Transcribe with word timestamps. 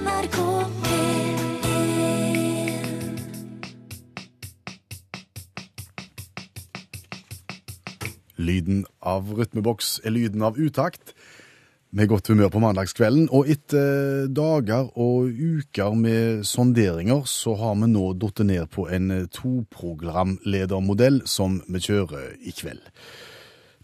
NRK 0.00 0.38
P1 0.82 1.18
Lyden 8.40 8.86
av 9.04 9.28
rytmeboks 9.36 10.00
er 10.04 10.14
lyden 10.14 10.42
av 10.46 10.56
utakt. 10.56 11.12
Med 11.92 12.08
godt 12.08 12.30
humør 12.30 12.48
på 12.54 12.62
mandagskvelden. 12.62 13.28
Og 13.34 13.50
etter 13.52 14.30
dager 14.32 14.88
og 14.94 15.28
uker 15.28 15.92
med 15.98 16.46
sonderinger, 16.48 17.26
så 17.28 17.54
har 17.60 17.74
vi 17.82 17.90
nå 17.92 18.12
datt 18.22 18.40
ned 18.46 18.70
på 18.72 18.88
en 18.88 19.26
toprogramledermodell 19.34 21.20
som 21.28 21.60
vi 21.68 21.82
kjører 21.90 22.38
i 22.40 22.54
kveld. 22.56 22.80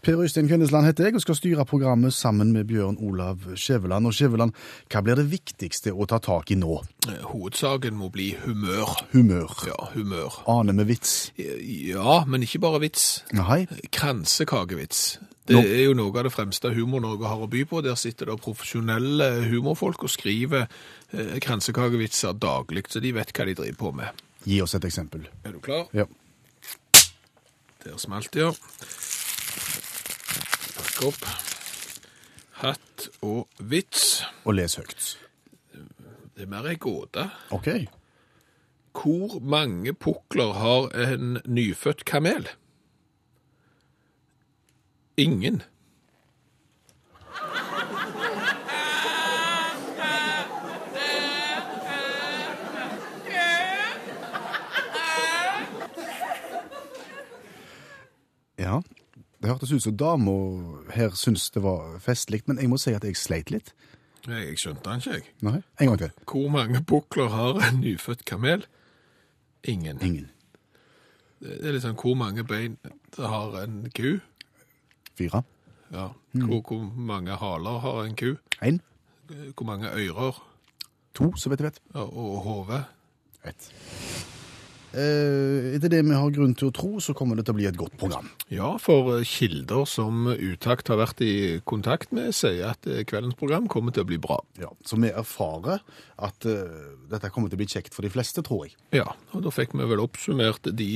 Per 0.03 0.19
Øystein 0.21 0.47
Kvindesland 0.47 0.85
heter 0.85 1.07
jeg 1.07 1.15
og 1.17 1.21
skal 1.23 1.35
styre 1.35 1.65
programmet 1.65 2.13
sammen 2.13 2.51
med 2.53 2.67
Bjørn 2.69 2.97
Olav 3.01 3.39
Skjæveland. 3.57 4.05
Og 4.07 4.13
Skjæveland, 4.13 4.53
hva 4.93 5.01
blir 5.01 5.17
det 5.17 5.25
viktigste 5.31 5.91
å 5.91 6.05
ta 6.05 6.19
tak 6.23 6.51
i 6.53 6.57
nå? 6.59 6.77
Eh, 7.09 7.23
Hovedsaken 7.31 7.97
må 7.97 8.11
bli 8.13 8.29
humør. 8.43 8.93
Humør. 9.15 9.55
Ja, 9.67 9.79
humør. 9.95 10.37
Ane 10.53 10.75
med 10.77 10.85
vits. 10.91 11.31
Ja, 11.37 12.21
men 12.29 12.45
ikke 12.45 12.61
bare 12.61 12.83
vits. 12.85 13.07
Nei. 13.33 13.65
Kransekakevits. 13.91 15.17
Det 15.47 15.63
er 15.63 15.83
jo 15.87 15.95
noe 15.95 16.11
av 16.11 16.27
det 16.27 16.33
fremste 16.35 16.73
Humor-Norge 16.75 17.27
har 17.31 17.41
å 17.41 17.49
by 17.49 17.65
på. 17.65 17.81
Der 17.81 17.95
sitter 17.97 18.29
det 18.29 18.39
profesjonelle 18.43 19.31
humorfolk 19.47 20.05
og 20.05 20.11
skriver 20.13 20.67
eh, 20.67 21.37
kransekakevitser 21.41 22.37
daglig, 22.37 22.85
så 22.91 23.01
de 23.01 23.15
vet 23.15 23.33
hva 23.33 23.49
de 23.49 23.57
driver 23.63 23.81
på 23.81 23.93
med. 23.97 24.25
Gi 24.47 24.61
oss 24.61 24.77
et 24.77 24.85
eksempel. 24.87 25.25
Er 25.47 25.55
du 25.55 25.61
klar? 25.63 25.87
Ja. 25.95 26.05
Der 27.83 27.97
smalt 27.97 28.33
det, 28.35 28.45
ja. 28.45 28.53
Opp. 31.05 31.25
Hatt 32.57 33.09
og 33.21 33.45
vits. 33.61 34.23
Og 34.49 34.55
les 34.57 34.75
høyt. 34.79 35.11
Det 36.33 36.45
er 36.47 36.49
mer 36.49 36.65
ei 36.71 36.77
gåte. 36.81 37.27
OK. 37.53 37.69
Hvor 38.97 39.37
mange 39.45 39.93
pukler 39.93 40.55
har 40.57 40.89
en 40.97 41.37
nyfødt 41.45 42.01
kamel? 42.05 42.49
Ingen. 45.17 45.61
Ja, 58.57 58.81
det 59.43 59.46
hørtes 59.57 59.73
ut 59.73 59.83
som 59.83 59.97
dama 59.97 60.33
her 60.93 61.09
syntes 61.17 61.49
det 61.49 61.63
var 61.63 61.97
festlig, 62.03 62.43
men 62.45 62.59
jeg 62.61 62.69
må 62.69 62.77
si 62.77 62.93
at 62.93 63.03
jeg 63.03 63.17
sleit 63.17 63.49
litt. 63.51 63.73
Jeg 64.27 64.57
skjønte 64.59 64.83
den 64.89 64.99
ikke, 65.01 65.13
jeg. 65.13 65.23
Nei, 65.41 65.61
en 65.79 65.87
gang 65.91 65.99
til. 66.01 66.11
Hvor 66.27 66.49
mange 66.51 66.81
bukler 66.83 67.29
har 67.31 67.61
en 67.69 67.79
nyfødt 67.81 68.25
kamel? 68.25 68.65
Ingen. 69.63 70.01
Ingen. 70.03 70.29
Det 71.41 71.61
er 71.63 71.73
litt 71.73 71.85
sånn 71.85 71.97
hvor 71.97 72.17
mange 72.17 72.43
bein 72.47 72.77
har 73.17 73.55
en 73.63 73.87
ku? 73.95 74.17
Fire. 75.17 75.41
Ja. 75.93 76.09
Hvor, 76.33 76.61
hvor 76.61 76.83
mange 76.93 77.37
haler 77.39 77.79
har 77.81 78.03
en 78.03 78.17
ku? 78.19 78.35
En. 78.61 78.81
Hvor 79.27 79.65
mange 79.65 79.89
ører 79.89 80.43
To, 81.17 81.31
så 81.33 81.49
vidt 81.49 81.63
jeg 81.63 81.71
vet. 81.71 81.79
og 81.97 82.13
og 82.13 82.41
hode? 82.45 82.83
Ett. 83.47 83.71
Eh, 84.95 85.75
etter 85.75 85.91
det 85.91 85.99
vi 86.07 86.15
har 86.15 86.31
grunn 86.33 86.55
til 86.57 86.69
å 86.69 86.75
tro, 86.75 86.91
så 87.03 87.15
kommer 87.17 87.37
det 87.37 87.47
til 87.47 87.55
å 87.55 87.59
bli 87.59 87.67
et 87.67 87.77
godt 87.79 87.97
program. 87.99 88.29
Ja, 88.53 88.75
for 88.81 89.17
eh, 89.17 89.25
kilder 89.27 89.87
som 89.89 90.29
Utakt 90.31 90.87
har 90.91 91.01
vært 91.01 91.21
i 91.25 91.59
kontakt 91.67 92.13
med, 92.15 92.31
sier 92.35 92.71
at 92.71 92.87
eh, 92.87 93.03
kveldens 93.07 93.37
program 93.39 93.67
kommer 93.71 93.95
til 93.95 94.05
å 94.05 94.09
bli 94.09 94.19
bra. 94.21 94.39
Ja, 94.61 94.71
så 94.87 94.99
vi 95.01 95.11
erfarer 95.11 95.83
at 96.17 96.47
uh, 96.49 96.95
dette 97.11 97.29
kommer 97.29 97.51
til 97.51 97.59
å 97.59 97.61
bli 97.61 97.67
kjekt 97.69 97.93
for 97.93 98.01
de 98.01 98.09
fleste, 98.09 98.41
tror 98.41 98.63
jeg. 98.65 98.71
Ja, 98.95 99.11
og 99.37 99.43
da 99.45 99.51
fikk 99.53 99.75
vi 99.77 99.85
vel 99.85 100.01
oppsummert 100.01 100.65
de 100.65 100.87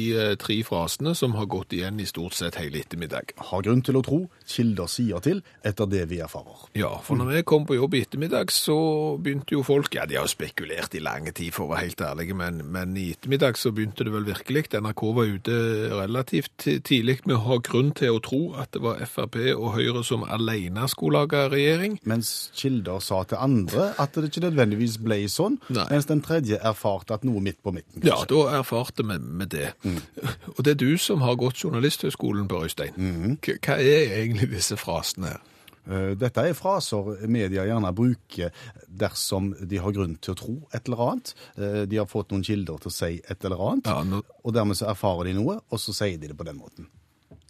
tre 0.42 0.56
frasene 0.66 1.14
som 1.14 1.36
har 1.38 1.45
gått 1.52 1.75
igjen 1.78 2.00
i 2.02 2.08
stort 2.09 2.34
sett 2.34 2.57
hele 2.57 2.81
ettermiddag. 2.81 3.35
Har 3.51 3.62
grunn 3.68 3.84
til 3.85 4.00
å 4.00 4.01
tro, 4.06 4.18
kilder 4.50 4.90
sier 4.90 5.22
til, 5.22 5.44
etter 5.62 5.91
det 5.91 6.07
vi 6.09 6.24
erfarer. 6.25 6.66
Ja, 6.74 6.90
for 7.06 7.22
når 7.22 7.35
vi 7.35 7.44
kom 7.51 7.68
på 7.69 7.78
jobb 7.78 8.00
i 8.00 8.01
ettermiddag, 8.07 8.50
så 8.56 8.80
begynte 9.22 9.53
jo 9.53 9.62
folk 9.68 9.94
Ja, 9.94 10.07
de 10.09 10.18
har 10.18 10.25
jo 10.25 10.34
spekulert 10.34 10.97
i 10.97 11.03
lang 11.06 11.30
tid, 11.30 11.53
for 11.53 11.68
å 11.68 11.75
være 11.75 11.85
helt 11.85 12.01
ærlig, 12.07 12.31
men, 12.41 12.63
men 12.74 12.97
i 12.97 13.12
ettermiddag 13.13 13.62
så 13.62 13.69
begynte 13.69 13.81
det 13.86 14.12
vel 14.14 14.25
virkelig. 14.25 14.64
NRK 14.74 15.02
var 15.16 15.30
ute 15.31 15.56
relativt 15.92 16.68
tidlig 16.86 17.19
med 17.25 17.36
å 17.36 17.42
ha 17.47 17.58
grunn 17.64 17.92
til 17.97 18.16
å 18.16 18.22
tro 18.24 18.40
at 18.62 18.72
det 18.75 18.81
var 18.84 19.00
Frp 19.06 19.36
og 19.56 19.74
Høyre 19.75 20.03
som 20.06 20.24
alene 20.24 20.88
skulle 20.92 21.22
lage 21.22 21.42
regjering. 21.53 22.00
Mens 22.06 22.52
kilder 22.58 23.00
sa 23.02 23.24
til 23.24 23.38
andre 23.42 23.92
at 24.02 24.14
det 24.16 24.30
ikke 24.31 24.46
nødvendigvis 24.47 24.97
ble 25.03 25.19
sånn, 25.31 25.59
Nei. 25.69 25.88
mens 25.92 26.06
den 26.09 26.22
tredje 26.25 26.59
erfarte 26.62 27.14
at 27.18 27.24
noe 27.28 27.42
midt 27.42 27.62
på 27.64 27.74
midten. 27.75 28.03
Ja, 28.06 28.19
da 28.30 28.44
erfarte 28.59 29.03
vi 29.08 29.18
med 29.22 29.50
det. 29.53 29.72
Og 30.58 30.63
det 30.66 30.75
er 30.75 30.81
du 30.81 30.98
som 31.02 31.22
har 31.25 31.36
gått 31.42 31.62
journalisthøgskolen 31.63 32.48
på 32.52 32.62
Røystein. 32.63 33.38
K- 33.42 33.58
Hva 33.62 33.78
er 33.81 34.18
egentlig 34.22 34.52
disse 34.56 34.78
frasene 34.80 35.34
her? 35.36 35.42
Eh, 35.90 36.14
Dette 36.16 36.38
er 36.46 36.53
fraser 36.53 37.28
media 37.28 37.64
gjerne 37.66 37.90
bruker 37.97 38.52
dersom 38.88 39.52
de 39.68 39.78
har 39.81 39.92
grunn 39.96 40.16
til 40.22 40.34
å 40.36 40.38
tro 40.38 40.56
et 40.74 40.86
eller 40.88 40.97
annet. 41.08 41.34
Eh, 41.58 41.86
De 41.90 41.97
har 41.97 42.06
fått 42.06 42.30
noen 42.31 42.44
kilder 42.46 42.78
til 42.84 42.92
å 42.92 42.94
si 42.94 43.22
et 43.28 43.46
eller 43.46 43.58
annet, 43.72 43.86
Ja, 43.90 44.03
nå, 44.03 44.22
og 44.46 44.53
dermed 44.53 44.78
så 44.78 44.90
erfarer 44.92 45.25
de 45.25 45.34
noe, 45.34 45.59
og 45.72 45.80
så 45.80 45.94
sier 45.94 46.18
de 46.22 46.28
det 46.28 46.38
på 46.38 46.46
den 46.46 46.58
måten. 46.59 46.88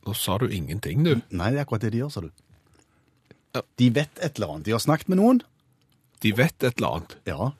nå 0.08 0.14
sa 0.16 0.38
du 0.38 0.47
ingenting, 0.47 1.03
du. 1.03 1.22
Nei, 1.30 1.52
det 1.52 1.59
er 1.59 1.66
akkurat 1.66 1.81
det 1.81 1.92
de 1.92 2.00
gjør, 2.00 2.12
sa 2.12 2.22
du. 2.22 2.31
Ja. 3.53 3.62
De 3.78 3.90
vet 3.90 4.09
et 4.24 4.38
eller 4.40 4.48
annet. 4.56 4.63
De 4.66 4.72
har 4.72 4.80
snakket 4.80 5.09
med 5.09 5.18
noen. 5.19 5.42
De 6.22 6.31
vet 6.31 6.63
et 6.63 6.78
eller 6.80 6.88
annet. 6.96 7.16
Ja. 7.28 7.52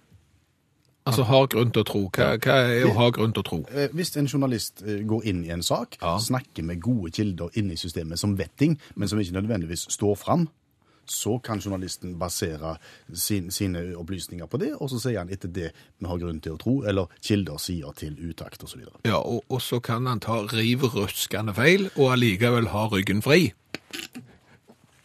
Altså 1.06 1.24
har 1.26 1.48
grunn 1.48 1.72
til 1.74 1.82
å 1.82 1.86
tro. 1.86 2.02
Hva, 2.14 2.38
hva 2.38 2.56
er 2.70 2.86
å 2.86 2.94
ha 2.96 3.10
grunn 3.10 3.34
til 3.34 3.42
å 3.42 3.48
tro? 3.48 3.60
Eh, 3.74 3.90
Hvis 3.94 4.16
en 4.18 4.28
journalist 4.30 4.84
går 4.86 5.26
inn 5.26 5.44
i 5.44 5.50
en 5.52 5.62
sak, 5.66 5.98
Ja. 6.02 6.18
snakker 6.18 6.64
med 6.64 6.80
gode 6.80 7.12
kilder 7.12 7.50
inne 7.58 7.74
i 7.74 7.76
systemet 7.76 8.20
som 8.20 8.38
vetting, 8.38 8.78
men 8.96 9.08
som 9.08 9.20
ikke 9.20 9.34
nødvendigvis 9.34 9.88
står 9.92 10.16
fram, 10.18 10.48
så 11.06 11.38
kan 11.44 11.62
journalisten 11.62 12.18
basere 12.20 12.76
sin, 13.14 13.52
sine 13.52 13.84
opplysninger 14.00 14.48
på 14.48 14.60
det, 14.62 14.74
og 14.78 14.92
så 14.92 15.00
sier 15.02 15.22
han 15.24 15.32
etter 15.34 15.52
det 15.52 15.72
vi 15.72 16.10
har 16.10 16.22
grunn 16.22 16.42
til 16.44 16.56
å 16.56 16.62
tro, 16.62 16.76
eller 16.88 17.12
kilder 17.24 17.62
sier 17.62 17.96
til 17.98 18.18
utakt 18.20 18.64
osv. 18.64 18.86
Ja, 19.08 19.20
og, 19.20 19.44
og 19.50 19.62
så 19.64 19.82
kan 19.84 20.10
han 20.10 20.24
ta 20.24 20.42
riv 20.52 20.86
ruskende 20.96 21.56
feil, 21.58 21.90
og 21.96 22.16
allikevel 22.16 22.72
ha 22.76 22.88
ryggen 22.92 23.24
fri. 23.26 23.52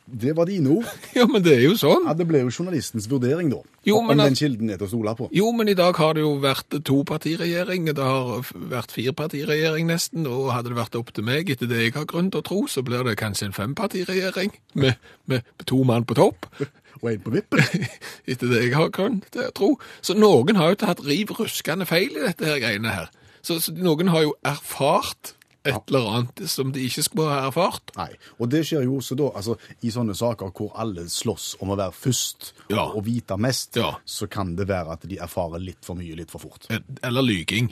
Det 0.06 0.36
var 0.36 0.46
dine 0.46 0.70
ord. 0.70 0.86
Ja, 1.18 1.26
men 1.26 1.42
det 1.42 1.56
er 1.56 1.64
jo 1.64 1.74
sånn. 1.78 2.06
Ja, 2.06 2.14
Det 2.14 2.26
ble 2.28 2.44
jo 2.44 2.52
journalistens 2.52 3.08
vurdering, 3.10 3.50
da. 3.50 3.58
Jo, 3.86 4.00
men 4.04 4.20
om 4.20 4.28
den 4.28 4.38
kilden 4.38 4.70
er 4.70 4.78
til 4.78 4.86
å 4.86 4.90
stole 4.92 5.14
på. 5.18 5.28
Jo, 5.34 5.50
men 5.56 5.70
i 5.72 5.76
dag 5.78 5.98
har 5.98 6.14
det 6.14 6.22
jo 6.22 6.36
vært 6.42 6.78
topartiregjering, 6.86 7.90
det 7.90 8.06
har 8.06 8.46
vært 8.70 8.94
firepartiregjering 8.94 9.90
nesten, 9.90 10.26
og 10.30 10.52
hadde 10.54 10.72
det 10.72 10.80
vært 10.80 10.98
opp 10.98 11.12
til 11.16 11.26
meg, 11.26 11.50
etter 11.50 11.70
det 11.70 11.82
jeg 11.84 11.96
har 11.98 12.08
grunn 12.10 12.30
til 12.30 12.42
å 12.42 12.46
tro, 12.46 12.62
så 12.70 12.84
blir 12.86 13.06
det 13.06 13.18
kanskje 13.20 13.50
en 13.50 13.56
fempartiregjering, 13.56 14.54
med, 14.78 14.98
med 15.30 15.46
to 15.66 15.82
mann 15.86 16.06
på 16.06 16.18
topp, 16.18 16.50
Og 17.02 17.10
en 17.10 17.20
på 17.20 17.32
vippen. 17.34 17.60
etter 18.30 18.48
det 18.48 18.62
jeg 18.62 18.72
har 18.72 18.88
grunn 18.94 19.18
til 19.28 19.44
å 19.44 19.52
tro. 19.52 19.66
Så 20.00 20.16
noen 20.16 20.56
har 20.56 20.72
jo 20.72 20.78
tatt 20.80 21.02
riv 21.04 21.34
ruskende 21.36 21.84
feil 21.88 22.14
i 22.16 22.22
dette 22.24 22.48
her 22.48 22.62
greiene 22.62 22.94
her. 22.94 23.10
Så, 23.44 23.58
så 23.60 23.74
noen 23.76 24.08
har 24.14 24.24
jo 24.24 24.32
erfart 24.48 25.34
et 25.72 25.90
eller 25.92 26.06
annet 26.12 26.42
som 26.50 26.72
de 26.72 26.82
ikke 26.86 27.02
skulle 27.06 27.28
ha 27.30 27.46
erfart. 27.48 27.92
Nei, 27.96 28.08
og 28.38 28.50
det 28.52 28.62
skjer 28.68 28.84
jo 28.86 28.96
også 29.00 29.16
da, 29.18 29.30
altså 29.38 29.56
i 29.82 29.90
sånne 29.94 30.14
saker 30.16 30.52
hvor 30.56 30.72
alle 30.78 31.04
slåss 31.12 31.56
om 31.62 31.70
å 31.74 31.78
være 31.78 31.92
først 31.96 32.52
Ja. 32.70 32.84
og 32.90 33.04
vite 33.06 33.36
mest, 33.38 33.76
Ja. 33.76 33.94
så 34.04 34.28
kan 34.30 34.54
det 34.56 34.68
være 34.68 34.92
at 34.92 35.06
de 35.08 35.18
erfarer 35.18 35.58
litt 35.62 35.84
for 35.84 35.94
mye 35.96 36.16
litt 36.16 36.30
for 36.30 36.38
fort. 36.42 36.66
Eller 37.02 37.22
lyging. 37.22 37.70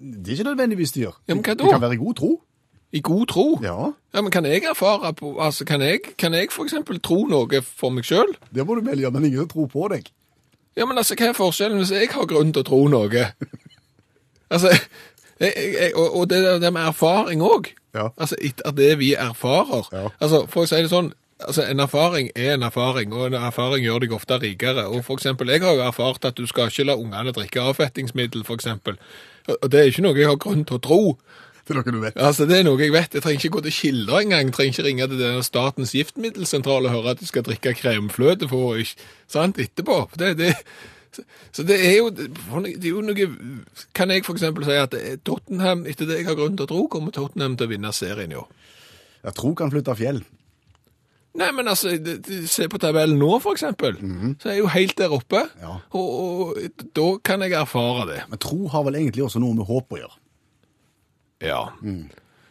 Det 0.00 0.32
er 0.32 0.40
ikke 0.40 0.50
nødvendigvis 0.54 0.92
de 0.92 1.04
gjør. 1.06 1.16
Ja, 1.28 1.34
men 1.34 1.42
hva 1.44 1.54
da? 1.56 1.64
Det 1.64 1.72
kan 1.76 1.80
være 1.84 1.94
i 1.94 2.02
god 2.04 2.16
tro. 2.16 2.32
I 2.92 3.00
god 3.00 3.26
tro. 3.28 3.44
Ja, 3.62 3.92
Ja, 4.12 4.20
men 4.20 4.30
kan 4.30 4.44
jeg 4.44 4.64
erfare 4.68 5.14
på, 5.16 5.38
altså 5.40 5.64
kan 5.64 5.80
jeg, 5.80 6.00
kan 6.18 6.34
jeg 6.34 6.50
for 6.52 6.64
eksempel 6.66 6.98
tro 7.00 7.24
noe 7.26 7.62
for 7.62 7.88
meg 7.90 8.04
selv? 8.04 8.34
det 8.52 8.66
må 8.66 8.74
du 8.76 8.82
vel 8.84 8.98
gjøre, 9.00 9.12
men 9.12 9.24
ingen 9.24 9.48
tror 9.48 9.68
på 9.72 9.88
deg. 9.88 10.10
Ja, 10.76 10.84
men 10.86 10.96
altså, 10.98 11.14
hva 11.14 11.28
er 11.30 11.32
forskjellen 11.36 11.78
hvis 11.78 11.90
jeg 11.92 12.08
har 12.12 12.26
grunn 12.26 12.52
til 12.52 12.62
å 12.62 12.64
tro 12.66 12.88
noe? 12.88 13.08
Altså, 14.52 14.68
og, 15.40 16.06
og 16.20 16.30
det, 16.30 16.42
det 16.62 16.72
med 16.72 16.88
erfaring 16.88 17.42
også. 17.42 17.74
Ja. 17.94 18.08
Altså, 18.16 18.36
etter 18.40 18.70
det 18.76 18.98
vi 18.98 19.14
erfarer. 19.14 19.88
Ja. 19.92 20.08
Altså, 20.20 20.46
for 20.48 20.64
å 20.64 20.70
si 20.70 20.80
det 20.80 20.92
sånn, 20.92 21.12
altså, 21.44 21.66
en 21.68 21.82
erfaring 21.84 22.30
er 22.36 22.54
en 22.54 22.64
erfaring, 22.66 23.12
og 23.12 23.28
en 23.28 23.38
erfaring 23.40 23.84
gjør 23.84 24.04
deg 24.04 24.16
ofte 24.16 24.38
rikere. 24.40 24.86
Og 24.88 25.04
for 25.04 25.20
eksempel, 25.20 25.52
jeg 25.52 25.64
har 25.64 25.76
jo 25.76 25.84
erfart 25.84 26.24
at 26.28 26.38
du 26.38 26.46
skal 26.48 26.72
ikke 26.72 26.88
la 26.88 26.96
ungene 26.96 27.34
drikke 27.36 27.68
avfettingsmiddel, 27.72 28.46
eksempel. 28.54 28.98
Og 29.48 29.58
og 29.58 29.70
det 29.72 29.80
er 29.80 29.90
ikke 29.90 30.04
noe 30.04 30.18
jeg 30.18 30.30
har 30.30 30.38
grunn 30.40 30.64
til 30.64 30.78
å 30.78 30.82
tro. 30.82 31.02
Det 31.62 31.74
er 31.74 31.78
noe 31.78 31.94
du 31.94 32.00
vet. 32.02 32.16
Altså, 32.18 32.46
det 32.46 32.58
er 32.58 32.64
noe 32.66 32.80
jeg 32.80 32.94
vet. 32.94 33.12
Jeg 33.14 33.22
trenger 33.22 33.44
ikke 33.44 33.56
gå 33.56 33.64
til 33.66 33.74
kilder 33.76 34.18
engang. 34.18 34.48
Jeg 34.48 34.56
trenger 34.56 34.72
ikke 34.72 34.86
ringe 34.86 35.08
til 35.10 35.20
denne 35.20 35.44
Statens 35.46 35.92
giftmiddelsentral 35.94 36.88
og 36.88 36.94
høre 36.94 37.14
at 37.14 37.20
de 37.20 37.28
skal 37.28 37.44
drikke 37.46 37.74
kremfløte 37.78 38.48
for 38.50 38.80
ikke, 38.82 39.06
sant, 39.30 39.60
etterpå. 39.62 39.98
Det, 40.18 40.32
det, 40.40 40.56
så- 41.52 41.64
det 41.66 41.78
er 41.86 41.96
jo, 41.98 42.10
det 42.10 42.28
er 42.84 42.88
jo 42.88 43.00
noe 43.04 43.26
Kan 43.94 44.10
jeg 44.10 44.24
eksempel 44.34 44.64
si 44.64 44.76
at 44.80 44.94
Tottenham, 45.24 45.86
etter 45.86 46.06
det 46.06 46.18
jeg 46.22 46.26
har 46.26 46.34
grunn 46.38 46.56
til 46.56 46.66
å 46.66 46.68
tro, 46.68 46.86
kommer 46.88 47.12
Tottenham 47.12 47.56
til 47.56 47.66
å 47.66 47.70
vinne 47.70 47.92
serien 47.92 48.32
i 48.32 48.38
år? 48.40 48.48
Jeg 49.24 49.34
tror 49.34 49.54
kan 49.54 49.70
flytte 49.70 49.92
fjell. 49.96 50.22
Nei, 51.34 51.50
men 51.56 51.64
altså, 51.70 51.94
se 52.46 52.66
på 52.68 52.78
tabellen 52.78 53.16
nå, 53.18 53.38
for 53.40 53.54
eksempel. 53.56 53.94
Så 54.42 54.50
er 54.50 54.56
jeg 54.56 54.60
jo 54.60 54.66
helt 54.74 54.96
der 54.98 55.14
oppe. 55.16 55.48
Ja. 55.62 55.78
Og, 55.96 56.08
og 56.18 56.58
da 56.92 57.06
kan 57.24 57.40
jeg 57.40 57.52
erfare 57.56 58.04
det. 58.10 58.18
Men 58.28 58.38
tro 58.42 58.66
har 58.68 58.82
vel 58.84 58.98
egentlig 59.00 59.24
også 59.24 59.40
noe 59.40 59.54
med 59.56 59.64
håp 59.64 59.94
å 59.96 60.00
gjøre. 60.02 60.18
Ja. 61.40 61.62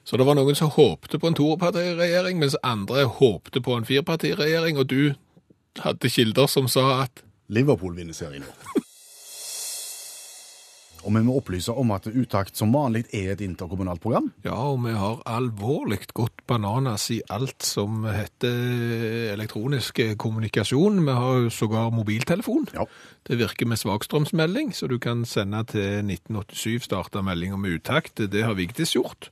Så 0.04 0.18
det 0.18 0.26
var 0.26 0.36
noen 0.36 0.58
som 0.58 0.72
håpte 0.74 1.20
på 1.22 1.30
en 1.30 1.38
topartiregjering, 1.38 2.40
mens 2.42 2.58
andre 2.66 3.06
håpte 3.06 3.62
på 3.62 3.78
en 3.78 3.86
firepartiregjering, 3.86 4.80
og 4.82 4.88
du 4.90 5.14
hadde 5.84 6.10
kilder 6.10 6.50
som 6.50 6.68
sa 6.68 7.04
at 7.04 7.22
Liverpool 7.52 7.98
vinner 7.98 8.16
serien 8.16 8.46
nå. 8.48 8.82
Og 11.02 11.10
vi 11.16 11.22
må 11.26 11.34
opplyse 11.40 11.74
om 11.74 11.90
at 11.96 12.06
Utakt 12.12 12.60
som 12.60 12.74
vanlig 12.76 13.08
er 13.16 13.32
et 13.34 13.42
interkommunalt 13.42 14.02
program. 14.04 14.32
ja, 14.46 14.54
og 14.54 14.84
vi 14.86 14.94
har 14.94 15.24
alvorlig 15.26 15.98
gått 16.14 16.44
bananas 16.48 17.10
i 17.10 17.22
alt 17.30 17.66
som 17.66 18.06
heter 18.06 19.34
elektronisk 19.34 20.00
kommunikasjon. 20.18 21.02
Vi 21.06 21.12
har 21.12 21.40
jo 21.42 21.50
sågar 21.50 21.90
mobiltelefon. 21.90 22.68
Ja. 22.74 22.86
Det 23.28 23.40
virker 23.40 23.66
med 23.66 23.82
svakstrømsmelding, 23.82 24.76
så 24.78 24.88
du 24.88 25.00
kan 25.00 25.26
sende 25.26 25.64
til 25.64 26.06
1987 26.06 26.86
starta 26.86 27.22
meldinger 27.22 27.58
med 27.58 27.82
utakt. 27.82 28.22
Det 28.32 28.44
har 28.46 28.54
Vigdis 28.54 28.94
gjort. 28.94 29.32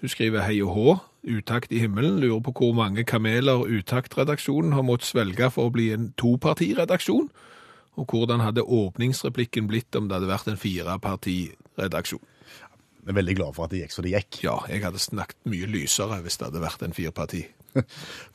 Hun 0.00 0.08
skriver 0.08 0.42
hei 0.42 0.58
og 0.62 0.74
hå, 0.74 0.98
utakt 1.38 1.72
i 1.72 1.78
himmelen, 1.78 2.18
lurer 2.20 2.42
på 2.44 2.52
hvor 2.58 2.74
mange 2.76 3.04
kameler 3.04 3.64
utaktredaksjonen 3.64 4.74
har 4.74 4.82
måttet 4.82 5.08
svelge 5.08 5.50
for 5.54 5.70
å 5.70 5.72
bli 5.72 5.92
en 5.94 6.10
topartiredaksjon, 6.20 7.30
og 7.96 8.06
hvordan 8.10 8.40
hadde 8.42 8.62
åpningsreplikken 8.66 9.66
blitt 9.70 9.94
om 9.98 10.08
det 10.08 10.16
hadde 10.18 10.30
vært 10.30 10.48
en 10.50 10.58
firepartiredaksjon. 10.60 12.22
Vi 13.04 13.12
er 13.12 13.18
veldig 13.18 13.34
glad 13.36 13.52
for 13.56 13.66
at 13.66 13.72
det 13.74 13.82
gikk 13.82 13.92
så 13.92 14.02
det 14.04 14.14
gikk. 14.14 14.38
Ja, 14.46 14.54
jeg 14.70 14.80
hadde 14.84 15.00
snakket 15.02 15.36
mye 15.52 15.66
lysere 15.68 16.22
hvis 16.24 16.38
det 16.40 16.46
hadde 16.48 16.62
vært 16.64 16.82
en 16.86 16.94
fireparti. 16.96 17.42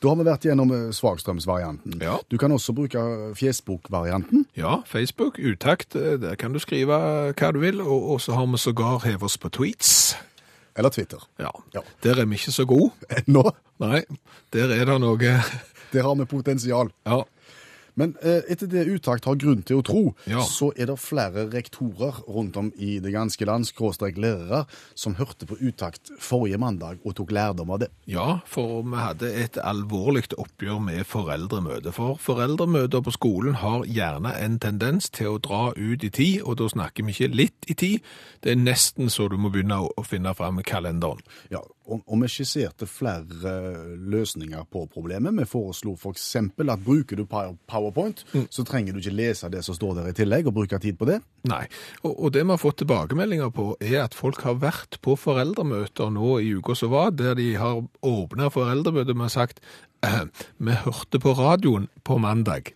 Da 0.00 0.10
har 0.10 0.18
vi 0.20 0.24
vært 0.28 0.44
gjennom 0.44 0.70
eh, 0.76 0.90
svakstrømsvarianten. 0.92 1.94
Ja. 2.04 2.18
Du 2.28 2.36
kan 2.38 2.52
også 2.52 2.74
bruke 2.76 3.00
fjesbok-varianten. 3.40 4.44
Ja, 4.58 4.82
Facebook, 4.86 5.38
utakt, 5.40 5.96
eh, 5.96 6.18
der 6.20 6.36
kan 6.36 6.52
du 6.52 6.60
skrive 6.60 6.98
hva 7.32 7.48
du 7.56 7.58
vil, 7.62 7.80
og 7.80 8.20
så 8.20 8.36
har 8.36 8.46
vi 8.52 8.60
sågar 8.60 9.00
hevet 9.06 9.24
oss 9.30 9.38
på 9.40 9.48
tweets. 9.56 9.94
Eller 10.76 10.92
Twitter. 10.94 11.24
Ja, 11.40 11.50
Ja. 11.74 11.80
der 12.04 12.20
er 12.20 12.28
vi 12.28 12.36
ikke 12.38 12.52
så 12.52 12.66
gode. 12.68 12.92
Ennå? 13.22 13.46
Nei, 13.80 14.02
der 14.52 14.70
er 14.76 14.84
det 14.92 14.98
noe 15.02 15.16
der 15.94 16.02
har 16.04 16.14
vi 16.20 16.28
potensial. 16.30 16.92
Ja, 17.08 17.22
Men 18.00 18.14
eh, 18.24 18.40
etter 18.50 18.70
det 18.72 18.86
Utakt 18.90 19.26
har 19.28 19.36
grunn 19.40 19.60
til 19.68 19.80
å 19.80 19.84
tro, 19.86 20.02
Ja. 20.30 20.40
så 20.48 20.70
er 20.76 20.88
det 20.88 20.96
flere 21.02 21.44
rektorer 21.52 22.22
rundt 22.26 22.56
om 22.56 22.72
i 22.80 22.94
det 23.04 23.12
ganske 23.12 23.44
land, 23.46 23.68
skråstrek 23.68 24.16
lærere, 24.20 24.64
som 24.96 25.14
hørte 25.20 25.46
på 25.50 25.58
Utakt 25.60 26.10
forrige 26.18 26.58
mandag 26.58 26.98
og 27.04 27.14
tok 27.20 27.30
lærdom 27.36 27.70
av 27.76 27.82
det. 27.84 27.90
ja, 28.08 28.40
for 28.48 28.80
vi 28.82 28.96
hadde 28.96 29.30
et 29.44 29.58
alvorlig 29.60 30.24
oppgjør 30.38 30.80
med 30.82 31.04
foreldremøte. 31.06 31.92
For 31.92 32.16
foreldremøter 32.20 33.00
på 33.04 33.12
skolen 33.14 33.54
har 33.60 33.84
gjerne 33.84 34.32
en 34.40 34.58
tendens 34.62 35.10
til 35.10 35.34
å 35.34 35.38
dra 35.42 35.72
ut 35.76 36.04
i 36.04 36.10
tid, 36.10 36.40
og 36.42 36.56
da 36.60 36.68
snakker 36.72 37.04
vi 37.06 37.12
ikke 37.12 37.34
litt 37.36 37.68
i 37.68 37.74
tid. 37.74 38.00
Det 38.42 38.52
er 38.54 38.60
nesten 38.60 39.10
så 39.12 39.28
du 39.30 39.36
må 39.36 39.50
begynne 39.52 39.82
å 39.84 40.04
finne 40.06 40.32
fram 40.34 40.62
kalenderen. 40.64 41.20
Ja, 41.52 41.60
og, 41.90 42.02
og 42.06 42.22
vi 42.22 42.30
skisserte 42.30 42.86
flere 42.88 43.40
eh, 43.50 43.94
løsninger 44.12 44.64
på 44.70 44.84
problemet. 44.92 45.34
Vi 45.40 45.48
foreslo 45.50 45.96
f.eks. 45.98 46.28
at 46.38 46.84
bruker 46.84 47.18
du 47.18 47.24
PowerPoint, 47.24 47.66
PowerPoint, 47.66 48.24
så 48.50 48.64
trenger 48.66 48.94
du 48.94 49.00
ikke 49.02 49.14
lese 49.16 49.50
det 49.52 49.64
som 49.66 49.76
står 49.76 49.98
der 49.98 50.10
i 50.10 50.16
tillegg, 50.16 50.48
og 50.48 50.56
bruke 50.60 50.78
tid 50.82 50.98
på 51.00 51.08
det. 51.08 51.20
Nei, 51.50 51.64
og, 52.02 52.12
og 52.14 52.32
det 52.34 52.44
vi 52.44 52.52
har 52.54 52.60
fått 52.60 52.80
tilbakemeldinger 52.82 53.52
på 53.54 53.72
er 53.80 54.04
at 54.04 54.16
folk 54.16 54.42
har 54.46 54.58
vært 54.62 55.00
på 55.04 55.16
foreldremøter 55.18 56.12
nå 56.14 56.38
i 56.40 56.54
uka 56.60 56.76
som 56.78 56.92
var, 56.94 57.14
der 57.16 57.36
de 57.38 57.52
har 57.60 57.82
åpnet 58.06 58.54
foreldremøter 58.54 59.16
med 59.18 59.32
sagt 59.32 59.62
vi 60.00 60.72
hørte 60.84 61.20
på 61.20 61.34
radioen 61.36 61.88
på 62.04 62.16
mandag, 62.18 62.72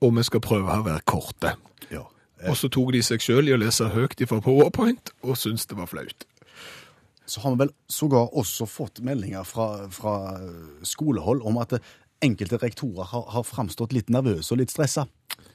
og 0.00 0.16
vi 0.16 0.22
skal 0.22 0.42
prøve 0.44 0.76
å 0.78 0.86
være 0.86 1.02
korte. 1.08 1.56
Ja. 1.90 2.04
Og 2.48 2.56
så 2.56 2.70
tok 2.72 2.92
de 2.94 3.02
seg 3.04 3.22
selv 3.24 3.50
i 3.50 3.54
å 3.56 3.60
lese 3.60 3.90
høyt 3.92 4.22
fra 4.28 4.40
PowerPoint, 4.44 5.12
og 5.26 5.36
syntes 5.36 5.66
det 5.68 5.76
var 5.80 5.90
flaut. 5.90 6.29
Så 7.30 7.40
har 7.44 7.54
vi 7.54 7.60
vel 7.64 7.70
sågar 7.88 8.32
også 8.34 8.66
fått 8.66 9.00
meldinger 9.06 9.44
fra, 9.46 9.86
fra 9.94 10.14
skolehold 10.82 11.42
om 11.46 11.58
at 11.62 11.76
enkelte 12.20 12.58
rektorer 12.60 13.06
har, 13.12 13.22
har 13.32 13.44
framstått 13.46 13.94
litt 13.96 14.10
nervøse 14.12 14.52
og 14.52 14.58
litt 14.60 14.72
stressa. 14.74 15.06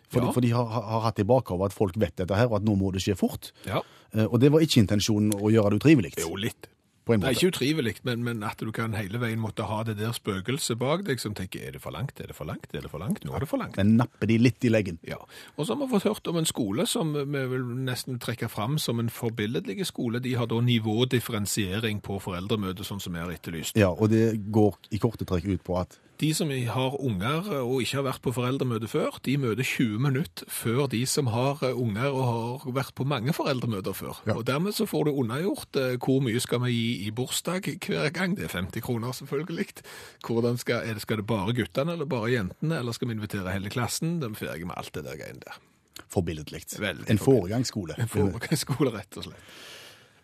For, 0.10 0.22
Ja. 0.24 0.32
for 0.32 0.42
de 0.46 0.50
har, 0.54 0.66
har 0.72 1.02
hatt 1.04 1.20
i 1.20 1.26
bakhodet 1.28 1.72
at 1.72 1.76
folk 1.76 1.98
vet 2.00 2.16
dette 2.16 2.36
her, 2.38 2.48
og 2.48 2.60
at 2.62 2.66
nå 2.66 2.76
må 2.80 2.92
det 2.96 3.02
skje 3.06 3.18
fort. 3.20 3.52
Ja, 3.68 3.84
Eh, 4.16 4.24
Og 4.32 4.40
det 4.40 4.48
var 4.54 4.62
ikke 4.64 4.80
intensjonen 4.80 5.34
å 5.36 5.50
gjøre 5.52 5.72
det 5.74 5.80
utrivelig. 5.82 6.14
jo 6.22 6.36
litt. 6.40 6.68
På 7.06 7.14
en 7.14 7.22
Det 7.22 7.30
er 7.30 7.38
ikke 7.38 7.54
utrivelig, 7.54 7.96
men, 8.08 8.24
men 8.26 8.44
at 8.44 8.58
du 8.58 8.72
kan 8.74 8.96
hele 8.98 9.20
veien 9.22 9.42
måtte 9.42 9.68
ha 9.70 9.84
det 9.86 9.98
der 10.00 10.14
spøkelset 10.16 10.80
bak 10.82 11.04
deg 11.06 11.22
som 11.22 11.36
tenker, 11.38 11.62
er 11.62 11.76
det 11.76 11.82
for 11.84 11.94
langt, 11.94 12.18
er 12.20 12.32
det 12.32 12.38
for 12.38 12.50
langt, 12.50 12.72
er 12.74 12.82
det 12.82 12.90
for 12.90 13.02
langt, 13.02 13.22
nå 13.26 13.36
er 13.38 13.46
det 13.46 13.50
for 13.52 13.62
langt. 13.62 13.78
Men 13.78 13.94
napper 14.00 14.30
de 14.32 14.40
litt 14.42 14.66
i 14.66 14.72
leggen. 14.74 14.98
Ja, 15.06 15.20
og 15.56 15.68
så 15.68 15.76
har 15.76 15.84
vi 15.84 15.92
fått 15.94 16.08
hørt 16.10 16.32
om 16.32 16.40
en 16.42 16.50
skole 16.50 16.88
som 16.90 17.14
vi 17.14 17.44
vil 17.52 17.68
nesten 17.86 18.18
trekke 18.24 18.50
fram 18.50 18.80
som 18.82 19.00
en 19.04 19.12
forbilledlig 19.14 19.86
skole. 19.86 20.24
De 20.24 20.34
har 20.40 20.50
da 20.50 20.58
nivådifferensiering 20.66 22.02
på 22.06 22.18
foreldremøtet, 22.24 22.88
sånn 22.90 23.04
som 23.04 23.14
vi 23.14 23.22
har 23.22 23.34
etterlyst. 23.34 23.78
Ja, 23.78 23.92
og 23.94 24.10
det 24.10 24.26
går 24.50 24.80
i 24.90 25.02
korte 25.04 25.30
trekk 25.30 25.46
ut 25.52 25.66
på 25.68 25.78
at 25.84 26.00
De 26.22 26.30
som 26.36 26.50
har 26.50 26.96
unger 27.04 27.50
og 27.60 27.82
ikke 27.84 27.98
har 28.00 28.06
vært 28.08 28.22
på 28.24 28.32
foreldremøte 28.36 28.88
før, 28.88 29.18
de 29.26 29.36
møter 29.42 29.68
20 29.68 30.00
minutter 30.00 30.48
før 30.52 30.86
de 30.92 31.02
som 31.10 31.28
har 31.34 31.60
unger 31.74 32.08
og 32.08 32.24
har 32.30 32.76
vært 32.78 32.94
på 32.96 33.08
mange 33.08 33.34
foreldremøter 33.36 33.96
før. 33.98 34.22
Ja. 34.28 34.38
Og 34.38 34.46
dermed 34.48 34.78
så 34.78 34.88
får 34.88 35.10
du 35.10 35.12
unnagjort 35.20 35.80
eh, 35.82 35.98
hvor 36.00 36.24
mye 36.24 36.40
skal 36.44 36.64
vi 36.64 36.72
gi 36.72 36.88
i 37.08 37.12
bursdag 37.16 37.68
hver 37.84 38.10
gang. 38.16 38.38
Det 38.40 38.48
er 38.48 38.56
50 38.56 38.86
kroner 38.86 39.12
selvfølgelig. 39.18 39.84
Hvordan 40.26 40.60
skal, 40.62 40.88
er 40.88 40.96
det, 40.96 41.04
skal 41.04 41.20
det 41.20 41.28
bare 41.28 41.56
guttene 41.58 41.98
eller 41.98 42.08
bare 42.10 42.32
jentene, 42.32 42.80
eller 42.80 42.96
skal 42.96 43.12
vi 43.12 43.18
invitere 43.20 43.52
hele 43.52 43.72
klassen? 43.74 44.20
De 44.22 44.32
er 44.32 44.40
ferdige 44.40 44.72
med 44.72 44.80
alt 44.80 44.94
det 44.96 45.04
der 45.08 45.20
greiene 45.20 45.44
der. 45.44 45.64
forbilledlig. 46.12 46.64
En 47.12 47.20
foregangsskole. 47.20 47.96
En 48.00 48.12
foregangsskole, 48.12 48.92
rett 48.96 49.18
og 49.20 49.28
slett. 49.28 49.56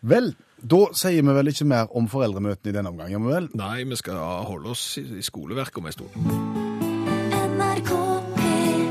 Vel, 0.02 0.32
da 0.58 0.80
sier 0.98 1.22
vi 1.22 1.34
vel 1.36 1.52
ikke 1.52 1.64
mer 1.70 1.92
om 1.94 2.08
foreldremøtene 2.10 2.72
i 2.72 2.74
denne 2.74 2.90
omgang, 2.90 3.12
gjør 3.12 3.22
vi 3.22 3.28
vel? 3.30 3.44
Nei, 3.54 3.84
vi 3.86 3.98
skal 4.00 4.18
holde 4.48 4.72
oss 4.74 4.98
i 4.98 5.04
i 5.20 5.22
skoleverket 5.22 5.78
om 5.78 5.86
en 5.86 5.94
stund. 5.94 6.10
NRK 7.52 7.90
P1 8.34 8.82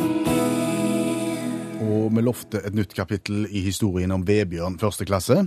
Og 1.84 2.16
vi 2.16 2.24
lovte 2.24 2.62
et 2.64 2.78
nytt 2.78 2.96
kapittel 2.96 3.44
i 3.50 3.60
historien 3.66 4.12
om 4.16 4.24
Vebjørn 4.28 4.80
første 4.80 5.04
klasse. 5.10 5.42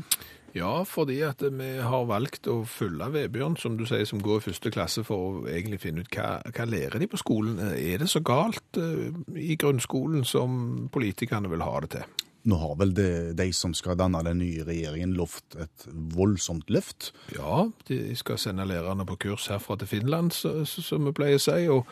Ja, 0.54 0.82
fordi 0.84 1.22
at 1.24 1.40
vi 1.40 1.70
har 1.80 2.04
valgt 2.12 2.46
å 2.46 2.60
følge 2.68 3.08
Vebjørn, 3.16 3.56
som 3.56 3.78
du 3.80 3.86
sier, 3.88 4.04
som 4.04 4.20
går 4.22 4.42
i 4.42 4.44
første 4.50 4.70
klasse, 4.74 5.00
for 5.08 5.16
å 5.16 5.46
egentlig 5.48 5.80
finne 5.86 6.04
ut 6.04 6.12
hva, 6.12 6.42
hva 6.44 6.68
lærer 6.68 7.00
de 7.00 7.08
på 7.08 7.16
skolen. 7.24 7.56
Er 7.72 8.04
det 8.04 8.12
så 8.12 8.20
galt 8.20 8.76
eh, 8.76 9.16
i 9.40 9.56
grunnskolen 9.56 10.28
som 10.28 10.90
politikerne 10.92 11.48
vil 11.50 11.64
ha 11.64 11.80
det 11.86 11.90
til? 11.96 12.04
Nå 12.44 12.58
har 12.60 12.74
vel 12.76 12.90
de, 12.92 13.32
de 13.32 13.46
som 13.56 13.72
skal 13.72 13.96
danne 13.96 14.20
den 14.26 14.36
nye 14.42 14.60
regjeringen, 14.68 15.14
lovt 15.16 15.54
et 15.64 15.86
voldsomt 16.12 16.68
løft. 16.68 17.06
Ja, 17.32 17.62
de 17.88 18.12
skal 18.20 18.36
sende 18.38 18.66
lærerne 18.68 19.06
på 19.08 19.16
kurs 19.22 19.46
herfra 19.48 19.78
til 19.80 19.88
Finland, 19.88 20.32
så- 20.36 20.66
så- 20.68 20.82
som 20.84 21.04
vi 21.06 21.12
pleier 21.12 21.36
å 21.36 21.40
si, 21.40 21.66
og 21.68 21.86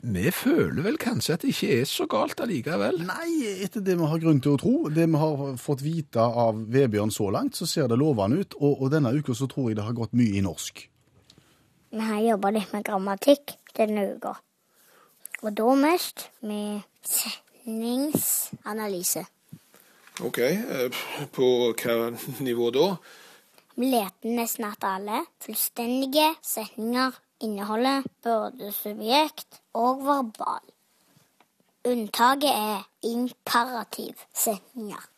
vi 0.00 0.30
føler 0.30 0.82
vel 0.82 0.96
kanskje 0.96 1.34
at 1.34 1.40
det 1.42 1.50
ikke 1.52 1.80
er 1.80 1.84
så 1.84 2.06
galt 2.08 2.40
allikevel. 2.40 3.04
Nei, 3.04 3.44
etter 3.64 3.80
det 3.84 3.98
vi 3.98 4.06
har 4.06 4.18
grunn 4.18 4.40
til 4.40 4.52
å 4.56 4.58
tro, 4.58 4.88
det 4.88 5.06
vi 5.10 5.16
har 5.18 5.56
fått 5.60 5.82
vite 5.82 6.16
av 6.20 6.54
Vebjørn 6.72 7.10
så 7.12 7.30
langt, 7.30 7.52
så 7.54 7.66
ser 7.68 7.86
det 7.88 7.98
lovende 7.98 8.38
ut, 8.40 8.54
og, 8.60 8.80
og 8.82 8.90
denne 8.90 9.12
uka 9.12 9.32
så 9.34 9.46
tror 9.46 9.68
jeg 9.68 9.76
det 9.76 9.84
har 9.84 9.92
gått 9.92 10.12
mye 10.14 10.34
i 10.38 10.40
norsk. 10.40 10.88
Vi 11.92 11.98
har 12.00 12.20
jobba 12.22 12.50
litt 12.50 12.72
med 12.72 12.84
grammatikk 12.84 13.56
denne 13.76 14.14
uka. 14.16 14.36
Og 15.42 15.54
da 15.54 15.74
mest 15.74 16.28
med 16.42 16.82
setningsanalyse. 17.04 19.26
Ok, 20.20 20.38
eh, 20.38 20.90
på 21.32 21.72
hva 21.72 22.10
nivå 22.44 22.70
da? 22.70 22.96
Vi 23.74 23.86
leter 23.88 24.28
nesten 24.36 24.66
etter 24.68 24.98
alle 24.98 25.22
fullstendige 25.40 26.34
setninger 26.44 27.16
inneholder 27.40 28.04
både 28.22 28.72
subjekt 28.76 29.62
og 29.72 30.04
verbal. 30.04 30.60
Unntaket 31.88 32.52
er 32.52 32.84
imperativsetninger. 33.08 35.08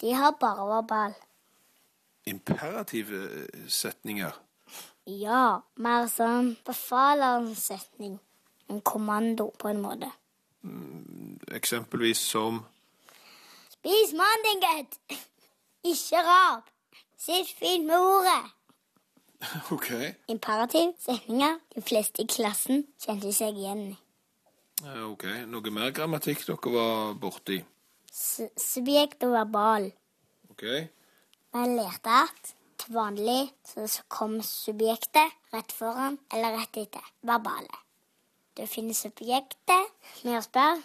De 0.00 0.14
har 0.14 0.36
bare 0.40 0.68
verbal. 0.68 1.14
Imperative 2.26 3.24
eh, 3.24 3.68
setninger. 3.68 4.32
Ja, 5.06 5.62
mer 5.80 6.08
sånn 6.12 6.56
befalerens 6.66 7.64
setning. 7.70 8.18
En 8.68 8.80
kommando, 8.82 9.52
på 9.58 9.68
en 9.70 9.80
måte. 9.80 10.10
Eksempelvis 11.54 12.18
som 12.18 12.64
Spis 13.86 14.12
mannen 14.18 14.60
din! 14.60 14.86
Ikke 15.84 16.18
rap! 16.26 16.62
Sitt 17.18 17.52
fint 17.58 17.86
med 17.86 17.98
ordet! 17.98 18.44
Ok. 19.74 19.90
Imperativ 20.28 20.88
setninger 20.98 21.60
de 21.74 21.82
fleste 21.82 22.24
i 22.24 22.26
klassen 22.26 22.82
kjente 22.98 23.30
seg 23.36 23.54
igjen 23.54 23.84
i. 23.92 23.94
Ok, 25.04 25.28
noe 25.52 25.72
mer 25.76 25.92
grammatikk 25.94 26.42
dere 26.48 26.72
var 26.74 27.12
borti? 27.22 27.60
S 28.10 28.48
subjekt 28.58 29.22
og 29.28 29.36
verbal. 29.36 29.86
Ok. 30.50 30.66
Vi 31.54 31.68
lærte 31.76 32.18
at 32.24 32.52
til 32.82 32.98
vanlig 32.98 33.38
så 33.70 33.86
kom 34.10 34.40
subjektet 34.42 35.54
rett 35.54 35.76
foran 35.78 36.18
eller 36.34 36.58
rett 36.58 36.82
etter 36.82 37.06
verbale. 37.22 37.78
Du 38.58 38.66
finner 38.66 38.98
subjektet 38.98 39.94
med 40.26 40.40
å 40.40 40.44
spørre 40.50 40.82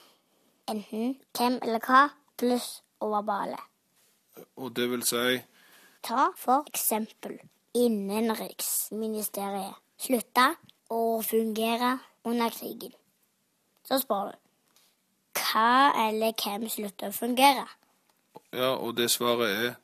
enten 0.69 1.17
hvem 1.33 1.57
eller 1.63 1.81
hva 1.89 2.05
pluss 2.37 2.83
ovarbale. 3.01 3.57
Og 4.55 4.75
det 4.75 4.89
vil 4.91 5.03
si 5.05 5.41
Ta 6.01 6.31
for 6.37 6.63
eksempel 6.71 7.39
Innenriksministeriet 7.77 9.75
slutta 10.01 10.55
å 10.91 11.21
fungere 11.23 11.99
under 12.27 12.49
krigen. 12.51 12.91
Så 13.87 13.97
spør 14.01 14.31
du 14.31 14.35
hva 15.39 15.91
eller 16.07 16.31
hvem 16.35 16.69
slutta 16.69 17.07
å 17.07 17.11
fungere? 17.15 17.67
Ja, 18.51 18.75
og 18.75 18.97
det 18.97 19.11
svaret 19.11 19.49
er 19.49 19.75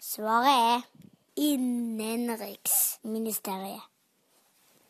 Svaret 0.00 0.52
er 0.52 0.82
Innenriksministeriet. 1.38 3.82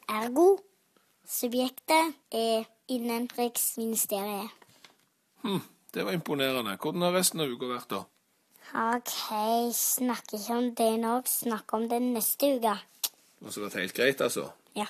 Ergo 0.08 0.58
subjektet 1.28 2.14
er 2.32 2.64
Innenriksministeriet. 2.88 4.48
Hm, 5.44 5.60
det 5.98 6.04
var 6.06 6.14
imponerende. 6.14 6.76
Hvordan 6.78 7.02
har 7.02 7.12
resten 7.18 7.40
av 7.42 7.50
uka 7.50 7.66
vært, 7.66 7.90
da? 7.90 8.04
OK, 8.94 9.16
snakk 9.74 10.34
ikke 10.36 10.54
om 10.54 10.68
det 10.78 10.92
nå, 11.02 11.14
Snakk 11.26 11.72
om 11.74 11.88
det 11.90 11.98
neste 12.04 12.52
uke. 12.58 12.74
Det 13.40 13.50
har 13.50 13.64
vært 13.64 13.78
helt 13.80 13.96
greit, 13.96 14.20
altså? 14.22 14.44
Ja. 14.78 14.86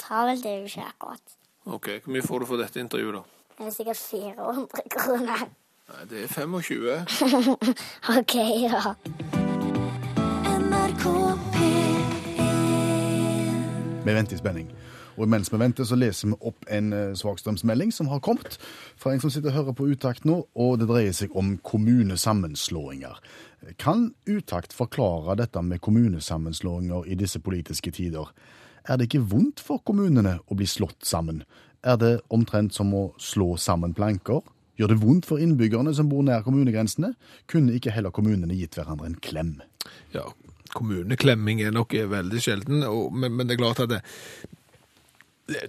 Travelt 0.00 0.46
er 0.48 0.62
jo 0.62 0.70
ikke 0.70 0.86
akkurat. 0.88 1.36
OK, 1.66 1.90
hvor 2.04 2.12
mye 2.14 2.24
får 2.24 2.40
du 2.40 2.46
for 2.48 2.62
dette 2.62 2.80
intervjuet, 2.80 3.18
da? 3.18 3.22
Det 3.58 3.66
er 3.66 3.74
sikkert 3.76 4.00
400 4.00 4.88
kroner. 4.96 5.44
Nei, 5.90 6.04
det 6.08 6.22
er 6.24 6.28
25. 6.32 7.04
OK, 8.16 8.34
da. 8.72 8.94
NRK 10.70 11.04
P1 11.58 12.08
Vi 14.06 14.14
venter 14.16 14.34
i 14.34 14.40
spenning. 14.40 14.72
Og 15.20 15.28
mens 15.28 15.50
vi 15.52 15.60
venter, 15.60 15.84
så 15.84 15.98
leser 15.98 16.30
vi 16.30 16.38
opp 16.48 16.64
en 16.72 16.92
eh, 16.96 17.12
svakstrømsmelding 17.18 17.92
som 17.92 18.08
har 18.08 18.22
kommet 18.24 18.56
fra 19.00 19.12
en 19.12 19.20
som 19.20 19.32
sitter 19.32 19.52
og 19.52 19.58
hører 19.58 19.76
på 19.76 19.88
Utakt 19.92 20.24
nå, 20.28 20.38
og 20.54 20.78
det 20.80 20.88
dreier 20.88 21.16
seg 21.16 21.34
om 21.36 21.58
kommunesammenslåinger. 21.66 23.20
Kan 23.80 24.14
Utakt 24.28 24.72
forklare 24.72 25.36
dette 25.42 25.60
med 25.62 25.82
kommunesammenslåinger 25.84 27.10
i 27.12 27.18
disse 27.20 27.42
politiske 27.44 27.92
tider? 27.92 28.32
Er 28.88 28.96
det 28.96 29.10
ikke 29.10 29.26
vondt 29.28 29.60
for 29.60 29.82
kommunene 29.84 30.38
å 30.48 30.56
bli 30.56 30.68
slått 30.68 31.04
sammen? 31.04 31.44
Er 31.84 32.00
det 32.00 32.14
omtrent 32.32 32.74
som 32.76 32.92
å 32.96 33.10
slå 33.20 33.54
sammen 33.60 33.92
planker? 33.96 34.40
Gjør 34.80 34.94
det 34.94 35.00
vondt 35.02 35.26
for 35.28 35.42
innbyggerne 35.42 35.92
som 35.96 36.08
bor 36.08 36.24
nær 36.24 36.44
kommunegrensene? 36.46 37.12
Kunne 37.50 37.76
ikke 37.76 37.92
heller 37.92 38.14
kommunene 38.16 38.56
gitt 38.56 38.78
hverandre 38.78 39.10
en 39.10 39.18
klem? 39.20 39.58
Ja, 40.14 40.24
kommuneklemming 40.72 41.60
er 41.64 41.74
nok 41.76 41.92
veldig 41.92 42.40
sjelden, 42.40 42.86
men 43.12 43.44
det 43.44 43.58
er 43.58 43.60
klart 43.60 43.82
at 43.84 43.92
det, 43.92 44.00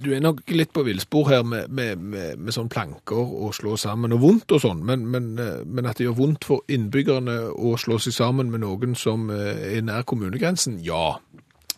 du 0.03 0.09
er 0.15 0.21
nok 0.23 0.43
litt 0.53 0.71
på 0.75 0.83
villspor 0.87 1.29
her 1.31 1.43
med, 1.47 1.71
med, 1.73 1.99
med, 1.99 2.39
med 2.39 2.55
sånn 2.55 2.69
planker 2.71 3.17
og 3.21 3.53
slå 3.57 3.75
sammen 3.81 4.13
og 4.15 4.21
vondt 4.23 4.55
og 4.55 4.63
sånn, 4.63 4.81
men, 4.87 5.05
men, 5.11 5.31
eh, 5.41 5.61
men 5.65 5.89
at 5.89 5.97
det 5.99 6.07
gjør 6.09 6.19
vondt 6.21 6.47
for 6.47 6.65
innbyggerne 6.71 7.37
å 7.55 7.75
slå 7.81 7.99
seg 8.01 8.15
sammen 8.17 8.51
med 8.53 8.63
noen 8.65 8.97
som 8.99 9.29
eh, 9.33 9.77
er 9.77 9.85
nær 9.87 10.05
kommunegrensen, 10.07 10.79
ja. 10.85 11.17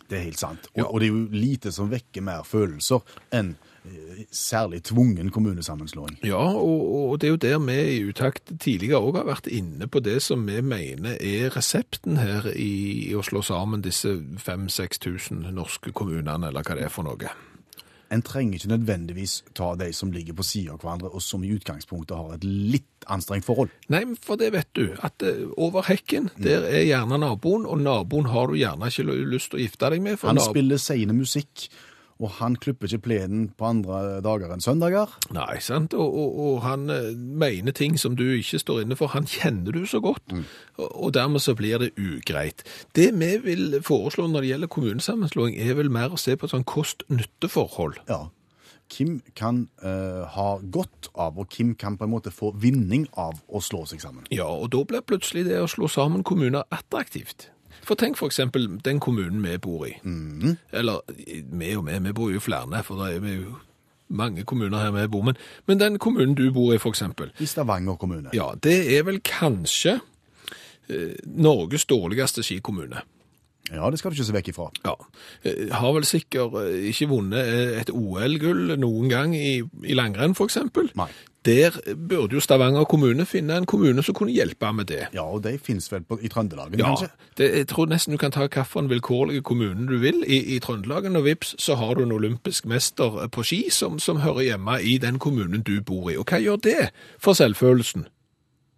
Det 0.04 0.18
er 0.18 0.26
helt 0.26 0.40
sant. 0.40 0.66
Og, 0.74 0.82
Ja. 0.82 0.88
og 0.90 1.00
det 1.00 1.06
er 1.08 1.14
jo 1.14 1.22
lite 1.32 1.72
som 1.72 1.88
vekker 1.88 2.22
mer 2.26 2.42
følelser 2.44 3.00
enn 3.32 3.54
eh, 3.88 4.26
særlig 4.34 4.82
tvungen 4.90 5.30
kommunesammenslåing. 5.32 6.18
Ja, 6.28 6.42
og, 6.52 6.82
og 6.98 7.14
det 7.22 7.30
er 7.30 7.32
jo 7.32 7.40
der 7.40 7.62
vi 7.64 7.78
i 7.94 8.02
Utakt 8.10 8.52
tidligere 8.60 9.00
òg 9.00 9.22
har 9.22 9.30
vært 9.30 9.48
inne 9.48 9.88
på 9.88 10.02
det 10.04 10.18
som 10.22 10.44
vi 10.44 10.60
mener 10.60 11.16
er 11.16 11.48
resepten 11.56 12.20
her 12.20 12.50
i, 12.52 13.08
i 13.08 13.16
å 13.16 13.24
slå 13.24 13.40
sammen 13.48 13.82
disse 13.86 14.12
5000-6000 14.44 15.48
norske 15.56 15.92
kommunene, 15.96 16.52
eller 16.52 16.62
hva 16.68 16.76
det 16.76 16.84
er 16.90 16.92
for 16.92 17.08
noe. 17.08 17.32
En 18.12 18.22
trenger 18.22 18.58
ikke 18.58 18.72
nødvendigvis 18.74 19.38
ta 19.56 19.72
de 19.80 19.92
som 19.96 20.12
ligger 20.12 20.36
på 20.36 20.46
siden 20.46 20.74
av 20.74 20.82
hverandre, 20.82 21.10
og 21.14 21.22
som 21.24 21.44
i 21.44 21.52
utgangspunktet 21.54 22.16
har 22.16 22.36
et 22.36 22.44
litt 22.44 23.08
anstrengt 23.10 23.46
forhold. 23.46 23.72
Nei, 23.92 24.04
for 24.24 24.40
det 24.40 24.52
vet 24.54 24.70
du, 24.76 24.84
at 25.04 25.24
eh, 25.24 25.44
over 25.60 25.86
hekken, 25.88 26.30
der 26.40 26.66
er 26.68 26.86
gjerne 26.86 27.18
naboen, 27.20 27.66
og 27.66 27.80
naboen 27.84 28.30
har 28.32 28.50
du 28.50 28.58
gjerne 28.60 28.92
ikke 28.92 29.18
lyst 29.34 29.52
til 29.52 29.60
å 29.60 29.64
gifte 29.64 29.90
deg 29.94 30.04
med. 30.04 30.20
Han 30.24 30.40
spiller 30.42 30.80
seine 30.80 31.16
musikk, 31.16 31.68
og 32.22 32.36
han 32.38 32.54
klipper 32.60 32.88
ikke 32.88 33.06
plenen 33.08 33.48
på 33.58 33.66
andre 33.66 34.20
dager 34.24 34.52
enn 34.54 34.62
søndager. 34.62 35.10
Nei, 35.34 35.58
sant, 35.64 35.96
og, 35.98 36.14
og, 36.14 36.36
og 36.44 36.60
han 36.66 36.86
eh, 36.92 37.10
mener 37.14 37.74
ting 37.74 37.98
som 38.00 38.14
du 38.18 38.24
ikke 38.36 38.60
står 38.62 38.84
inne 38.84 38.98
for. 38.98 39.10
Han 39.16 39.26
kjenner 39.30 39.74
du 39.74 39.82
så 39.90 40.00
godt, 40.04 40.36
og, 40.78 40.86
og 40.88 41.14
dermed 41.16 41.42
så 41.42 41.56
blir 41.58 41.82
det 41.82 41.92
ugreit. 41.98 42.62
Det 42.94 43.10
vi 43.18 43.32
vil 43.42 43.80
foreslå 43.84 44.28
når 44.30 44.44
det 44.44 44.54
gjelder 44.54 44.72
kommunesammenslåing, 44.76 45.58
er 45.58 45.76
vel 45.78 45.90
mer 45.92 46.14
å 46.14 46.20
se 46.20 46.36
på 46.38 46.46
et 46.46 46.54
sånn 46.54 46.66
kost-nytte-forhold. 46.68 48.00
Ja. 48.10 48.26
Hvem 48.94 49.16
kan 49.34 49.64
uh, 49.82 50.28
ha 50.34 50.48
godt 50.60 51.08
av, 51.16 51.38
og 51.40 51.54
hvem 51.56 51.72
kan 51.80 51.96
på 51.98 52.06
en 52.06 52.12
måte 52.12 52.30
få 52.34 52.52
vinning 52.60 53.08
av 53.18 53.40
å 53.48 53.62
slå 53.64 53.86
seg 53.90 54.02
sammen. 54.04 54.28
Ja, 54.34 54.46
og 54.46 54.70
da 54.74 54.84
blir 54.86 55.02
plutselig 55.06 55.46
det 55.48 55.62
å 55.62 55.70
slå 55.70 55.88
sammen 55.90 56.22
kommuner 56.26 56.68
attraktivt. 56.74 57.48
For 57.84 57.94
tenk 58.00 58.16
eksempel 58.30 58.66
den 58.84 59.00
kommunen 59.00 59.42
vi 59.44 59.58
bor 59.58 59.86
i. 59.86 59.94
Eller 60.72 61.00
vi 61.52 61.76
og 61.76 61.86
vi, 61.86 61.98
vi 62.08 62.12
bor 62.16 62.30
jo 62.32 62.40
i 62.40 62.44
flere, 62.44 62.82
for 62.84 63.00
det 63.04 63.16
er 63.16 63.24
vi 63.24 63.36
jo 63.42 63.54
mange 64.08 64.44
kommuner 64.44 64.78
her 64.78 64.90
vi 64.94 65.06
bor. 65.08 65.22
Men, 65.22 65.36
men 65.66 65.80
den 65.80 65.98
kommunen 65.98 66.34
du 66.34 66.46
bor 66.52 66.72
i, 66.74 66.78
eksempel. 66.92 67.32
I 67.40 67.46
Stavanger 67.46 67.96
kommune. 67.96 68.30
Ja, 68.34 68.52
det 68.62 68.78
er 68.98 69.04
vel 69.04 69.20
kanskje 69.24 69.98
eh, 70.88 71.14
Norges 71.26 71.84
dårligste 71.90 72.42
skikommune. 72.42 73.04
Ja, 73.72 73.88
det 73.90 73.98
skal 73.98 74.12
du 74.12 74.18
ikke 74.18 74.26
se 74.28 74.34
vekk 74.36 74.48
ifra. 74.52 74.66
Ja. 74.84 74.92
Eh, 75.44 75.70
Har 75.72 75.94
vel 75.96 76.04
sikkert 76.04 76.56
eh, 76.60 76.88
ikke 76.90 77.08
vunnet 77.08 77.40
eh, 77.48 77.78
et 77.80 77.92
OL-gull 77.94 78.74
noen 78.80 79.08
gang 79.08 79.36
i, 79.36 79.62
i 79.84 79.96
langrenn. 79.96 80.36
Nei. 80.36 81.08
Der 81.44 81.70
burde 82.08 82.34
jo 82.34 82.40
Stavanger 82.40 82.84
kommune 82.84 83.26
finne 83.26 83.56
en 83.56 83.66
kommune 83.66 84.02
som 84.02 84.14
kunne 84.14 84.32
hjelpe 84.32 84.72
med 84.72 84.84
det. 84.88 85.06
Ja, 85.14 85.22
og 85.22 85.42
de 85.44 85.58
finnes 85.58 85.92
vel 85.92 86.02
på, 86.02 86.18
i 86.22 86.28
Trøndelagen, 86.28 86.78
Ja, 86.78 86.86
kanskje? 86.86 87.08
det, 87.38 87.50
jeg 87.56 87.68
tror 87.68 87.86
nesten 87.86 88.12
du 88.12 88.18
kan 88.18 88.32
ta 88.32 88.46
hvilken 88.48 88.88
vilkårlig 88.90 89.42
kommune 89.44 89.86
du 89.88 89.98
vil 89.98 90.24
i, 90.26 90.56
i 90.56 90.58
Trøndelagen, 90.58 91.16
og 91.16 91.24
vips, 91.24 91.54
så 91.58 91.74
har 91.74 91.94
du 91.94 92.02
en 92.02 92.12
olympisk 92.12 92.64
mester 92.66 93.28
på 93.28 93.42
ski 93.42 93.70
som, 93.70 93.98
som 93.98 94.16
hører 94.24 94.40
hjemme 94.40 94.78
i 94.82 94.98
den 94.98 95.18
kommunen 95.18 95.62
du 95.62 95.82
bor 95.82 96.10
i. 96.10 96.16
Og 96.16 96.24
hva 96.24 96.40
gjør 96.40 96.56
det 96.56 96.90
for 97.18 97.32
selvfølelsen? 97.32 98.06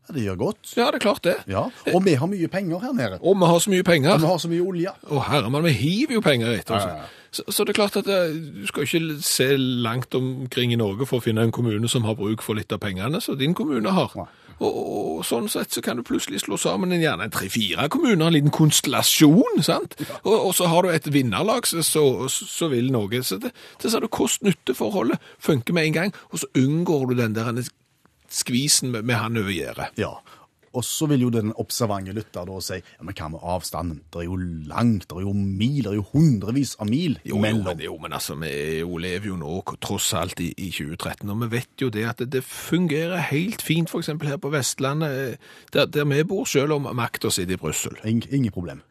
Ja, 0.06 0.14
det 0.14 0.22
gjør 0.22 0.36
godt. 0.38 0.72
Ja, 0.76 0.86
det 0.90 1.00
er 1.00 1.02
klart 1.02 1.24
det. 1.26 1.36
Ja, 1.50 1.66
og 1.92 2.04
vi 2.06 2.14
har 2.14 2.30
mye 2.30 2.48
penger 2.48 2.78
her 2.78 2.92
nede. 2.94 3.18
Og 3.20 3.38
vi 3.40 3.50
har 3.50 3.58
så 3.58 3.70
mye 3.70 3.86
penger. 3.86 4.14
Og 4.14 4.20
vi 4.20 4.32
har 4.32 4.38
så 4.38 4.50
mye 4.50 4.62
olje. 4.62 4.96
Å 5.10 5.22
herremann, 5.30 5.66
vi 5.66 5.74
hiver 5.74 6.20
jo 6.20 6.24
penger 6.24 6.54
etter 6.54 6.78
oss. 6.78 6.86
Ja, 6.86 6.98
ja. 7.02 7.26
Så, 7.36 7.42
så 7.52 7.64
det 7.66 7.74
er 7.74 7.80
klart 7.82 7.96
at 7.98 8.08
eh, 8.08 8.32
du 8.32 8.66
skal 8.70 8.86
ikke 8.86 9.18
se 9.24 9.48
langt 9.58 10.14
omkring 10.14 10.72
i 10.72 10.78
Norge 10.80 11.08
for 11.08 11.20
å 11.20 11.24
finne 11.24 11.44
en 11.44 11.52
kommune 11.52 11.88
som 11.90 12.06
har 12.08 12.16
bruk 12.16 12.44
for 12.44 12.56
litt 12.56 12.72
av 12.72 12.80
pengene, 12.80 13.20
som 13.20 13.36
din 13.38 13.54
kommune 13.56 13.92
har. 13.92 14.14
Og, 14.56 14.70
og, 14.72 15.24
sånn 15.26 15.50
sett 15.52 15.74
så 15.74 15.82
kan 15.84 15.98
du 15.98 16.04
plutselig 16.06 16.44
slå 16.44 16.56
sammen 16.60 16.94
en, 16.94 17.02
gjerne 17.02 17.28
tre-fire 17.32 17.90
kommuner, 17.92 18.28
en 18.28 18.36
liten 18.38 18.54
konstellasjon, 18.54 19.60
sant? 19.66 19.98
Og, 20.22 20.32
og 20.32 20.54
så 20.56 20.70
har 20.72 20.86
du 20.86 20.94
et 20.94 21.10
vinnerlag 21.12 21.68
så, 21.68 21.84
så, 21.84 22.06
så 22.30 22.70
vil 22.72 22.88
noe. 22.94 23.20
Så 23.26 23.40
det, 23.42 23.52
det 23.82 23.92
ser 23.92 24.04
du 24.04 24.08
kost-nytte-forholdet 24.08 25.20
funker 25.42 25.76
med 25.76 25.90
en 25.90 25.98
gang, 25.98 26.16
og 26.30 26.40
så 26.40 26.48
unngår 26.56 27.10
du 27.10 27.20
den 27.20 27.36
der 27.36 27.52
skvisen 28.34 28.90
med, 28.94 29.06
med 29.06 29.20
han 29.20 29.38
over 29.40 29.54
gjerdet. 29.54 29.94
Ja. 30.00 30.14
Og 30.76 30.84
så 30.84 31.06
vil 31.08 31.22
jo 31.24 31.30
den 31.32 31.54
observante 31.56 32.12
lytter 32.12 32.44
da 32.48 32.56
si 32.60 32.76
ja, 32.76 33.04
men 33.06 33.16
hva 33.16 33.30
med 33.32 33.44
avstanden? 33.54 34.02
Det 34.12 34.20
er 34.20 34.26
jo 34.26 34.36
langt, 34.68 35.06
det 35.08 35.16
er 35.16 35.24
jo 35.24 35.32
mil, 35.32 35.78
det 35.86 35.92
er 35.94 35.96
jo 35.96 36.04
hundrevis 36.10 36.74
av 36.82 36.90
mil 36.90 37.16
Jo, 37.22 37.36
jo, 37.36 37.40
mellom. 37.40 37.70
men, 37.70 37.84
jo, 37.86 37.94
men 38.02 38.16
altså, 38.16 38.36
vi 38.42 38.50
jo, 38.82 38.98
lever 39.00 39.30
jo 39.30 39.38
nå 39.40 39.54
tross 39.80 40.10
alt 40.18 40.42
i, 40.44 40.50
i 40.52 40.68
2013, 40.74 41.30
og 41.32 41.46
vi 41.46 41.50
vet 41.56 41.86
jo 41.86 41.88
det 41.92 42.04
at 42.10 42.20
det, 42.20 42.28
det 42.34 42.44
fungerer 42.44 43.24
helt 43.30 43.64
fint, 43.64 43.92
eksempel 43.96 44.28
her 44.28 44.42
på 44.42 44.52
Vestlandet, 44.52 45.16
eh, 45.16 45.56
der, 45.72 45.88
der 45.88 46.04
vi 46.12 46.20
bor, 46.28 46.44
selv 46.44 46.76
om 46.76 46.90
makta 46.96 47.32
sitter 47.32 47.56
i 47.56 47.62
Brussel, 47.62 47.96
ingen 48.04 48.52
problem. 48.52 48.84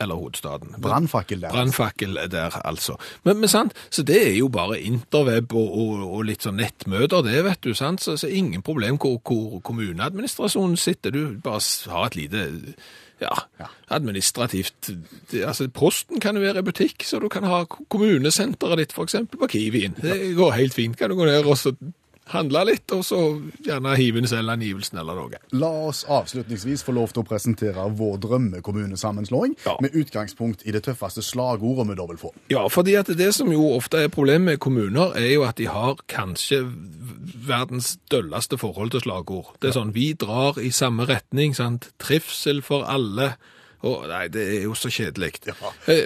Eller 0.00 0.18
hovedstaden. 0.18 0.74
Brannfakkel 0.82 1.40
der. 1.40 1.54
Brannfakkel 1.54 2.18
der, 2.30 2.60
altså. 2.66 2.96
Men, 3.24 3.40
men 3.40 3.48
sant, 3.48 3.72
så 3.90 4.04
det 4.06 4.18
er 4.28 4.36
jo 4.36 4.50
bare 4.52 4.80
interweb 4.80 5.54
og, 5.56 5.72
og, 5.72 6.04
og 6.18 6.26
litt 6.28 6.44
sånn 6.44 6.60
nettmøter, 6.60 7.24
det 7.24 7.42
vet 7.46 7.62
du, 7.64 7.72
sant? 7.76 8.04
Så, 8.04 8.18
så 8.20 8.28
ingen 8.28 8.64
problem 8.66 9.00
hvor, 9.00 9.18
hvor 9.24 9.58
kommuneadministrasjonen 9.64 10.76
sitter. 10.80 11.14
Du 11.16 11.40
bare 11.42 11.62
har 11.92 12.10
et 12.10 12.18
lite, 12.20 12.46
ja, 13.22 13.32
administrativt, 13.88 14.90
det, 15.30 15.44
altså 15.48 15.70
posten 15.72 16.20
kan 16.20 16.36
jo 16.36 16.44
være 16.44 16.60
i 16.60 16.66
butikk, 16.66 17.04
så 17.08 17.20
du 17.22 17.30
kan 17.32 17.46
ha 17.48 17.62
kommunesenteret 17.64 18.82
ditt 18.82 18.96
eksempel 19.00 19.40
på 19.40 19.48
Kiwien. 19.54 19.96
Det 20.02 20.34
går 20.36 20.58
helt 20.58 20.76
fint. 20.76 20.98
Kan 20.98 21.10
du 21.10 21.16
gå 21.16 21.28
ned 21.28 21.48
og 21.48 21.56
så 21.56 21.72
handle 22.32 22.64
litt, 22.66 22.90
og 22.92 23.04
så 23.06 23.18
gjerne 23.62 23.96
hive 23.96 24.18
inn 24.18 24.26
selvangivelsen 24.26 24.98
eller 24.98 25.14
noe. 25.14 25.38
La 25.52 25.68
oss 25.88 26.04
avslutningsvis 26.10 26.82
få 26.86 26.92
lov 26.96 27.12
til 27.14 27.22
å 27.22 27.26
presentere 27.28 27.84
vår 27.96 28.18
drømmekommunesammenslåing, 28.24 29.54
Ja. 29.66 29.76
med 29.80 29.92
utgangspunkt 29.94 30.66
i 30.66 30.72
det 30.72 30.82
tøffeste 30.84 31.22
slagordet 31.22 31.88
vi 31.88 31.94
da 31.94 32.06
vil 32.06 32.16
få. 32.18 32.32
Ja, 32.50 32.66
fordi 32.68 32.94
at 32.98 33.06
det 33.06 33.32
som 33.34 33.50
jo 33.52 33.74
ofte 33.76 34.04
er 34.04 34.08
problemet 34.08 34.44
med 34.44 34.58
kommuner, 34.60 35.14
er 35.16 35.32
jo 35.34 35.44
at 35.44 35.56
de 35.56 35.66
har 35.66 35.96
kanskje 36.08 36.64
verdens 37.46 37.96
dølleste 38.10 38.58
forhold 38.58 38.90
til 38.90 39.00
slagord. 39.00 39.54
Det 39.60 39.70
er 39.70 39.78
sånn, 39.80 39.92
vi 39.94 40.12
drar 40.14 40.58
i 40.58 40.70
samme 40.70 41.06
retning, 41.06 41.54
sant? 41.54 41.90
Trivsel 42.02 42.62
for 42.62 42.84
alle, 42.90 43.36
Å, 43.84 43.92
nei, 44.08 44.24
det 44.32 44.44
er 44.56 44.62
jo 44.64 44.74
så 44.78 44.90
kjedelig. 44.92 45.42
Ja. 45.46 45.54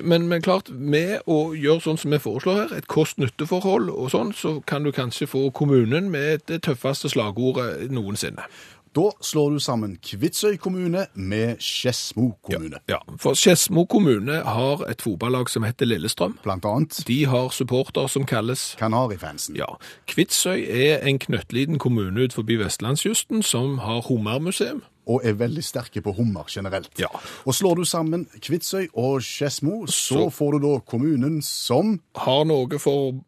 Men, 0.03 0.27
men 0.31 0.43
klart, 0.43 0.71
med 0.71 1.21
å 1.31 1.53
gjøre 1.55 1.85
sånn 1.85 2.00
som 2.00 2.15
vi 2.15 2.21
foreslår 2.23 2.61
her, 2.65 2.75
et 2.81 2.91
kost-nytteforhold 2.91 3.93
og 3.93 4.11
sånn, 4.15 4.35
så 4.37 4.59
kan 4.67 4.87
du 4.87 4.93
kanskje 4.95 5.31
få 5.31 5.49
kommunen 5.55 6.11
med 6.11 6.47
det 6.50 6.62
tøffeste 6.67 7.12
slagordet 7.12 7.91
noensinne. 7.95 8.49
Da 8.91 9.05
slår 9.23 9.50
du 9.55 9.59
sammen 9.62 9.93
Kvitsøy 10.03 10.57
kommune 10.59 11.05
med 11.15 11.61
Skedsmo 11.62 12.33
kommune, 12.43 12.81
Ja, 12.91 12.99
for 13.23 13.39
Skedsmo 13.39 13.85
kommune 13.87 14.41
har 14.43 14.83
et 14.91 15.03
fotballag 15.03 15.50
som 15.50 15.62
heter 15.62 15.87
Lillestrøm. 15.87 16.39
blant 16.43 16.65
annet 16.65 17.07
De 17.07 17.25
har 17.25 17.49
supporter 17.55 18.07
som 18.07 18.27
kalles 18.27 18.75
Kanarifansen. 18.79 19.57
Ja, 19.57 19.79
Kvitsøy 20.07 20.67
er 20.67 21.07
en 21.07 21.19
knøttliten 21.19 21.79
kommune 21.79 22.25
ut 22.25 22.33
forbi 22.33 22.57
vestlandskysten 22.59 23.43
som 23.43 23.79
har 23.79 24.03
hummermuseum. 24.09 24.83
Og 25.11 25.25
er 25.26 25.35
veldig 25.40 25.62
sterke 25.67 26.02
på 26.05 26.12
hummer 26.14 26.47
generelt. 26.52 26.93
Ja. 27.00 27.09
Og 27.49 27.57
slår 27.57 27.81
du 27.81 27.85
sammen 27.88 28.26
Kvitsøy 28.38 28.87
og 28.95 29.25
Skedsmo, 29.26 29.81
så, 29.90 30.21
Så- 30.21 30.29
får 30.37 30.52
du 30.59 30.59
da 30.69 30.75
kommunen 30.87 31.40
som 31.43 31.97
Har 32.14 32.45
noe 32.47 32.79
for 32.79 33.19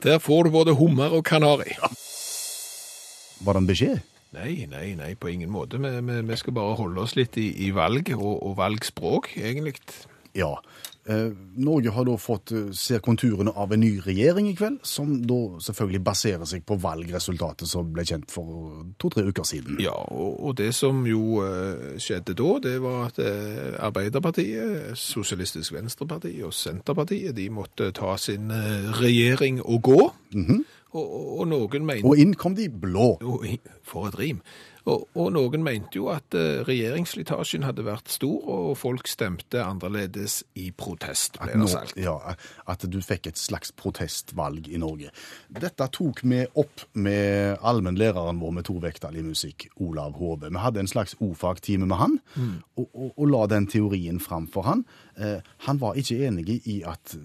Der 0.00 0.18
får 0.22 0.44
du 0.48 0.50
både 0.54 0.74
hummer 0.78 1.12
og 1.12 1.24
kanari. 1.28 1.74
Var 3.44 3.52
det 3.52 3.60
en 3.62 3.68
beskjed? 3.68 4.00
Nei, 4.32 4.64
nei, 4.70 4.94
nei, 4.96 5.10
på 5.20 5.28
ingen 5.28 5.50
måte. 5.52 5.76
Vi, 5.82 5.90
vi, 6.06 6.20
vi 6.30 6.36
skal 6.40 6.54
bare 6.56 6.76
holde 6.78 7.02
oss 7.04 7.12
litt 7.18 7.36
i, 7.36 7.50
i 7.66 7.70
valg 7.76 8.08
og, 8.16 8.38
og 8.46 8.54
valgspråk, 8.56 9.34
egentlig. 9.36 9.74
Ja. 10.38 10.54
Eh, 11.04 11.32
Norge 11.54 11.90
har 11.90 12.04
da 12.06 12.12
fått 12.14 12.52
eh, 12.54 12.68
se 12.78 13.00
konturene 13.02 13.50
av 13.58 13.72
en 13.74 13.80
ny 13.82 13.96
regjering 14.04 14.46
i 14.52 14.54
kveld, 14.54 14.78
som 14.86 15.16
da 15.26 15.38
selvfølgelig 15.64 16.00
baserer 16.06 16.46
seg 16.46 16.62
på 16.66 16.76
valgresultatet 16.78 17.66
som 17.66 17.88
ble 17.90 18.04
kjent 18.06 18.30
for 18.30 18.84
to-tre 19.02 19.24
uker 19.26 19.46
siden. 19.48 19.80
Ja, 19.82 19.96
og, 20.14 20.54
det 20.60 20.70
som 20.78 21.02
jo 21.08 21.42
eh, 21.42 21.98
skjedde 22.02 22.36
da, 22.38 22.50
det 22.62 22.76
var 22.84 23.08
at 23.10 23.18
Arbeiderpartiet, 23.82 24.92
Sosialistisk 24.98 25.74
Venstreparti 25.74 26.36
og 26.46 26.54
Senterpartiet, 26.54 27.34
de 27.34 27.48
måtte 27.50 27.90
ta 27.96 28.14
sin 28.20 28.52
regjering 29.00 29.58
og 29.64 29.82
gå. 29.82 30.00
og, 30.06 31.02
og, 31.02 31.30
og 31.40 31.46
noen 31.50 31.86
mener 31.88 32.06
Og 32.06 32.20
inn 32.20 32.36
kom 32.38 32.54
de 32.54 32.68
blå. 32.70 33.16
For 33.88 34.06
et 34.12 34.20
rim. 34.20 34.44
Og, 34.90 35.04
og 35.14 35.28
noen 35.34 35.62
mente 35.62 36.00
jo 36.00 36.08
at 36.10 36.34
eh, 36.34 36.62
regjeringsslitasjen 36.66 37.66
hadde 37.66 37.84
vært 37.86 38.10
stor, 38.10 38.48
og 38.50 38.72
folk 38.80 39.10
stemte 39.10 39.62
annerledes 39.62 40.40
i 40.58 40.70
protest, 40.74 41.38
ble 41.38 41.54
det 41.60 41.68
sagt. 41.70 41.98
ja, 42.00 42.16
at 42.66 42.86
du 42.90 42.98
fikk 43.04 43.30
et 43.30 43.38
slags 43.40 43.70
protestvalg 43.78 44.66
i 44.72 44.80
Norge. 44.82 45.12
Dette 45.52 45.88
tok 45.94 46.24
vi 46.26 46.42
opp 46.58 46.86
med 46.98 47.62
allmennlæreren 47.62 48.40
vår 48.42 48.56
med 48.58 48.66
tovektig 48.66 49.22
musikk, 49.22 49.68
Olav 49.82 50.18
Hove. 50.18 50.50
Vi 50.50 50.64
hadde 50.64 50.82
en 50.82 50.90
slags 50.90 51.14
ordfagtime 51.20 51.86
med 51.86 52.00
han, 52.00 52.18
og, 52.76 52.88
og, 52.88 53.12
og 53.16 53.30
la 53.30 53.46
den 53.54 53.68
teorien 53.70 54.18
fram 54.22 54.48
for 54.50 54.66
han. 54.66 54.86
Eh, 55.16 55.38
han 55.68 55.80
var 55.82 55.98
ikke 55.98 56.18
enig 56.26 56.60
i 56.66 56.82
at 56.88 57.16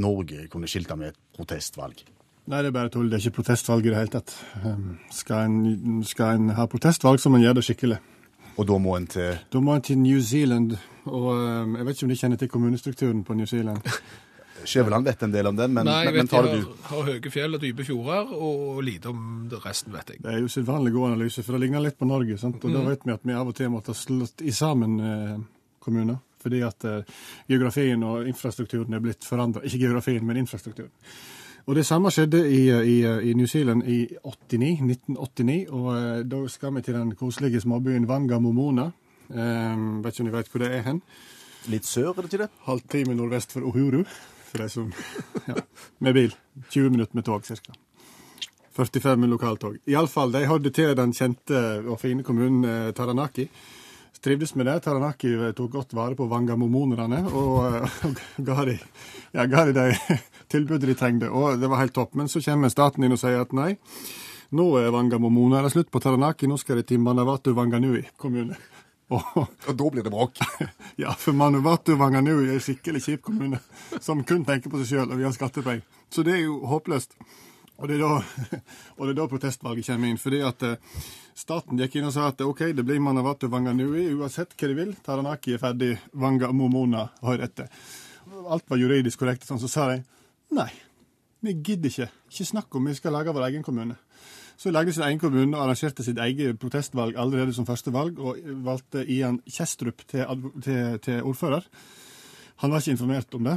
Norge 0.00 0.48
kunne 0.50 0.68
skilte 0.70 0.96
med 0.98 1.12
et 1.12 1.20
protestvalg. 1.36 2.00
Nei, 2.44 2.58
det 2.60 2.68
er 2.68 2.74
bare 2.76 2.90
tull. 2.92 3.06
Det 3.08 3.16
er 3.16 3.24
ikke 3.24 3.38
protestvalg 3.38 3.86
i 3.86 3.92
det 3.92 3.96
hele 3.96 4.12
tatt. 4.12 4.34
Um, 4.64 4.98
Skal 5.12 5.46
en, 5.48 6.02
skal 6.04 6.36
en 6.36 6.50
ha 6.58 6.66
protestvalg, 6.68 7.20
så 7.22 7.32
må 7.32 7.40
en 7.40 7.46
gjøre 7.46 7.60
det 7.60 7.64
skikkelig. 7.70 8.00
Og 8.54 8.66
da 8.68 8.76
må 8.78 8.92
en 8.98 9.06
til 9.10 9.38
Da 9.50 9.62
må 9.64 9.74
en 9.74 9.82
til 9.82 9.98
New 9.98 10.20
Zealand, 10.22 10.76
og 11.08 11.30
um, 11.32 11.78
jeg 11.78 11.86
vet 11.88 11.96
ikke 11.96 12.06
om 12.06 12.12
de 12.12 12.18
kjenner 12.20 12.40
til 12.42 12.50
kommunestrukturen 12.52 13.24
på 13.24 13.34
New 13.38 13.48
Zealand. 13.50 13.80
Skjæveland 14.64 15.04
vet 15.04 15.22
en 15.26 15.32
del 15.32 15.48
om 15.50 15.56
den, 15.56 15.72
men, 15.76 15.84
Nei, 15.88 16.04
men, 16.06 16.14
men 16.22 16.28
tar 16.30 16.46
det 16.46 16.60
du. 16.60 16.60
har, 16.62 16.76
jeg 16.76 16.90
har 16.90 17.08
høye 17.10 17.32
fjell 17.34 17.56
og 17.56 17.64
dype 17.64 17.84
fjorder, 17.84 18.30
og 18.32 18.78
lite 18.86 19.10
om 19.10 19.24
det 19.50 19.58
resten, 19.64 19.92
vet 19.92 20.14
jeg. 20.14 20.22
Det 20.24 20.30
er 20.32 20.38
jo 20.44 20.52
sedvanlig 20.52 20.92
god 20.94 21.10
analyse, 21.10 21.44
for 21.44 21.56
det 21.56 21.64
ligner 21.66 21.84
litt 21.84 21.98
på 22.00 22.08
Norge. 22.08 22.38
sant? 22.40 22.62
Og 22.64 22.72
da 22.72 22.84
vet 22.86 23.04
vi 23.04 23.12
at 23.12 23.26
vi 23.28 23.36
av 23.36 23.50
og 23.50 23.58
til 23.58 23.72
måtte 23.74 23.92
ha 23.92 23.98
slått 23.98 24.44
i 24.44 24.54
sammen 24.56 24.94
eh, 25.04 25.34
kommuner. 25.84 26.20
Fordi 26.44 26.60
at 26.64 26.84
eh, 26.88 27.12
geografien 27.48 28.02
og 28.08 28.28
infrastrukturen 28.28 28.96
er 28.96 29.04
blitt 29.04 29.24
forandra. 29.28 29.64
Ikke 29.64 29.82
geografien, 29.84 30.24
men 30.28 30.40
infrastrukturen. 30.44 30.92
Og 31.64 31.76
det 31.78 31.86
samme 31.88 32.10
skjedde 32.12 32.42
i, 32.44 32.66
i, 32.68 32.96
i 33.30 33.32
New 33.32 33.46
Zealand 33.48 33.86
i 33.88 34.02
89, 34.20 34.82
1989. 34.84 35.70
Og 35.72 35.86
eh, 35.96 36.24
da 36.28 36.42
skal 36.52 36.74
vi 36.76 36.82
til 36.84 36.98
den 36.98 37.14
koselige 37.16 37.62
småbyen 37.64 38.08
Vangamomona. 38.08 38.90
Eh, 39.30 39.86
vet 40.04 40.12
ikke 40.12 40.26
om 40.26 40.28
dere 40.28 40.36
vet 40.42 40.52
hvor 40.52 40.64
det 40.64 40.70
er 40.76 40.84
hen? 40.90 41.00
Litt 41.72 41.88
sør, 41.88 42.10
er 42.12 42.26
det 42.26 42.34
til 42.34 42.44
det? 42.44 42.50
Halvtime 42.66 43.16
nordvest 43.16 43.56
for 43.56 43.64
Uhuru. 43.64 44.02
For 44.50 44.60
de 44.60 44.68
som 44.68 44.92
ja, 45.48 45.56
Med 46.04 46.14
bil. 46.14 46.36
20 46.68 46.90
minutter 46.90 47.16
med 47.16 47.24
tog, 47.24 47.48
ca. 47.48 47.78
45 48.76 49.16
med 49.16 49.32
lokaltog. 49.32 49.78
Iallfall, 49.88 50.32
de 50.34 50.44
hadde 50.50 50.70
til 50.74 50.92
den 50.98 51.14
kjente 51.16 51.64
og 51.86 51.96
fine 52.00 52.26
kommunen 52.26 52.64
eh, 52.68 52.92
Taranaki. 52.92 53.48
Trivdes 54.24 54.54
med 54.54 54.66
det. 54.66 54.78
Taranaki 54.80 55.34
eh, 55.34 55.50
tok 55.52 55.72
godt 55.74 55.90
vare 55.92 56.16
på 56.16 56.24
wangamomonerne 56.30 57.18
og, 57.28 57.56
eh, 57.76 57.96
og 58.08 58.46
ga 58.46 58.64
de 58.64 58.78
ja, 59.34 59.44
ga 59.44 59.66
de, 59.68 59.74
de 59.76 60.18
tilbudet 60.52 60.88
de 60.88 60.94
trengte. 60.96 61.28
Og 61.28 61.58
det 61.60 61.68
var 61.68 61.82
helt 61.82 61.92
topp. 61.96 62.14
Men 62.16 62.30
så 62.32 62.40
kommer 62.40 62.72
staten 62.72 63.04
inn 63.04 63.12
og 63.12 63.20
sier 63.20 63.42
at 63.42 63.52
nei, 63.52 63.74
nå 64.56 64.68
er 64.80 64.94
vangamomona 64.94 65.60
det 65.60 65.68
er 65.68 65.76
slutt 65.76 65.92
på 65.92 66.00
Taranaki, 66.00 66.48
nå 66.48 66.56
skal 66.60 66.80
de 66.80 66.86
til 66.88 67.02
Manawatu 67.04 67.52
Wanganui 67.58 68.06
kommune. 68.16 68.56
Og 69.12 69.20
Og 69.36 69.74
da 69.76 69.88
blir 69.92 70.02
det 70.02 70.10
bråk. 70.10 70.40
ja, 70.96 71.12
for 71.12 71.36
Manawatu 71.36 71.92
Wanganui 72.00 72.46
er 72.48 72.54
en 72.56 72.62
skikkelig 72.64 73.02
kjip 73.04 73.26
kommune, 73.26 73.60
som 74.00 74.24
kun 74.24 74.46
tenker 74.48 74.72
på 74.72 74.80
seg 74.80 74.94
sjøl 74.94 75.10
og 75.10 75.18
vil 75.18 75.28
ha 75.28 75.32
skattepenger. 75.36 75.84
Så 76.08 76.24
det 76.24 76.38
er 76.38 76.46
jo 76.46 76.62
håpløst. 76.70 77.12
Og 77.82 77.90
det 77.90 77.98
da, 77.98 78.12
og 78.96 79.02
det 79.02 79.12
er 79.12 79.18
da 79.18 79.28
protestvalget 79.30 79.88
kommer 79.90 80.10
inn. 80.10 80.20
fordi 80.20 80.40
at 80.46 80.62
eh, 80.62 81.02
staten 81.34 81.80
gikk 81.80 81.98
inn 81.98 82.08
og 82.08 82.14
sa 82.14 82.28
at 82.30 82.40
OK, 82.44 82.68
det 82.76 82.86
blir 82.86 83.02
Manawatu 83.02 83.48
Wanganui 83.50 84.06
uansett 84.14 84.54
hva 84.54 84.70
de 84.70 84.78
vil. 84.78 84.94
Taranaki 85.04 85.56
er 85.56 85.62
ferdig, 85.62 85.92
Wanga 86.14 86.52
Momona 86.52 87.08
har 87.22 87.42
etter. 87.44 87.70
Alt 88.48 88.70
var 88.70 88.80
juridisk 88.80 89.20
korrekt, 89.20 89.46
sånn, 89.46 89.60
så 89.60 89.70
sa 89.70 89.88
de 89.90 90.02
nei, 90.54 90.70
vi 91.44 91.56
gidder 91.58 91.90
ikke. 91.90 92.08
Ikke 92.30 92.46
snakk 92.46 92.76
om 92.78 92.86
vi 92.88 92.94
skal 92.96 93.12
lage 93.16 93.34
vår 93.34 93.48
egen 93.50 93.64
kommune. 93.66 93.98
Så 94.56 94.70
lagde 94.70 94.92
sin 94.94 95.02
egen 95.02 95.18
kommune 95.18 95.56
og 95.56 95.64
arrangerte 95.64 96.04
sitt 96.06 96.18
eget 96.22 96.60
protestvalg 96.62 97.18
allerede 97.18 97.52
som 97.52 97.66
første 97.66 97.90
valg, 97.92 98.20
og 98.22 98.38
valgte 98.64 99.02
Ian 99.10 99.40
Kjestrup 99.50 100.06
til, 100.06 100.24
til, 100.62 100.98
til 101.02 101.26
ordfører. 101.26 101.66
Han 102.62 102.70
var 102.70 102.82
ikke 102.82 102.94
informert 102.94 103.34
om 103.34 103.48
det, 103.48 103.56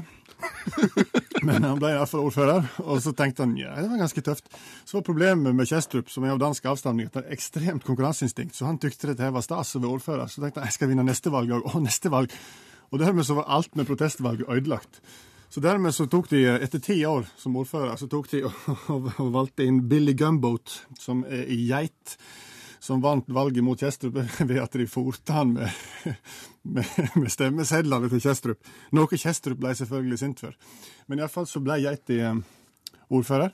men 1.47 1.65
han 1.65 1.77
ble 1.79 1.91
iallfall 1.93 2.25
ordfører. 2.27 2.65
Og 2.86 3.01
så 3.03 3.13
tenkte 3.17 3.45
han 3.45 3.55
ja, 3.60 3.75
det 3.77 3.89
var 3.91 4.01
ganske 4.01 4.23
tøft. 4.25 4.49
Så 4.86 4.97
var 4.97 5.05
problemet 5.07 5.55
med 5.55 5.69
Kjestrup, 5.69 6.10
som 6.13 6.25
er 6.25 6.33
av 6.33 6.41
dansk 6.41 6.65
avstamning, 6.69 7.10
at 7.10 7.19
han 7.19 7.27
har 7.27 7.38
ekstremt 7.38 7.86
konkurranseinstinkt, 7.88 8.57
så 8.57 8.67
han 8.69 8.81
tykte 8.81 9.12
dette 9.12 9.31
var 9.33 9.45
stas 9.45 9.75
å 9.77 9.83
være 9.83 9.99
ordfører. 9.99 10.31
Så 10.31 10.43
tenkte 10.43 10.63
han 10.63 10.71
jeg 10.71 10.79
skal 10.79 10.91
vinne 10.91 11.05
neste 11.07 11.33
valg 11.33 11.53
òg. 11.57 11.69
og 11.73 11.86
neste 11.86 12.13
valg! 12.13 12.33
Og 12.88 13.01
dermed 13.01 13.27
så 13.27 13.36
var 13.36 13.49
alt 13.51 13.75
med 13.75 13.88
protestvalget 13.88 14.49
ødelagt. 14.49 15.01
Så 15.49 15.63
dermed 15.63 15.95
så 15.95 16.07
tok 16.12 16.29
de, 16.31 16.43
etter 16.57 16.81
ti 16.83 16.97
år 17.07 17.27
som 17.39 17.55
ordfører, 17.60 17.95
så 17.99 18.10
tok 18.12 18.27
de 18.31 18.43
og, 18.47 18.55
og, 18.91 19.10
og 19.23 19.31
valgte 19.36 19.67
inn 19.67 19.81
Billy 19.88 20.15
Gumboat, 20.17 20.81
som 20.99 21.23
er 21.23 21.47
i 21.51 21.62
Geit, 21.69 22.17
som 22.79 23.01
vant 23.01 23.29
valget 23.33 23.65
mot 23.65 23.79
Kjestrup 23.79 24.17
ved 24.49 24.59
at 24.61 24.77
de 24.79 24.87
forte 24.89 25.33
han 25.33 25.53
med, 25.57 25.69
med, 26.77 26.91
med 27.15 27.31
stemmesedlene 27.33 28.09
til 28.11 28.23
Kjestrup. 28.23 28.73
Noe 28.97 29.19
Kjestrup 29.19 29.61
ble 29.61 29.73
selvfølgelig 29.77 30.21
sint 30.21 30.43
for. 30.45 30.57
Men 31.07 31.23
iallfall 31.23 31.47
så 31.49 31.63
ble 31.63 31.79
Geiti 31.83 32.19
eh, 32.21 32.37
ordfører 33.07 33.53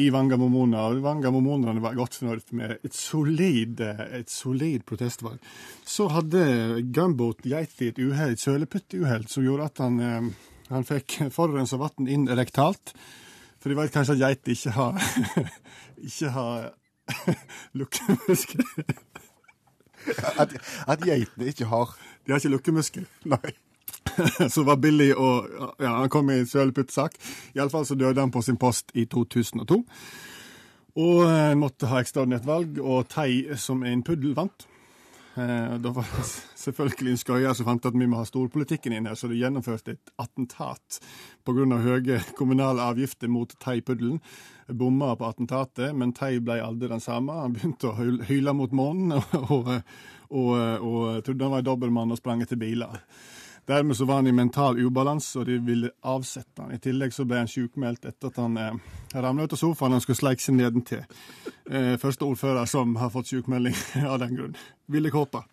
i 0.00 0.06
Vanga 0.08 0.38
Momona, 0.40 0.86
og 0.88 1.02
Vanga 1.04 1.28
Vangamomonerne 1.28 1.82
var 1.84 1.96
godt 1.98 2.16
fornøyd 2.16 2.54
med 2.56 2.78
et 2.80 2.94
solid, 2.96 3.80
eh, 3.84 4.04
et 4.20 4.30
solid 4.30 4.86
protestvalg. 4.88 5.40
Så 5.84 6.08
hadde 6.08 6.80
Gumboat 6.94 7.44
Geiti 7.44 7.90
et 7.92 8.00
uhell, 8.00 8.32
et 8.32 8.40
søleputtuhell, 8.40 9.26
som 9.28 9.44
gjorde 9.44 9.68
at 9.68 9.82
han, 9.84 10.00
eh, 10.00 10.30
han 10.70 10.88
fikk 10.88 11.18
forurensa 11.34 11.76
vann 11.76 12.08
inn 12.08 12.28
rektalt. 12.28 12.94
For 13.60 13.70
de 13.70 13.78
vet 13.78 13.92
kanskje 13.94 14.16
at 14.16 14.22
geiter 14.24 14.56
ikke 14.56 14.72
har 14.74 14.96
ikke 16.08 16.30
har 16.34 16.72
lukkemuskel. 17.78 18.64
At, 20.38 20.54
at 20.90 21.04
geitene 21.04 21.46
ikke 21.52 21.68
har 21.70 21.92
De 22.26 22.32
har 22.32 22.40
ikke 22.40 22.56
lukkemuskel. 22.56 23.06
Nei. 23.24 23.54
Så 24.54 24.64
var 24.66 24.80
billig 24.82 25.12
og 25.16 25.48
Ja, 25.80 25.96
han 26.00 26.10
kom 26.10 26.30
i 26.30 26.40
en 26.40 26.46
søleputtsak. 26.46 27.14
Iallfall 27.56 27.86
så 27.86 27.94
døde 27.94 28.20
han 28.20 28.30
på 28.30 28.42
sin 28.42 28.56
post 28.56 28.90
i 28.94 29.04
2002. 29.04 29.78
Og 30.96 31.22
en 31.24 31.62
måtte 31.62 31.88
ha 31.88 32.02
ekstraordinært 32.02 32.46
valg, 32.46 32.78
og 32.78 33.08
Tei, 33.08 33.46
som 33.56 33.82
er 33.82 33.94
en 33.94 34.04
puddel, 34.04 34.34
vant. 34.36 34.66
Eh, 35.34 35.78
Da 35.78 35.90
var 35.90 36.06
det 36.16 36.24
selvfølgelig 36.60 37.10
en 37.10 37.20
skøyer 37.20 37.54
som 37.56 37.66
fant 37.66 37.86
at 37.88 37.96
vi 37.96 38.06
må 38.06 38.20
ha 38.20 38.28
storpolitikken 38.28 38.92
inn 38.92 39.08
her, 39.08 39.16
så 39.16 39.30
det 39.30 39.40
gjennomførte 39.40 39.94
et 39.96 40.12
attentat 40.20 40.98
pga. 41.46 41.78
høye 41.80 42.20
kommunale 42.36 42.82
avgifter 42.82 43.28
mot 43.28 43.54
Tei-puddelen. 43.58 44.20
Bomma 44.68 45.16
på 45.16 45.28
attentatet, 45.28 45.94
men 45.96 46.12
Tei 46.12 46.38
ble 46.38 46.60
aldri 46.60 46.88
den 46.88 47.00
samme. 47.00 47.32
Han 47.32 47.52
begynte 47.52 47.88
å 47.88 48.24
hyle 48.28 48.52
mot 48.52 48.72
månen 48.72 49.12
og, 49.16 49.40
og, 49.48 49.72
og, 50.30 50.56
og 50.82 51.24
trodde 51.24 51.44
han 51.44 51.56
var 51.56 51.62
dobbeltmann 51.62 52.12
og 52.12 52.20
sprang 52.20 52.42
etter 52.42 52.60
biler. 52.60 53.00
Dermed 53.66 53.96
så 53.96 54.04
var 54.04 54.14
han 54.20 54.26
i 54.26 54.34
mental 54.34 54.80
ubalanse, 54.80 55.38
og 55.38 55.46
de 55.46 55.58
ville 55.62 55.92
avsette 56.02 56.64
han. 56.64 56.72
I 56.74 56.80
tillegg 56.82 57.14
så 57.14 57.26
ble 57.28 57.44
han 57.44 57.50
sjukmeldt 57.50 58.08
etter 58.10 58.32
at 58.32 58.40
han 58.42 58.58
eh, 58.58 58.80
ramla 59.14 59.46
ut 59.46 59.54
av 59.54 59.60
sofaen 59.60 59.94
og 59.94 60.02
skulle 60.02 60.18
sleike 60.18 60.42
seg 60.42 60.58
nedentil. 60.58 61.04
Eh, 61.70 61.94
første 62.02 62.26
ordfører 62.26 62.66
som 62.70 62.96
har 62.98 63.12
fått 63.14 63.30
sjukmelding 63.30 63.76
av 64.12 64.18
den 64.24 64.34
grunn. 64.34 64.58
Ville 64.90 65.14
Kåpa. 65.14 65.44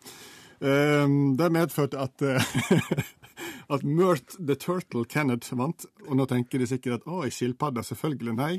Eh, 0.59 1.05
det 1.37 1.53
medførte 1.53 2.01
at 2.01 2.25
eh, 2.25 2.49
at 3.69 3.83
Murt 3.83 4.35
the 4.47 4.55
Turtle 4.55 5.05
Kenneth 5.05 5.53
vant. 5.53 5.85
Og 6.07 6.17
nå 6.17 6.25
tenker 6.29 6.61
de 6.61 6.67
sikkert 6.69 7.01
at 7.03 7.09
å, 7.09 7.21
ei 7.25 7.33
skilpadde, 7.33 7.85
selvfølgelig. 7.85 8.35
Nei. 8.39 8.53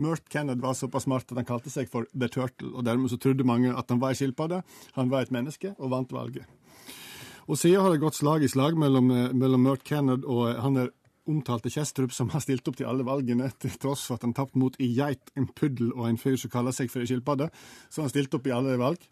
Murt 0.00 0.26
Kenneth 0.32 0.62
var 0.62 0.74
såpass 0.74 1.06
smart 1.06 1.30
at 1.30 1.38
han 1.38 1.48
kalte 1.48 1.70
seg 1.72 1.90
for 1.92 2.08
The 2.14 2.30
Turtle, 2.32 2.72
og 2.74 2.86
dermed 2.88 3.12
så 3.12 3.20
trodde 3.20 3.46
mange 3.46 3.70
at 3.70 3.92
han 3.92 4.00
var 4.02 4.14
ei 4.14 4.18
skilpadde. 4.18 4.62
Han 4.96 5.12
var 5.12 5.26
et 5.26 5.34
menneske, 5.34 5.74
og 5.78 5.92
vant 5.94 6.14
valget. 6.16 6.48
Og 7.50 7.58
siden 7.58 7.82
har 7.82 7.90
det 7.90 8.02
gått 8.04 8.20
slag 8.20 8.44
i 8.46 8.48
slag 8.48 8.76
mellom, 8.78 9.10
eh, 9.10 9.32
mellom 9.34 9.64
Murt 9.66 9.82
Kennard 9.82 10.22
og 10.24 10.54
han 10.62 10.78
der 10.78 10.92
omtalte 11.30 11.70
Kjestrup, 11.70 12.12
som 12.14 12.30
har 12.30 12.40
stilt 12.40 12.66
opp 12.68 12.78
til 12.78 12.86
alle 12.86 13.04
valgene, 13.06 13.50
til 13.58 13.74
tross 13.78 14.06
for 14.06 14.18
at 14.18 14.22
han 14.26 14.34
tapte 14.34 14.58
mot 14.58 14.74
ei 14.80 14.94
geit, 14.94 15.30
en 15.36 15.46
puddel 15.46 15.92
og 15.92 16.08
en 16.08 16.18
fyr 16.18 16.38
som 16.38 16.50
kaller 16.50 16.74
seg 16.74 16.90
for 16.90 17.02
ei 17.02 17.10
skilpadde. 17.10 17.50
Så 17.90 18.02
han 18.02 18.10
stilte 18.10 18.38
opp 18.38 18.46
i 18.46 18.54
alle 18.54 18.78
valg. 18.80 19.02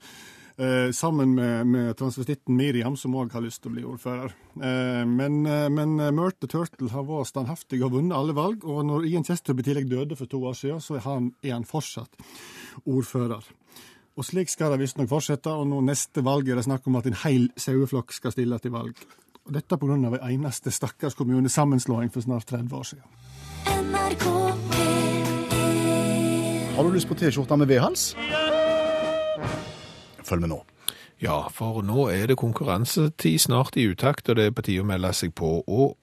Eh, 0.59 0.91
sammen 0.91 1.35
med, 1.35 1.67
med 1.71 1.97
transvestitten 1.99 2.57
Miriam, 2.57 2.97
som 2.97 3.15
òg 3.15 3.31
har 3.33 3.45
lyst 3.45 3.63
til 3.63 3.71
å 3.71 3.75
bli 3.77 3.85
ordfører. 3.87 4.33
Eh, 4.59 5.05
men, 5.07 5.45
eh, 5.47 5.69
men 5.71 5.95
Murt 6.15 6.41
the 6.41 6.51
Turtle 6.51 6.91
har 6.91 7.07
vært 7.07 7.31
standhaftig 7.31 7.79
og 7.87 7.93
vunnet 7.95 8.17
alle 8.17 8.35
valg, 8.35 8.67
og 8.67 8.83
når 8.87 9.07
Ian 9.07 9.27
Kjestrup 9.27 9.63
i 9.63 9.67
tillegg 9.69 9.87
døde 9.91 10.19
for 10.19 10.27
to 10.27 10.43
år 10.51 10.59
siden, 10.59 10.83
så 10.83 10.99
er 10.99 11.07
han, 11.07 11.31
er 11.45 11.55
han 11.55 11.69
fortsatt 11.69 12.19
ordfører. 12.87 13.47
Og 14.19 14.27
slik 14.27 14.51
skal 14.51 14.73
det 14.75 14.81
visstnok 14.81 15.07
fortsette, 15.13 15.47
og 15.47 15.69
nå 15.71 15.79
neste 15.87 16.25
valg 16.27 16.49
er 16.51 16.59
det 16.59 16.65
snakk 16.67 16.87
om 16.91 16.97
at 16.99 17.07
en 17.07 17.17
hel 17.21 17.45
saueflokk 17.55 18.11
skal 18.17 18.35
stille 18.35 18.59
til 18.59 18.73
valg. 18.75 18.99
Og 19.47 19.53
dette 19.55 19.79
pga. 19.79 19.95
en 19.95 20.19
eneste 20.19 20.71
stakkars 20.75 21.15
kommunesammenslåing 21.15 22.11
for 22.11 22.21
snart 22.21 22.47
30 22.47 22.75
år 22.75 22.83
siden. 22.83 23.05
NRK 23.69 24.25
Har 26.75 26.85
du 26.85 26.91
lyst 26.91 27.09
på 27.09 27.15
T-skjorte 27.15 27.57
med 27.57 27.67
V-hals? 27.69 28.17
Følg 30.25 30.41
med 30.41 30.51
nå. 30.51 30.65
Ja, 31.23 31.49
for 31.49 31.83
nå 31.83 32.09
er 32.11 32.27
det 32.27 32.37
konkurransetid 32.39 33.39
snart 33.39 33.77
i 33.77 33.87
utakt, 33.87 34.29
og 34.29 34.37
det 34.37 34.47
er 34.47 34.51
på 34.51 34.63
tide 34.63 34.83
å 34.83 34.87
melde 34.87 35.13
seg 35.15 35.33
på. 35.35 35.63
Og 35.67 35.95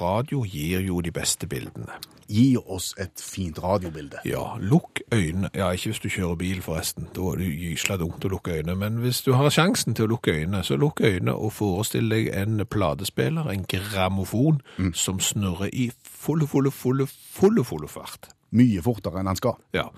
radio 0.00 0.44
gir 0.44 0.80
jo 0.80 1.00
de 1.00 1.12
beste 1.12 1.46
bildene. 1.46 1.98
Gi 2.32 2.56
oss 2.56 2.94
et 3.02 3.20
fint 3.20 3.58
radiobilde. 3.62 4.22
Ja, 4.24 4.56
lukk 4.60 5.02
øynene. 5.12 5.50
Ja, 5.54 5.70
ikke 5.70 5.90
hvis 5.90 6.00
du 6.00 6.08
kjører 6.08 6.38
bil, 6.40 6.62
forresten. 6.62 7.08
Da 7.14 7.20
er 7.32 7.42
det 7.42 7.50
gysla 7.60 7.98
dumt 8.00 8.24
å 8.24 8.30
lukke 8.32 8.54
øynene. 8.56 8.76
Men 8.78 9.00
hvis 9.02 9.20
du 9.26 9.32
har 9.36 9.52
sjansen 9.52 9.94
til 9.94 10.06
å 10.06 10.12
lukke 10.14 10.32
øynene, 10.38 10.62
så 10.64 10.78
lukk 10.80 11.02
øynene 11.04 11.34
og 11.34 11.52
forestill 11.52 12.08
deg 12.08 12.30
en 12.32 12.64
platespiller, 12.64 13.50
en 13.50 13.66
grammofon, 13.68 14.62
mm. 14.78 14.92
som 14.94 15.20
snurrer 15.20 15.72
i 15.72 15.90
fulle, 16.08 16.48
fulle, 16.48 16.70
fulle, 16.70 17.06
fulle, 17.06 17.64
fulle 17.64 17.88
fart. 17.88 18.30
Mye 18.52 18.82
fortere 18.84 19.20
enn 19.20 19.28
han 19.28 19.40
skal. 19.40 19.58
Ja. 19.76 19.88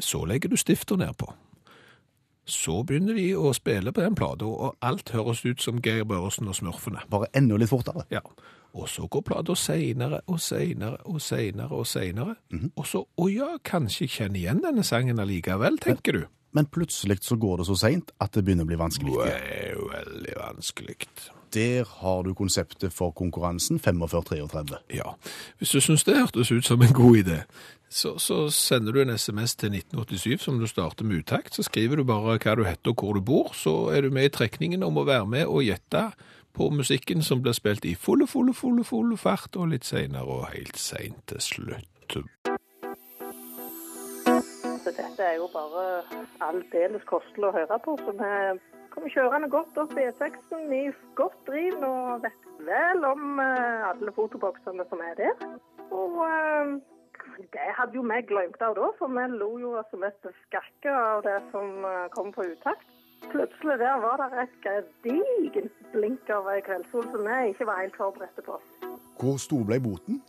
Så 0.00 0.24
legger 0.28 0.52
du 0.52 0.56
stifter 0.60 1.00
nedpå. 1.00 1.32
Så 2.48 2.82
begynner 2.88 3.16
de 3.16 3.30
å 3.36 3.52
spille 3.52 3.92
på 3.92 4.00
den 4.00 4.16
plata, 4.16 4.48
og 4.48 4.78
alt 4.80 5.12
høres 5.12 5.44
ut 5.44 5.60
som 5.60 5.82
Geir 5.84 6.06
Børresen 6.08 6.48
og 6.48 6.56
Smurfene. 6.56 7.04
Bare 7.12 7.28
enda 7.36 7.58
litt 7.60 7.68
fortere. 7.68 8.06
Ja. 8.12 8.24
Og 8.72 8.88
så 8.88 9.06
går 9.08 9.24
plata 9.24 9.54
seinere 9.56 10.20
og 10.26 10.40
seinere 10.40 10.98
og 11.08 11.22
seinere 11.22 11.70
og 11.70 11.86
seinere. 11.86 12.34
Mm 12.50 12.58
-hmm. 12.58 12.70
Og 12.76 12.86
så 12.86 13.04
Å 13.16 13.28
ja, 13.28 13.56
kanskje 13.64 14.02
jeg 14.04 14.10
kjenner 14.10 14.40
igjen 14.40 14.62
denne 14.62 14.84
sangen 14.84 15.18
allikevel, 15.18 15.78
tenker 15.78 16.12
men, 16.12 16.22
du. 16.22 16.26
Men 16.52 16.66
plutselig 16.66 17.18
så 17.20 17.36
går 17.36 17.56
det 17.56 17.66
så 17.66 17.74
seint 17.74 18.10
at 18.20 18.32
det 18.34 18.44
begynner 18.44 18.64
å 18.64 18.66
bli 18.66 18.76
vanskelig. 18.76 19.12
Det 19.12 19.32
er 19.34 19.74
veldig 19.74 20.34
vanskelig. 20.36 20.96
Der 21.54 21.84
har 22.00 22.22
du 22.22 22.34
konseptet 22.34 22.92
for 22.92 23.10
konkurransen 23.10 23.80
45-33. 23.80 24.76
Ja. 24.94 25.14
Hvis 25.58 25.70
du 25.70 25.80
syns 25.80 26.04
det 26.04 26.16
hørtes 26.16 26.52
ut 26.52 26.64
som 26.64 26.82
en 26.82 26.92
god 26.92 27.16
idé, 27.16 27.38
så, 27.88 28.18
så, 28.18 28.50
sender 28.52 28.92
du 28.92 29.00
en 29.02 29.14
SMS 29.16 29.54
til 29.56 29.72
1987 29.72 30.42
som 30.44 30.58
du 30.60 30.66
starter 30.68 31.04
med 31.04 31.22
utakt. 31.24 31.54
Så 31.54 31.64
skriver 31.64 31.96
du 31.96 32.04
bare 32.04 32.36
hva 32.36 32.56
du 32.56 32.64
heter 32.68 32.92
og 32.92 33.00
hvor 33.00 33.16
du 33.16 33.20
bor. 33.24 33.52
Så 33.56 33.88
er 33.96 34.04
du 34.04 34.10
med 34.10 34.28
i 34.28 34.32
trekningen 34.32 34.84
om 34.84 35.00
å 35.00 35.06
være 35.08 35.26
med 35.26 35.46
og 35.46 35.64
gjette 35.64 36.10
på 36.58 36.70
musikken 36.74 37.22
som 37.22 37.42
blir 37.42 37.54
spilt 37.54 37.84
i 37.86 37.94
fulle, 37.94 38.26
fulle, 38.26 38.54
fulle, 38.54 38.84
fulle 38.84 39.16
fart, 39.16 39.54
og 39.56 39.70
litt 39.72 39.86
seinere 39.86 40.26
og 40.26 40.48
helt 40.50 40.78
seint 40.80 41.20
til 41.30 41.40
slutt. 41.44 42.16
Så 44.82 44.94
dette 44.96 45.22
er 45.22 45.36
jo 45.38 45.46
bare 45.54 45.84
aldeles 46.42 47.06
kostelig 47.06 47.50
å 47.50 47.54
høre 47.54 47.78
på. 47.84 47.94
Så 48.02 48.14
vi 48.18 48.32
kommer 48.90 49.14
kjørende 49.14 49.52
godt 49.54 49.78
opp 49.78 49.94
i 49.94 50.08
E6-en 50.10 50.74
i 50.74 50.82
godt 51.20 51.38
driv 51.46 51.78
og 51.86 52.26
vet 52.26 52.52
vel 52.66 53.06
om 53.06 53.38
eh, 53.44 53.88
alle 53.92 54.14
fotoboksene 54.18 54.86
som 54.90 55.02
er 55.04 55.14
der. 55.20 55.48
Og 55.94 56.22
eh, 56.26 56.74
det 57.54 57.70
hadde 57.78 58.00
jo 58.00 58.06
vi 58.10 58.22
glemt 58.32 58.62
av 58.66 58.74
da, 58.80 58.90
for 58.98 59.14
vi 59.14 59.30
lo 59.38 59.52
jo 59.62 59.76
som 59.92 60.02
mest 60.02 60.26
skakke 60.48 60.90
av 60.90 61.22
det 61.28 61.38
som 61.52 61.84
eh, 61.86 62.06
kom 62.18 62.34
på 62.34 62.50
utakt. 62.50 62.97
Plutselig 63.26 63.78
der 63.78 63.96
var 64.00 64.16
det 64.22 64.42
et 64.42 64.56
gedigent 64.64 65.92
blink 65.92 66.30
av 66.30 66.46
ei 66.52 66.60
kveldssol 66.64 67.04
som 67.12 67.26
vi 67.26 67.38
ikke 67.52 67.66
var 67.68 67.80
helt 67.82 67.96
forberedte 67.98 68.44
på. 68.46 68.58
Hvor 69.20 69.36
stor 69.42 69.64
ble 69.68 69.80
boten? 69.82 70.22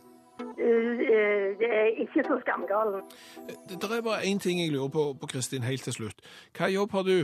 Det 0.56 1.68
er 1.68 1.86
ikke 2.02 2.24
så 2.26 2.40
skamgalen. 2.40 3.02
Det, 3.48 3.78
det 3.82 3.90
er 3.96 4.02
bare 4.02 4.24
én 4.26 4.38
ting 4.38 4.60
jeg 4.60 4.72
lurer 4.72 4.88
på, 4.88 5.12
på 5.20 5.26
Kristin, 5.26 5.62
helt 5.62 5.82
til 5.84 5.92
slutt. 5.92 6.20
Hva 6.56 6.68
jobb 6.68 6.90
har 6.96 7.02
du? 7.02 7.18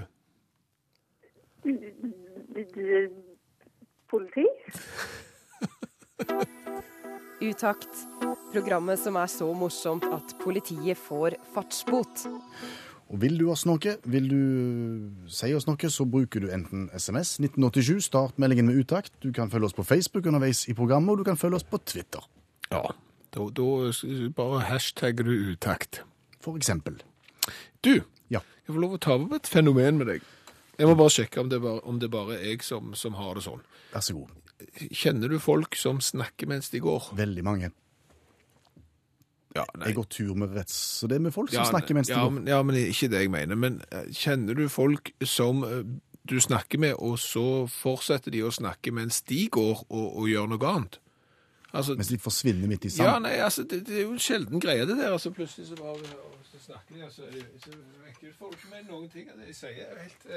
Politi. 4.11 4.47
Utakt. 7.51 8.07
Programmet 8.53 8.99
som 8.99 9.17
er 9.21 9.27
så 9.29 9.53
morsomt 9.53 10.05
at 10.09 10.37
politiet 10.41 10.97
får 10.97 11.37
fartsbot. 11.55 12.25
Og 13.07 13.21
Vil 13.23 13.37
du 13.39 13.47
oss 13.53 13.63
noe, 13.69 13.93
vil 14.03 14.25
du 14.27 14.41
si 15.31 15.53
oss 15.55 15.69
noe, 15.69 15.91
så 15.93 16.05
bruker 16.11 16.43
du 16.43 16.49
enten 16.51 16.89
SMS 16.91 17.37
1987, 17.39 18.01
start 18.09 18.41
meldingen 18.43 18.67
med 18.67 18.81
utakt. 18.83 19.13
Du 19.23 19.31
kan 19.33 19.51
følge 19.51 19.69
oss 19.69 19.77
på 19.77 19.87
Facebook 19.87 20.27
underveis 20.27 20.65
i 20.67 20.75
programmet, 20.75 21.13
og 21.13 21.23
du 21.23 21.29
kan 21.29 21.39
følge 21.39 21.61
oss 21.61 21.67
på 21.67 21.79
Twitter. 21.87 22.27
Ja, 22.73 22.83
da, 23.31 23.47
da 23.47 23.69
bare 24.35 24.65
hashtagger 24.67 25.29
du 25.29 25.53
utakt. 25.53 26.03
For 26.43 26.59
eksempel. 26.59 26.99
Du, 27.87 28.03
ja. 28.33 28.43
jeg 28.67 28.75
får 28.75 28.83
lov 28.83 28.99
å 28.99 29.03
ta 29.03 29.15
opp 29.21 29.39
et 29.39 29.51
fenomen 29.51 30.03
med 30.03 30.11
deg. 30.11 30.27
Jeg 30.77 30.91
må 30.91 30.99
bare 30.99 31.15
sjekke 31.15 31.41
om 31.41 31.49
det, 31.53 31.63
bare, 31.63 31.81
om 31.87 32.03
det 32.03 32.11
bare 32.13 32.41
er 32.41 32.57
jeg 32.57 32.67
som, 32.67 32.91
som 32.99 33.15
har 33.21 33.39
det 33.39 33.47
sånn. 33.47 33.63
Vær 33.95 34.03
så 34.05 34.19
god. 34.19 34.35
Kjenner 34.91 35.31
du 35.31 35.39
folk 35.41 35.79
som 35.79 36.03
snakker 36.03 36.51
mens 36.51 36.73
de 36.75 36.83
går? 36.83 37.13
Veldig 37.17 37.45
mange. 37.47 37.71
Ja, 39.57 39.65
jeg 39.87 39.97
går 39.97 40.09
tur 40.13 40.35
med 40.39 40.53
retts, 40.57 40.77
så 41.01 41.09
det 41.11 41.19
er 41.19 41.25
med 41.27 41.35
folk 41.35 41.53
som 41.53 41.63
ja, 41.63 41.69
snakker 41.71 41.97
mens 41.97 42.11
ja, 42.13 42.19
de 42.19 42.27
går. 42.27 42.35
Men, 42.39 42.51
ja, 42.53 42.61
men 42.67 42.79
ikke 42.81 43.09
det 43.13 43.25
jeg 43.25 43.33
mener. 43.33 43.59
Men 43.59 43.81
eh, 43.91 44.11
kjenner 44.15 44.59
du 44.59 44.67
folk 44.73 45.13
som 45.25 45.65
eh, 45.67 45.83
du 46.27 46.37
snakker 46.43 46.83
med, 46.83 46.95
og 46.99 47.19
så 47.23 47.65
fortsetter 47.71 48.35
de 48.35 48.45
å 48.47 48.53
snakke 48.55 48.93
mens 48.95 49.23
de 49.27 49.47
går 49.53 49.87
og, 49.87 50.07
og 50.07 50.31
gjør 50.31 50.51
noe 50.53 50.73
annet? 50.73 51.01
Altså, 51.77 51.97
mens 51.99 52.09
de 52.09 52.19
forsvinner 52.23 52.71
midt 52.71 52.87
i 52.89 52.93
sanden? 52.93 53.13
Ja, 53.13 53.19
nei, 53.23 53.35
altså, 53.45 53.67
det, 53.69 53.83
det, 53.89 53.99
er 53.99 54.07
jo 54.07 54.15
en 54.17 54.23
sjelden 54.23 54.63
greie, 54.63 54.87
det 54.89 54.97
der. 54.97 55.13
altså 55.13 55.33
Plutselig 55.35 55.69
så 55.69 55.81
bare 55.81 56.15
så 56.51 56.63
snakker 56.69 56.95
de, 56.95 57.03
og 57.05 57.13
så 57.13 57.75
vekker 58.07 58.37
folk 58.39 58.63
med 58.71 58.87
noen 58.91 59.11
ting 59.13 59.29
det 59.33 59.51
de 59.51 59.57
sier. 59.57 59.99
helt... 60.01 60.31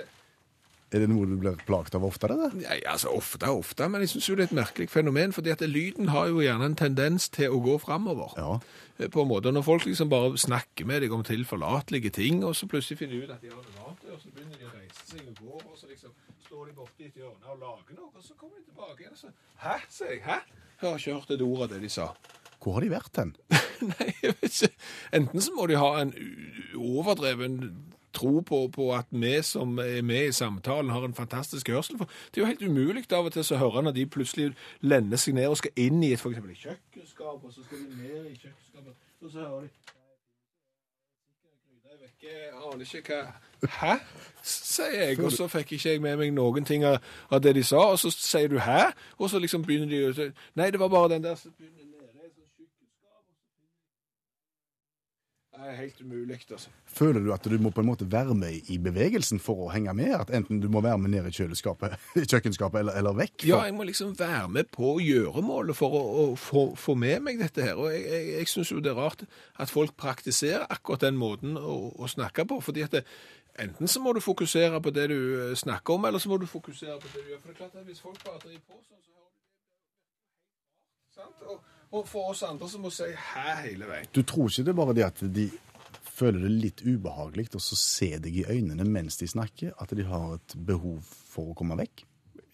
Er 0.89 1.04
det 1.04 1.10
noe 1.12 1.28
du 1.30 1.36
blir 1.38 1.58
plaget 1.67 1.93
av 1.95 2.06
ofte? 2.08 2.28
det? 2.28 2.47
Nei, 2.63 2.80
altså 2.89 3.12
Ofte 3.13 3.45
og 3.52 3.60
ofte, 3.62 3.86
men 3.89 4.02
jeg 4.02 4.10
syns 4.15 4.25
det 4.25 4.39
er 4.39 4.47
et 4.47 4.56
merkelig 4.58 4.89
fenomen. 4.89 5.32
fordi 5.34 5.52
at 5.54 5.62
lyden 5.62 6.10
har 6.10 6.28
jo 6.32 6.39
gjerne 6.41 6.65
en 6.65 6.75
tendens 6.75 7.30
til 7.30 7.54
å 7.54 7.60
gå 7.62 7.75
framover. 7.80 8.34
Ja. 8.38 8.60
Eh, 8.97 9.08
på 9.08 9.21
en 9.21 9.28
måte, 9.30 9.52
Når 9.54 9.62
folk 9.63 9.86
liksom 9.86 10.10
bare 10.10 10.38
snakker 10.38 10.86
med 10.86 11.02
deg 11.02 11.13
om 11.13 11.23
tilforlatelige 11.23 12.10
ting, 12.10 12.43
og 12.43 12.56
så 12.56 12.65
plutselig 12.67 12.97
finner 12.97 13.19
de 13.19 13.23
ut 13.23 13.30
at 13.36 13.41
de 13.41 13.49
har 13.54 13.62
noe 13.62 13.86
annet, 13.86 14.10
og 14.13 14.19
så 14.21 14.34
begynner 14.34 14.58
de 14.58 14.65
å 14.65 14.73
reise 14.73 15.06
seg 15.06 15.21
og 15.30 15.36
gå, 15.43 15.62
og 15.71 15.78
så 15.78 15.88
liksom 15.88 16.12
står 16.47 16.65
de 16.65 16.73
borti 16.73 17.06
et 17.06 17.15
hjørne 17.21 17.45
og 17.54 17.60
lager 17.62 17.93
noe, 17.99 18.10
og 18.15 18.23
så 18.25 18.34
kommer 18.34 18.58
de 18.58 18.65
tilbake 18.65 18.99
igjen 19.06 19.13
og 19.13 19.21
så 19.21 19.30
Hæ, 19.62 19.78
sier 19.89 20.12
jeg. 20.15 20.23
Hæ? 20.25 20.39
Jeg 20.82 20.89
har 20.89 20.97
ikke 20.97 21.13
hørt 21.19 21.32
et 21.36 21.41
ord 21.45 21.62
av 21.62 21.69
det 21.69 21.82
de 21.84 21.89
sa. 21.89 22.10
Hvor 22.60 22.73
har 22.73 22.82
de 22.82 22.89
vært 22.89 23.17
hen? 23.21 23.36
Nei, 23.93 24.10
jeg 24.23 24.34
vet 24.41 24.49
ikke. 24.63 24.73
Enten 25.13 25.41
så 25.41 25.54
må 25.54 25.67
de 25.69 25.78
ha 25.78 25.89
en 26.02 26.13
overdreven 26.75 27.60
tro 28.19 28.39
på, 28.45 28.62
på, 28.75 28.89
at 28.95 29.10
vi 29.12 29.36
som 29.45 29.77
er 29.84 30.01
med 30.05 30.29
i 30.29 30.36
samtalen, 30.36 30.91
har 30.93 31.05
en 31.08 31.17
fantastisk 31.17 31.69
hørsel. 31.73 31.97
For 32.01 32.10
det 32.29 32.41
er 32.41 32.45
jo 32.45 32.51
helt 32.51 32.65
umulig 32.67 33.05
av 33.12 33.29
og 33.29 33.36
til 33.36 33.45
å 33.55 33.62
høre 33.63 33.86
når 33.88 33.97
de 33.97 34.10
plutselig 34.17 34.51
lender 34.82 35.21
seg 35.21 35.38
ned 35.39 35.51
og 35.51 35.62
skal 35.62 35.79
inn 35.79 36.03
i 36.03 36.13
et 36.13 36.19
eksempel, 36.19 36.58
kjøkkenskap, 36.65 37.39
og 37.43 37.53
så 37.53 37.63
skal 37.63 37.86
de 37.86 38.03
ned 38.03 38.27
i 38.32 38.36
kjøkkenskapet, 38.36 39.08
og 39.21 39.32
så 39.32 39.47
hører 39.47 39.63
de 39.69 39.95
jeg 42.19 42.49
aner 42.51 42.84
ikke 42.84 43.15
hva 43.15 43.67
Hæ? 43.79 43.93
sier 44.43 45.03
jeg, 45.03 45.19
og 45.23 45.32
så 45.32 45.47
fikk 45.47 45.71
ikke 45.75 45.89
jeg 45.89 46.01
med 46.03 46.17
meg 46.19 46.34
noen 46.36 46.65
ting 46.67 46.84
av, 46.88 46.97
av 47.32 47.41
det 47.43 47.53
de 47.55 47.63
sa. 47.63 47.79
Og 47.93 47.99
så 47.99 48.12
sier 48.12 48.47
du 48.47 48.58
'hæ', 48.60 48.91
og 49.17 49.29
så 49.29 49.39
liksom 49.39 49.63
begynner 49.63 49.88
de 49.88 49.99
å 50.08 50.32
Nei, 50.55 50.71
det 50.71 50.79
var 50.79 50.88
bare 50.88 51.10
den 51.10 51.23
der 51.23 51.36
så 51.36 51.49
begynner 51.58 51.89
Det 55.60 55.67
er 55.67 55.76
helt 55.76 56.02
umulig. 56.02 56.39
altså. 56.52 56.69
Føler 56.86 57.19
du 57.19 57.34
at 57.34 57.43
du 57.43 57.58
må 57.60 57.69
på 57.69 57.82
en 57.82 57.88
måte 57.89 58.06
være 58.12 58.36
med 58.36 58.69
i 58.72 58.78
bevegelsen 58.80 59.41
for 59.43 59.65
å 59.65 59.72
henge 59.74 59.91
med? 59.93 60.13
At 60.15 60.30
enten 60.32 60.62
du 60.63 60.69
må 60.72 60.80
være 60.82 60.98
med 60.98 61.12
ned 61.12 61.26
i 61.28 61.34
kjøleskapet, 61.36 61.98
kjøkkenskapet 62.32 62.80
eller, 62.80 62.95
eller 62.95 63.17
vekk? 63.17 63.34
For... 63.41 63.50
Ja, 63.50 63.58
jeg 63.67 63.76
må 63.76 63.84
liksom 63.89 64.13
være 64.19 64.48
med 64.56 64.69
på 64.72 64.93
gjøremålet 65.04 65.76
for 65.76 65.98
å, 66.00 66.04
å 66.22 66.24
få, 66.39 66.63
få, 66.80 66.95
med 66.95 67.26
meg 67.26 67.43
dette 67.43 67.65
her. 67.65 67.76
Og 67.76 67.91
jeg, 67.91 68.06
jeg, 68.08 68.30
jeg 68.38 68.52
syns 68.54 68.72
jo 68.72 68.80
det 68.86 68.93
er 68.93 69.02
rart 69.02 69.26
at 69.60 69.74
folk 69.74 69.98
praktiserer 70.00 70.63
akkurat 70.69 71.04
den 71.10 71.19
måten 71.19 71.60
å, 71.60 71.76
å 71.91 72.08
snakke 72.08 72.48
på. 72.48 72.62
fordi 72.63 72.86
at 72.88 72.95
det, 72.95 73.04
enten 73.60 73.91
så 73.91 74.00
må 74.06 74.15
du 74.15 74.22
fokusere 74.24 74.80
på 74.80 74.95
det 74.95 75.10
du 75.12 75.19
eh, 75.19 75.58
snakker 75.60 76.00
om, 76.00 76.08
eller 76.08 76.24
så 76.24 76.32
må 76.32 76.39
du 76.39 76.48
fokusere 76.48 76.95
på 77.04 77.12
det 77.17 77.26
du 77.26 77.34
gjør. 77.34 77.43
For 77.43 77.52
det 77.52 77.58
er 77.58 77.60
klart 77.65 77.76
at 77.84 77.91
hvis 77.91 78.00
folk 78.06 78.24
bare 78.24 78.39
driver 78.45 78.63
på 78.63 78.80
sånn, 78.80 79.04
så 79.04 79.12
hører 79.12 79.28
du 79.28 79.43
det. 79.43 79.60
Sant? 81.19 81.45
Og, 81.52 81.79
og 81.91 82.06
for 82.08 82.32
oss 82.34 82.43
andre 82.45 82.69
så 82.69 82.80
må 82.82 82.91
si 82.93 83.08
hæ 83.10 83.56
hele 83.63 83.88
veien. 83.89 84.12
Du 84.13 84.21
tror 84.21 84.49
ikke 84.49 84.65
det 84.67 84.73
er 84.73 84.78
bare 84.78 84.95
det 84.97 85.06
at 85.08 85.23
de 85.36 85.47
føler 86.19 86.43
det 86.45 86.52
litt 86.52 86.84
ubehagelig 86.86 87.47
og 87.56 87.63
så 87.63 87.78
ser 87.80 88.19
deg 88.23 88.41
i 88.41 88.45
øynene 88.49 88.86
mens 88.86 89.17
de 89.21 89.28
snakker, 89.30 89.73
at 89.80 89.93
de 89.95 90.06
har 90.06 90.36
et 90.38 90.56
behov 90.67 90.99
for 91.06 91.54
å 91.54 91.58
komme 91.58 91.78
vekk? 91.80 92.06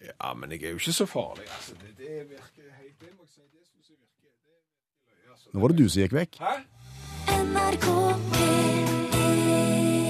Ja, 0.06 0.32
men 0.38 0.52
jeg 0.54 0.62
er 0.62 0.76
jo 0.76 0.80
ikke 0.80 0.94
så 0.94 1.06
farlig. 1.10 1.48
Altså, 1.50 1.74
det, 1.80 1.96
det 1.98 2.20
virker 2.30 2.70
helt 2.78 3.00
Det 3.00 3.10
må 3.16 3.26
jeg 3.26 3.32
si. 3.32 3.42
Det 3.50 3.64
syns 3.66 3.90
jeg 3.90 3.98
virker 3.98 4.30
det 4.30 4.34
løye, 4.46 5.32
altså. 5.34 5.50
Nå 5.52 5.64
var 5.64 5.72
det 5.72 5.78
du 5.80 5.88
som 5.88 6.04
gikk 6.04 6.16
vekk. 6.16 6.38
Hæ? 6.44 6.54
NRK 7.36 7.86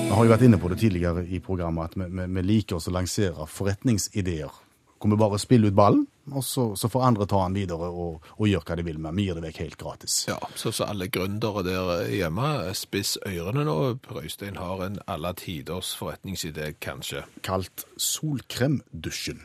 Vi 0.07 0.13
har 0.17 0.29
jo 0.29 0.33
vært 0.33 0.45
inne 0.47 0.61
på 0.61 0.69
det 0.73 0.79
tidligere 0.81 1.25
i 1.27 1.41
programmet 1.45 1.91
at 1.91 1.97
vi, 1.99 2.07
vi, 2.13 2.29
vi 2.37 2.45
liker 2.45 2.79
oss 2.79 2.89
å 2.91 2.95
lansere 2.95 3.49
forretningsideer. 3.51 4.63
Hvor 5.07 5.15
vi 5.17 5.21
bare 5.23 5.39
spiller 5.39 5.71
ut 5.71 5.77
ballen, 5.79 6.07
og 6.35 6.43
så, 6.43 6.65
så 6.75 6.89
får 6.91 7.05
andre 7.07 7.27
ta 7.31 7.39
den 7.45 7.55
videre 7.55 7.87
og, 7.87 8.25
og 8.35 8.49
gjøre 8.51 8.67
hva 8.67 8.77
de 8.81 8.85
vil 8.89 8.99
med 8.99 9.13
den. 9.13 9.19
Vi 9.21 9.27
gir 9.29 9.39
det 9.39 9.45
vekk 9.45 9.61
helt 9.63 9.77
gratis. 9.79 10.17
Ja, 10.27 10.39
så, 10.59 10.73
så 10.75 10.89
alle 10.91 11.07
gründere 11.15 11.63
der 11.63 12.09
hjemme, 12.11 12.49
spiss 12.75 13.15
ørene 13.23 13.63
nå. 13.69 13.77
Røystein 14.11 14.59
har 14.59 14.83
en 14.89 14.99
alle 15.07 15.31
tiders 15.39 15.93
forretningsidé, 15.95 16.73
kanskje. 16.83 17.23
Kalt 17.47 17.87
solkremdusjen. 17.97 19.45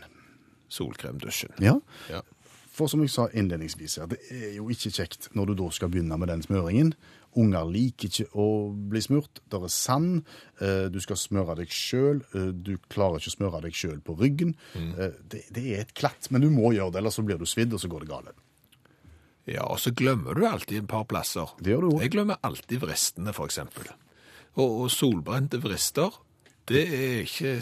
Solkremdusjen. 0.74 1.54
Ja, 1.62 1.78
Ja. 2.10 2.22
For 2.72 2.88
som 2.88 3.02
jeg 3.04 3.12
sa 3.12 3.26
innledningsvis 3.36 3.98
her, 4.00 4.08
det 4.08 4.18
er 4.32 4.54
jo 4.56 4.70
ikke 4.72 4.90
kjekt 4.96 5.28
når 5.36 5.50
du 5.50 5.58
da 5.60 5.66
skal 5.76 5.90
begynne 5.92 6.16
med 6.18 6.30
den 6.32 6.42
smøringen. 6.42 6.94
Unger 7.40 7.66
liker 7.72 8.10
ikke 8.10 8.28
å 8.36 8.46
bli 8.92 9.02
smurt. 9.02 9.40
Det 9.48 9.62
er 9.64 9.72
sand. 9.72 10.24
eh, 10.60 10.90
Du 10.92 11.00
skal 11.00 11.16
smøre 11.16 11.56
deg 11.62 11.70
sjøl. 11.72 12.22
Du 12.64 12.78
klarer 12.92 13.20
ikke 13.22 13.32
å 13.32 13.38
smøre 13.38 13.62
deg 13.64 13.74
sjøl 13.78 14.02
på 14.04 14.18
ryggen. 14.20 14.56
Mm. 14.76 14.94
Det, 15.32 15.46
det 15.56 15.66
er 15.76 15.82
et 15.86 15.94
klatt, 15.94 16.28
men 16.32 16.42
du 16.42 16.50
må 16.50 16.74
gjøre 16.76 16.92
det, 16.92 17.00
ellers 17.04 17.16
så 17.20 17.24
blir 17.24 17.38
du 17.40 17.46
svidd, 17.46 17.74
og 17.74 17.80
så 17.80 17.88
går 17.92 18.04
det 18.06 18.10
galt. 18.12 18.34
Ja, 19.50 19.64
og 19.66 19.80
så 19.82 19.90
glemmer 19.98 20.36
du 20.38 20.44
alltid 20.46 20.84
et 20.84 20.90
par 20.92 21.06
plasser. 21.10 21.50
Det 21.60 21.72
gjør 21.74 21.82
du 21.82 21.88
også. 21.96 22.02
Jeg 22.04 22.12
glemmer 22.14 22.38
alltid 22.46 22.84
vristene, 22.84 23.34
eksempel. 23.34 23.88
Og, 24.60 24.82
og 24.84 24.92
solbrente 24.92 25.58
vrister, 25.64 26.12
det 26.70 26.84
er 26.94 27.24
ikke 27.24 27.56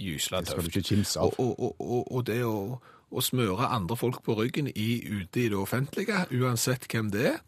gysla 0.00 0.40
tøft. 0.40 0.48
Det 0.48 0.56
skal 0.56 0.64
du 0.64 0.72
ikke 0.72 0.88
kimse 0.88 1.20
av. 1.20 1.36
Og, 1.38 1.52
og, 1.60 1.76
og, 1.80 2.08
og 2.16 2.24
det 2.26 2.40
å, 2.44 2.80
å 3.10 3.22
smøre 3.22 3.68
andre 3.70 3.96
folk 4.00 4.22
på 4.26 4.34
ryggen 4.40 4.72
i, 4.74 4.88
ute 5.06 5.44
i 5.44 5.48
det 5.52 5.56
offentlige, 5.60 6.24
uansett 6.34 6.88
hvem 6.90 7.12
det 7.14 7.26
er, 7.34 7.38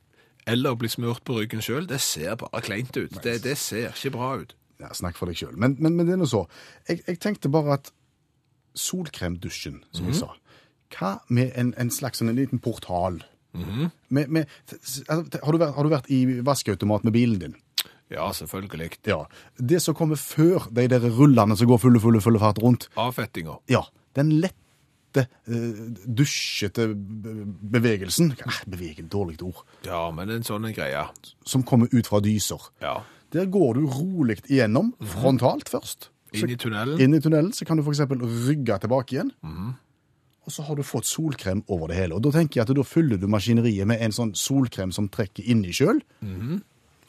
eller 0.46 0.76
bli 0.78 0.88
smurt 0.90 1.22
på 1.24 1.36
ryggen 1.38 1.62
sjøl, 1.64 1.86
det 1.88 2.00
ser 2.02 2.36
bare 2.40 2.62
kleint 2.64 2.96
ut. 2.96 3.14
Det, 3.22 3.38
det 3.44 3.56
ser 3.60 3.92
ikke 3.92 4.14
bra 4.16 4.34
ut. 4.42 4.54
Ja, 4.82 4.90
snakk 4.96 5.18
for 5.18 5.30
deg 5.30 5.38
sjøl. 5.38 5.54
Men, 5.54 5.76
men, 5.78 5.94
men 5.94 6.08
det 6.08 6.16
er 6.16 6.22
nå 6.22 6.26
så. 6.26 6.46
Jeg, 6.88 7.04
jeg 7.06 7.20
tenkte 7.22 7.52
bare 7.52 7.76
at 7.78 7.92
solkremdusjen, 8.78 9.82
som 9.92 10.08
jeg 10.08 10.16
sa 10.22 10.30
Hva 10.92 11.10
med 11.32 11.52
en, 11.60 11.74
en 11.80 11.90
slags 11.92 12.20
sånn 12.20 12.32
en 12.32 12.40
liten 12.40 12.62
portal? 12.62 13.20
med, 14.08 14.30
med, 14.32 14.48
altså, 14.72 15.02
har, 15.12 15.52
du 15.52 15.58
vært, 15.60 15.74
har 15.76 15.84
du 15.84 15.92
vært 15.92 16.06
i 16.12 16.20
vaskeautomat 16.44 17.04
med 17.04 17.12
bilen 17.12 17.40
din? 17.42 17.56
Ja, 18.12 18.30
selvfølgelig. 18.32 18.98
Ja. 19.08 19.22
Det 19.56 19.80
som 19.84 19.96
kommer 19.96 20.20
før 20.20 20.68
de 20.72 20.86
der 20.88 21.04
rullene 21.04 21.56
som 21.56 21.68
går 21.68 21.80
fulle, 21.80 22.00
fulle, 22.00 22.20
fulle 22.24 22.40
fart 22.40 22.60
rundt, 22.64 22.88
Avfettinger. 23.00 23.60
ja, 23.72 23.84
den 24.16 24.32
lette, 24.40 24.56
eh, 25.20 25.90
dusjete 26.06 26.88
be- 26.94 27.44
bevegelsen 27.76 28.32
ah, 28.46 28.62
dårlig 29.08 29.42
ord. 29.42 29.62
Ja, 29.84 30.10
men 30.10 30.30
en 30.30 30.42
sånn 30.42 30.72
greie. 30.74 31.04
Som 31.44 31.62
kommer 31.62 31.88
ut 31.92 32.06
fra 32.06 32.20
dyser. 32.20 32.60
Ja. 32.80 33.02
Der 33.32 33.46
går 33.46 33.74
du 33.74 33.86
rolig 33.86 34.40
igjennom, 34.48 34.92
frontalt 35.00 35.68
først. 35.68 36.08
Så- 36.34 36.44
Inn 36.46 36.50
i 36.50 36.56
tunnelen. 36.56 37.00
Inn 37.00 37.14
i 37.14 37.20
tunnelen 37.20 37.52
så 37.52 37.64
kan 37.66 37.76
du 37.76 37.82
f.eks. 37.82 38.00
rygge 38.48 38.78
tilbake 38.80 39.12
igjen. 39.18 39.32
Og 40.44 40.50
så 40.50 40.62
har 40.66 40.74
du 40.74 40.82
fått 40.82 41.04
solkrem 41.06 41.62
over 41.68 41.86
det 41.88 41.96
hele. 41.96 42.14
Og 42.16 42.22
Da 42.22 42.30
tenker 42.30 42.60
jeg 42.60 42.68
at 42.70 42.74
da 42.76 42.82
fyller 42.82 43.16
du 43.20 43.28
maskineriet 43.28 43.86
med 43.86 44.00
en 44.02 44.10
sånn 44.10 44.32
solkrem 44.34 44.90
som 44.92 45.08
trekker 45.08 45.44
inni 45.46 45.70
sjøl. 45.72 46.00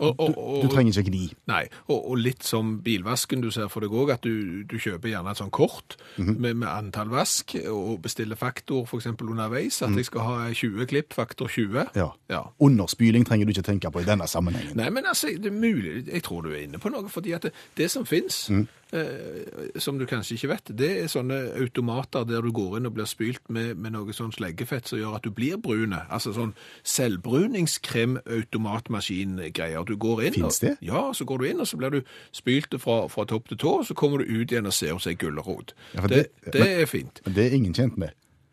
Og, 0.04 0.16
og, 0.20 0.34
Du, 0.34 0.40
og, 0.42 0.62
du 0.64 0.68
trenger 0.74 0.94
ikke 1.00 1.10
gni. 1.12 1.22
Nei, 1.48 1.62
og, 1.88 2.12
litt 2.20 2.44
som 2.44 2.76
bilvasken 2.84 3.42
du 3.42 3.50
ser 3.56 3.70
for 3.72 3.86
deg 3.86 3.94
òg, 3.96 4.12
at 4.18 4.22
du, 4.28 4.64
du 4.68 4.76
kjøper 4.78 5.10
gjerne 5.14 5.32
et 5.32 5.40
sånn 5.42 5.52
kort 5.56 5.98
Mhm. 6.18 6.36
med, 6.44 6.56
med 6.62 6.68
antall 6.70 7.10
vask, 7.10 7.56
og 7.72 8.02
bestiller 8.04 8.36
faktor 8.38 8.84
f.eks. 8.86 9.08
underveis, 9.22 9.82
at 9.82 9.96
jeg 9.98 10.06
skal 10.06 10.22
ha 10.28 10.36
20 10.54 10.86
klipp, 10.92 11.14
faktor 11.14 11.48
20. 11.48 11.88
Ja. 11.96 12.10
Ja. 12.30 12.42
Underspyling 12.60 13.26
trenger 13.26 13.46
du 13.46 13.54
ikke 13.56 13.66
tenke 13.72 13.92
på 13.92 14.04
i 14.04 14.08
denne 14.08 14.28
sammenhengen. 14.28 14.76
Nei, 14.78 14.90
men 14.94 15.06
altså, 15.10 15.28
det 15.34 15.50
er 15.50 15.58
mulig, 15.58 16.08
jeg 16.12 16.24
tror 16.24 16.42
du 16.46 16.52
er 16.54 16.64
inne 16.68 16.80
på 16.84 16.90
noe, 16.94 17.10
fordi 17.10 17.32
at 17.34 17.44
det, 17.50 17.54
det 17.78 17.90
som 17.92 18.06
finnes, 18.06 18.50
Mhm. 18.50 18.68
Eh, 18.94 19.80
som 19.82 19.98
du 20.00 20.06
kanskje 20.06 20.36
ikke 20.38 20.50
vet, 20.54 20.70
det 20.78 20.92
er 21.02 21.08
sånne 21.12 21.40
automater 21.60 22.24
der 22.30 22.42
du 22.46 22.52
går 22.56 22.78
inn 22.80 22.86
og 22.86 22.94
blir 22.96 23.06
spylt 23.10 23.42
med, 23.50 23.76
med 23.78 23.92
noe 23.96 24.14
sånn 24.14 24.32
sleggefett 24.36 24.88
som 24.88 25.00
gjør 25.02 25.16
at 25.18 25.24
du 25.26 25.32
blir 25.32 25.58
brune. 25.58 26.04
Altså 26.14 26.34
sånn 26.38 26.54
selvbruningskrem-automatmaskin-greier. 26.84 29.84
Du 29.86 29.96
går 29.98 30.22
inn. 30.28 30.34
Finnes 30.34 30.64
og- 30.64 30.70
det? 30.70 30.78
Ja, 30.82 31.12
så 31.14 31.26
går 31.26 31.38
du 31.38 31.46
inn, 31.50 31.60
og 31.60 31.68
så 31.68 31.78
blir 31.78 31.90
du 31.92 32.02
spylt 32.32 32.80
fra, 32.82 33.08
fra 33.10 33.26
topp 33.26 33.48
til 33.50 33.58
tå, 33.58 33.68
og 33.80 33.86
så 33.86 33.94
kommer 33.94 34.18
du 34.18 34.24
ut 34.26 34.52
igjen 34.52 34.66
og 34.66 34.74
ser 34.74 34.94
hos 34.94 35.08
ei 35.08 35.14
gulrot. 35.16 35.74
Ja, 35.96 36.02
det, 36.08 36.28
det- 36.46 36.54
det 36.54 36.82
er 36.82 36.86
fint. 36.86 37.22
Men 37.26 37.34
det 37.34 37.46
er 37.46 37.52
ingen 37.56 37.74
kjent 37.74 37.98
med. 37.98 38.10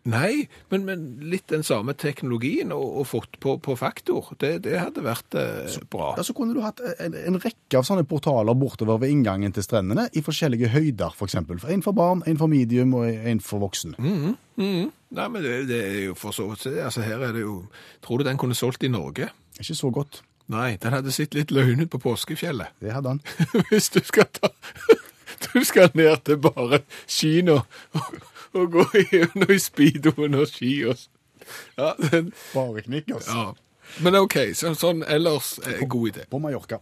Nei, 0.09 0.47
men, 0.73 0.87
men 0.89 1.03
litt 1.29 1.51
den 1.53 1.65
samme 1.67 1.93
teknologien 1.99 2.73
og, 2.73 2.85
og 3.03 3.09
fått 3.11 3.37
på, 3.43 3.59
på 3.61 3.75
faktor, 3.77 4.31
det, 4.41 4.55
det 4.65 4.79
hadde 4.81 5.05
vært 5.05 5.37
eh, 5.37 5.75
bra. 5.93 6.15
Ja, 6.17 6.25
Så 6.25 6.33
kunne 6.37 6.57
du 6.57 6.63
hatt 6.65 6.81
en, 6.97 7.17
en 7.19 7.37
rekke 7.43 7.77
av 7.77 7.85
sånne 7.85 8.07
portaler 8.09 8.57
bortover 8.57 9.03
ved 9.03 9.13
inngangen 9.13 9.53
til 9.53 9.67
strendene, 9.67 10.07
i 10.17 10.25
forskjellige 10.25 10.73
høyder, 10.73 11.13
f.eks. 11.13 11.37
En 11.37 11.85
for 11.85 11.97
barn, 11.97 12.25
en 12.31 12.41
for 12.41 12.49
medium 12.49 12.97
og 12.97 13.11
en 13.11 13.45
for 13.45 13.61
voksen. 13.67 13.99
Mm, 14.01 14.17
mm, 14.23 14.65
mm. 14.65 14.89
Nei, 15.21 15.29
men 15.35 15.45
det, 15.45 15.55
det 15.69 15.83
er 15.85 16.01
jo 16.07 16.17
for 16.17 16.37
så 16.37 16.49
vidt. 16.49 16.65
Altså, 16.81 17.05
her 17.05 17.21
er 17.29 17.37
det 17.37 17.45
jo 17.45 17.61
Tror 18.01 18.21
du 18.21 18.25
den 18.25 18.39
kunne 18.41 18.57
solgt 18.57 18.85
i 18.87 18.89
Norge? 18.89 19.29
Ikke 19.61 19.77
så 19.77 19.91
godt. 19.93 20.23
Nei, 20.51 20.75
den 20.83 20.95
hadde 20.97 21.13
sett 21.15 21.37
litt 21.37 21.53
løgn 21.55 21.85
ut 21.85 21.93
på 21.93 22.01
påskefjellet. 22.03 22.73
Det 22.83 22.95
hadde 22.95 23.13
han. 23.13 23.21
Hvis 23.71 23.93
du 23.95 24.01
skal 24.07 24.31
ta 24.33 24.51
Du 25.51 25.63
skal 25.65 25.93
ned 25.97 26.25
til 26.27 26.41
bare 26.43 26.83
Kina 27.09 27.61
og, 27.61 28.17
og 28.55 28.73
gå 28.73 28.85
gjennom 29.13 29.51
i 29.55 29.59
speedoen 29.63 30.35
og 30.41 30.49
ski 30.51 30.73
og 30.91 30.97
Ja, 31.79 31.93
den, 32.11 32.33
Bare 32.55 32.83
knikkers. 32.87 33.27
ja. 33.31 33.53
Men 34.05 34.15
OK, 34.21 34.37
så, 34.55 34.71
sånn 34.79 35.03
ellers 35.09 35.57
er 35.67 35.83
god 35.91 36.13
idé. 36.13 36.27
På 36.31 36.39
Mallorca. 36.39 36.79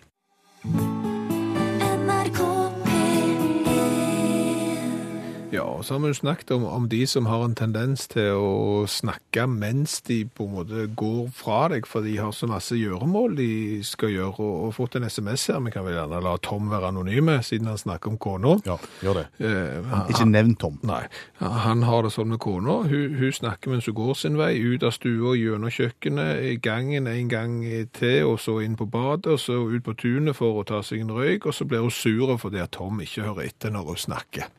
Ja, 5.49 5.63
og 5.65 5.85
så 5.87 5.95
har 5.95 6.01
vi 6.03 6.09
jo 6.11 6.17
snakket 6.19 6.51
om, 6.53 6.65
om 6.69 6.89
de 6.93 7.07
som 7.09 7.25
har 7.25 7.41
en 7.47 7.55
tendens 7.57 8.03
til 8.13 8.37
å 8.37 8.83
snakke 8.91 9.47
mens 9.49 9.95
de 10.05 10.19
på 10.37 10.45
en 10.45 10.51
måte 10.59 10.83
går 11.01 11.31
fra 11.33 11.71
deg, 11.73 11.87
for 11.89 12.05
de 12.05 12.19
har 12.21 12.35
så 12.37 12.45
masse 12.51 12.77
gjøremål 12.77 13.33
de 13.39 13.47
skal 13.89 14.13
gjøre, 14.13 14.35
og, 14.45 14.59
og 14.67 14.75
fått 14.77 14.99
en 15.01 15.07
SMS 15.09 15.47
her. 15.49 15.63
Vi 15.65 15.73
kan 15.73 15.87
vel 15.87 15.97
gjerne 15.97 16.21
la 16.27 16.35
Tom 16.45 16.69
være 16.69 16.91
anonyme, 16.93 17.39
siden 17.47 17.71
han 17.73 17.81
snakker 17.81 18.13
om 18.13 18.19
kona. 18.21 18.59
Ja, 18.69 18.77
gjør 19.01 19.23
det. 19.23 19.25
Eh, 19.41 19.89
han- 19.89 20.13
Ikke 20.13 20.27
nevn 20.29 20.53
Tom. 20.61 20.77
Nei, 20.85 21.01
han 21.41 21.83
har 21.89 22.05
det 22.05 22.13
sånn 22.13 22.29
med 22.35 22.43
kona. 22.45 22.83
Hun, 22.93 23.17
hun 23.17 23.33
snakker 23.41 23.73
mens 23.73 23.89
hun 23.89 23.97
går 24.03 24.13
sin 24.21 24.37
vei, 24.37 24.51
ut 24.61 24.85
av 24.85 24.93
stua, 24.99 25.33
gjennom 25.41 25.73
kjøkkenet, 25.73 26.45
i 26.45 26.55
gangen 26.61 27.09
en 27.09 27.33
gang 27.33 27.57
til, 27.97 28.19
og 28.35 28.37
så 28.45 28.59
inn 28.67 28.77
på 28.77 28.85
badet, 28.93 29.33
og 29.33 29.41
så 29.41 29.57
ut 29.65 29.81
på 29.89 29.97
tunet 29.97 30.37
for 30.37 30.61
å 30.61 30.69
ta 30.69 30.85
seg 30.85 31.07
en 31.07 31.17
røyk, 31.17 31.49
og 31.49 31.57
så 31.57 31.65
blir 31.65 31.81
hun 31.89 31.91
sur 32.05 32.37
fordi 32.37 32.61
at 32.61 32.77
Tom 32.77 33.01
ikke 33.01 33.25
hører 33.31 33.49
etter 33.49 33.73
når 33.73 33.95
hun 33.95 34.05
snakker. 34.11 34.53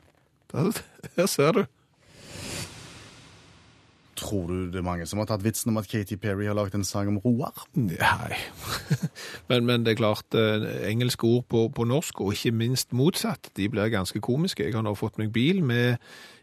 Der, 0.52 0.72
her 1.16 1.26
ser 1.26 1.52
du. 1.52 1.64
Tror 4.20 4.48
du 4.48 4.66
det 4.68 4.76
er 4.76 4.84
mange 4.84 5.06
som 5.08 5.22
har 5.22 5.30
tatt 5.30 5.44
vitsen 5.46 5.72
om 5.72 5.78
at 5.80 5.88
Katy 5.88 6.18
Perry 6.20 6.50
har 6.50 6.58
laget 6.58 6.76
en 6.76 6.84
sang 6.84 7.08
om 7.08 7.20
Roar? 7.24 7.64
Nei. 7.74 8.36
men, 9.50 9.66
men 9.66 9.86
det 9.86 9.94
er 9.94 10.02
klart, 10.02 10.36
eh, 10.36 10.66
engelske 10.90 11.24
ord 11.24 11.46
på, 11.48 11.68
på 11.76 11.86
norsk, 11.88 12.20
og 12.22 12.34
ikke 12.36 12.52
minst 12.52 12.92
motsatt, 12.94 13.52
de 13.56 13.70
blir 13.70 13.94
ganske 13.94 14.20
komiske. 14.20 14.66
Jeg 14.66 14.76
har 14.76 14.84
nå 14.84 14.96
fått 15.00 15.22
meg 15.22 15.32
bil 15.32 15.64
med 15.64 16.02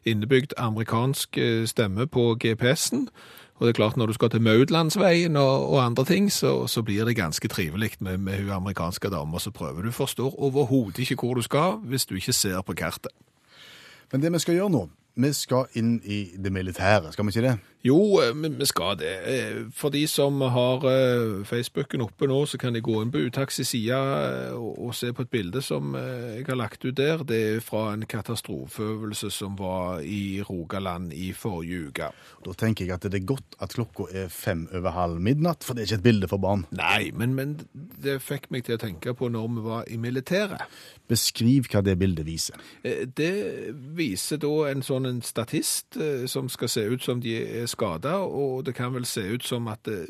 innebygd 0.08 0.56
amerikansk 0.56 1.36
eh, 1.42 1.66
stemme 1.68 2.08
på 2.08 2.30
GPS-en. 2.40 3.10
Og 3.56 3.66
det 3.66 3.74
er 3.74 3.78
klart, 3.82 3.96
når 3.96 4.06
du 4.06 4.16
skal 4.16 4.30
til 4.30 4.42
Maudlandsveien 4.44 5.36
og, 5.36 5.68
og 5.72 5.84
andre 5.84 6.04
ting, 6.04 6.32
så, 6.32 6.66
så 6.68 6.82
blir 6.84 7.04
det 7.04 7.16
ganske 7.16 7.48
trivelig 7.48 7.96
med, 8.00 8.18
med 8.18 8.40
hun 8.40 8.50
amerikanske 8.56 9.10
dama 9.10 9.40
som 9.40 9.52
prøver. 9.52 9.82
Du 9.82 9.92
forstår 9.92 10.36
overhodet 10.38 10.98
ikke 10.98 11.20
hvor 11.20 11.34
du 11.34 11.42
skal 11.42 11.80
hvis 11.84 12.06
du 12.06 12.14
ikke 12.14 12.36
ser 12.36 12.60
på 12.60 12.76
kartet. 12.76 13.12
Men 14.12 14.22
det 14.22 14.32
vi 14.32 14.42
skal 14.42 14.58
gjøre 14.58 14.72
nå, 14.72 14.82
vi 15.16 15.32
skal 15.32 15.78
inn 15.80 15.96
i 16.04 16.20
det 16.38 16.52
militære, 16.52 17.12
skal 17.12 17.26
vi 17.26 17.34
ikke 17.34 17.46
det? 17.48 17.56
Jo, 17.87 18.18
eh, 18.20 18.35
vi 18.59 18.66
skal 18.66 18.96
det. 18.99 19.14
Eh, 19.27 19.59
For 19.72 19.92
de 19.94 20.07
som 20.07 20.40
har 20.40 20.85
eh, 20.90 21.44
Facebooken 21.46 22.03
oppe 22.03 22.27
nå, 22.27 22.40
så 22.46 22.59
kan 22.59 22.75
de 22.75 22.83
gå 22.83 22.96
inn 23.03 23.12
på 23.14 23.20
Utaxi 23.29 23.64
side 23.64 23.99
og 24.57 24.94
se 24.96 25.12
på 25.14 25.22
et 25.22 25.31
bilde 25.31 25.62
som 25.62 25.94
jeg 25.96 26.46
har 26.49 26.59
lagt 26.59 26.85
ut 26.85 26.96
der. 26.96 27.22
Det 27.27 27.38
er 27.57 27.61
fra 27.64 27.92
en 27.94 28.03
katastrofeøvelse 28.09 29.31
som 29.31 29.57
var 29.59 30.01
i 30.03 30.42
Rogaland 30.42 31.12
i 31.14 31.31
forrige 31.37 31.90
uke. 31.90 32.11
Da 32.46 32.55
tenker 32.59 32.87
jeg 32.87 32.96
at 32.96 33.07
det 33.07 33.20
er 33.20 33.29
godt 33.29 33.59
at 33.62 33.77
klokka 33.77 34.09
er 34.12 34.29
fem 34.33 34.66
over 34.75 34.94
halv 34.94 35.20
midnatt, 35.22 35.64
for 35.64 35.75
det 35.75 35.85
er 35.85 35.90
ikke 35.90 36.01
et 36.01 36.07
bilde 36.09 36.31
for 36.31 36.42
barn. 36.42 36.66
Nei, 36.77 37.11
men, 37.14 37.35
men 37.38 37.57
det 37.75 38.18
fikk 38.25 38.51
meg 38.55 38.66
til 38.66 38.79
å 38.79 38.83
tenke 38.83 39.14
på 39.14 39.31
når 39.33 39.49
vi 39.57 39.66
var 39.66 39.90
i 39.92 40.01
militæret. 40.01 40.66
Beskriv 41.07 41.68
hva 41.70 41.85
det 41.87 41.96
bildet 42.01 42.27
viser. 42.27 42.59
Det 42.83 43.33
viser 43.96 44.40
da 44.42 44.55
en 44.72 44.83
sånn 44.83 45.07
en 45.07 45.22
statist 45.22 45.99
som 46.31 46.51
skal 46.51 46.72
se 46.72 46.87
ut 46.90 47.05
som 47.05 47.22
de 47.22 47.37
er 47.44 47.68
skada, 47.76 48.16
og 48.24 48.64
det 48.66 48.74
kan 48.78 48.90
vel 48.96 49.04
se 49.06 49.22
ut 49.36 49.44
som 49.46 49.68
at 49.72 49.86
eh, 49.92 50.08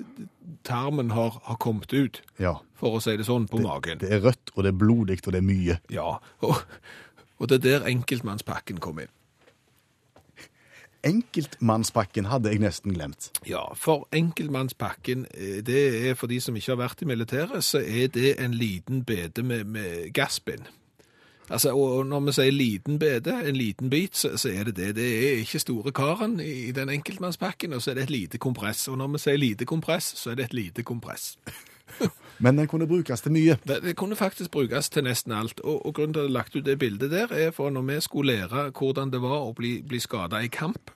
tarmen 0.66 1.10
har, 1.12 1.36
har 1.50 1.58
kommet 1.62 1.92
ut, 1.92 2.22
Ja, 2.40 2.56
for 2.78 2.96
å 2.96 3.02
si 3.04 3.16
det 3.18 3.26
sånn, 3.28 3.48
på 3.50 3.60
magen. 3.64 3.98
det 4.00 4.10
er 4.16 4.22
rødt, 4.24 4.54
og 4.54 4.64
det 4.64 4.72
er 4.72 4.80
blodig, 4.80 5.20
og 5.26 5.34
det 5.34 5.42
er 5.42 5.46
mye. 5.50 5.78
Ja, 5.92 6.08
og, 6.46 6.62
og 7.36 7.50
det 7.52 7.58
er 7.60 7.66
der 7.66 7.90
enkeltmannspakken 7.92 8.78
kom 8.80 9.02
inn. 9.04 9.12
Enkeltmannspakken 11.06 12.26
hadde 12.32 12.50
jeg 12.50 12.58
nesten 12.64 12.94
glemt. 12.96 13.28
Ja, 13.46 13.60
for 13.78 14.08
enkeltmannspakken, 14.16 15.26
eh, 15.34 15.60
det 15.62 15.82
er 16.10 16.16
for 16.18 16.26
de 16.30 16.40
som 16.42 16.56
ikke 16.58 16.72
har 16.74 16.80
vært 16.80 17.04
i 17.04 17.08
militæret, 17.10 17.62
så 17.64 17.78
er 17.78 18.08
det 18.14 18.32
en 18.42 18.56
liten 18.58 19.04
bede 19.06 19.44
med, 19.46 19.68
med 19.70 20.08
gassbind. 20.16 20.66
Altså, 21.50 21.70
og 21.78 22.06
når 22.06 22.24
vi 22.26 22.32
sier 22.34 22.54
liten 22.54 22.98
bede, 22.98 23.34
en 23.48 23.56
liten 23.56 23.90
bit, 23.90 24.16
så, 24.16 24.32
så 24.36 24.50
er 24.50 24.64
det 24.68 24.76
det. 24.76 24.94
Det 24.96 25.06
er 25.06 25.42
ikke 25.44 25.62
store 25.62 25.92
karen 25.94 26.40
i, 26.40 26.72
den 26.74 26.90
enkeltmannspakken, 26.90 27.72
og 27.72 27.82
så 27.82 27.92
er 27.92 28.00
det 28.00 28.08
et 28.08 28.10
lite 28.10 28.38
kompress. 28.38 28.88
Og 28.88 28.98
når 28.98 29.14
vi 29.14 29.22
sier 29.22 29.38
lite 29.38 29.64
kompress, 29.64 30.12
så 30.18 30.30
er 30.30 30.40
det 30.40 30.48
et 30.50 30.58
lite 30.58 30.82
kompress. 30.82 31.36
Men 32.42 32.58
den 32.58 32.66
kunne 32.66 32.88
brukes 32.90 33.20
til 33.20 33.32
mye. 33.32 33.58
Det, 33.68 33.78
det 33.82 33.96
kunne 33.96 34.16
faktisk 34.16 34.50
brukes 34.50 34.90
til 34.90 35.06
nesten 35.06 35.32
alt. 35.32 35.60
Og, 35.60 35.86
og 35.86 35.94
grunnen 35.94 36.14
til 36.14 36.20
at 36.20 36.24
jeg 36.24 36.32
har 36.32 36.38
lagt 36.38 36.56
ut 36.56 36.66
det 36.66 36.78
bildet 36.78 37.10
der, 37.10 37.32
er 37.32 37.50
for 37.50 37.70
når 37.70 37.82
vi 37.82 38.00
skulle 38.00 38.32
lære 38.34 38.70
hvordan 38.74 39.14
det 39.14 39.22
var 39.22 39.46
å 39.46 39.54
bli, 39.56 39.78
bli 39.86 40.02
skada 40.02 40.42
i 40.42 40.50
kamp, 40.52 40.90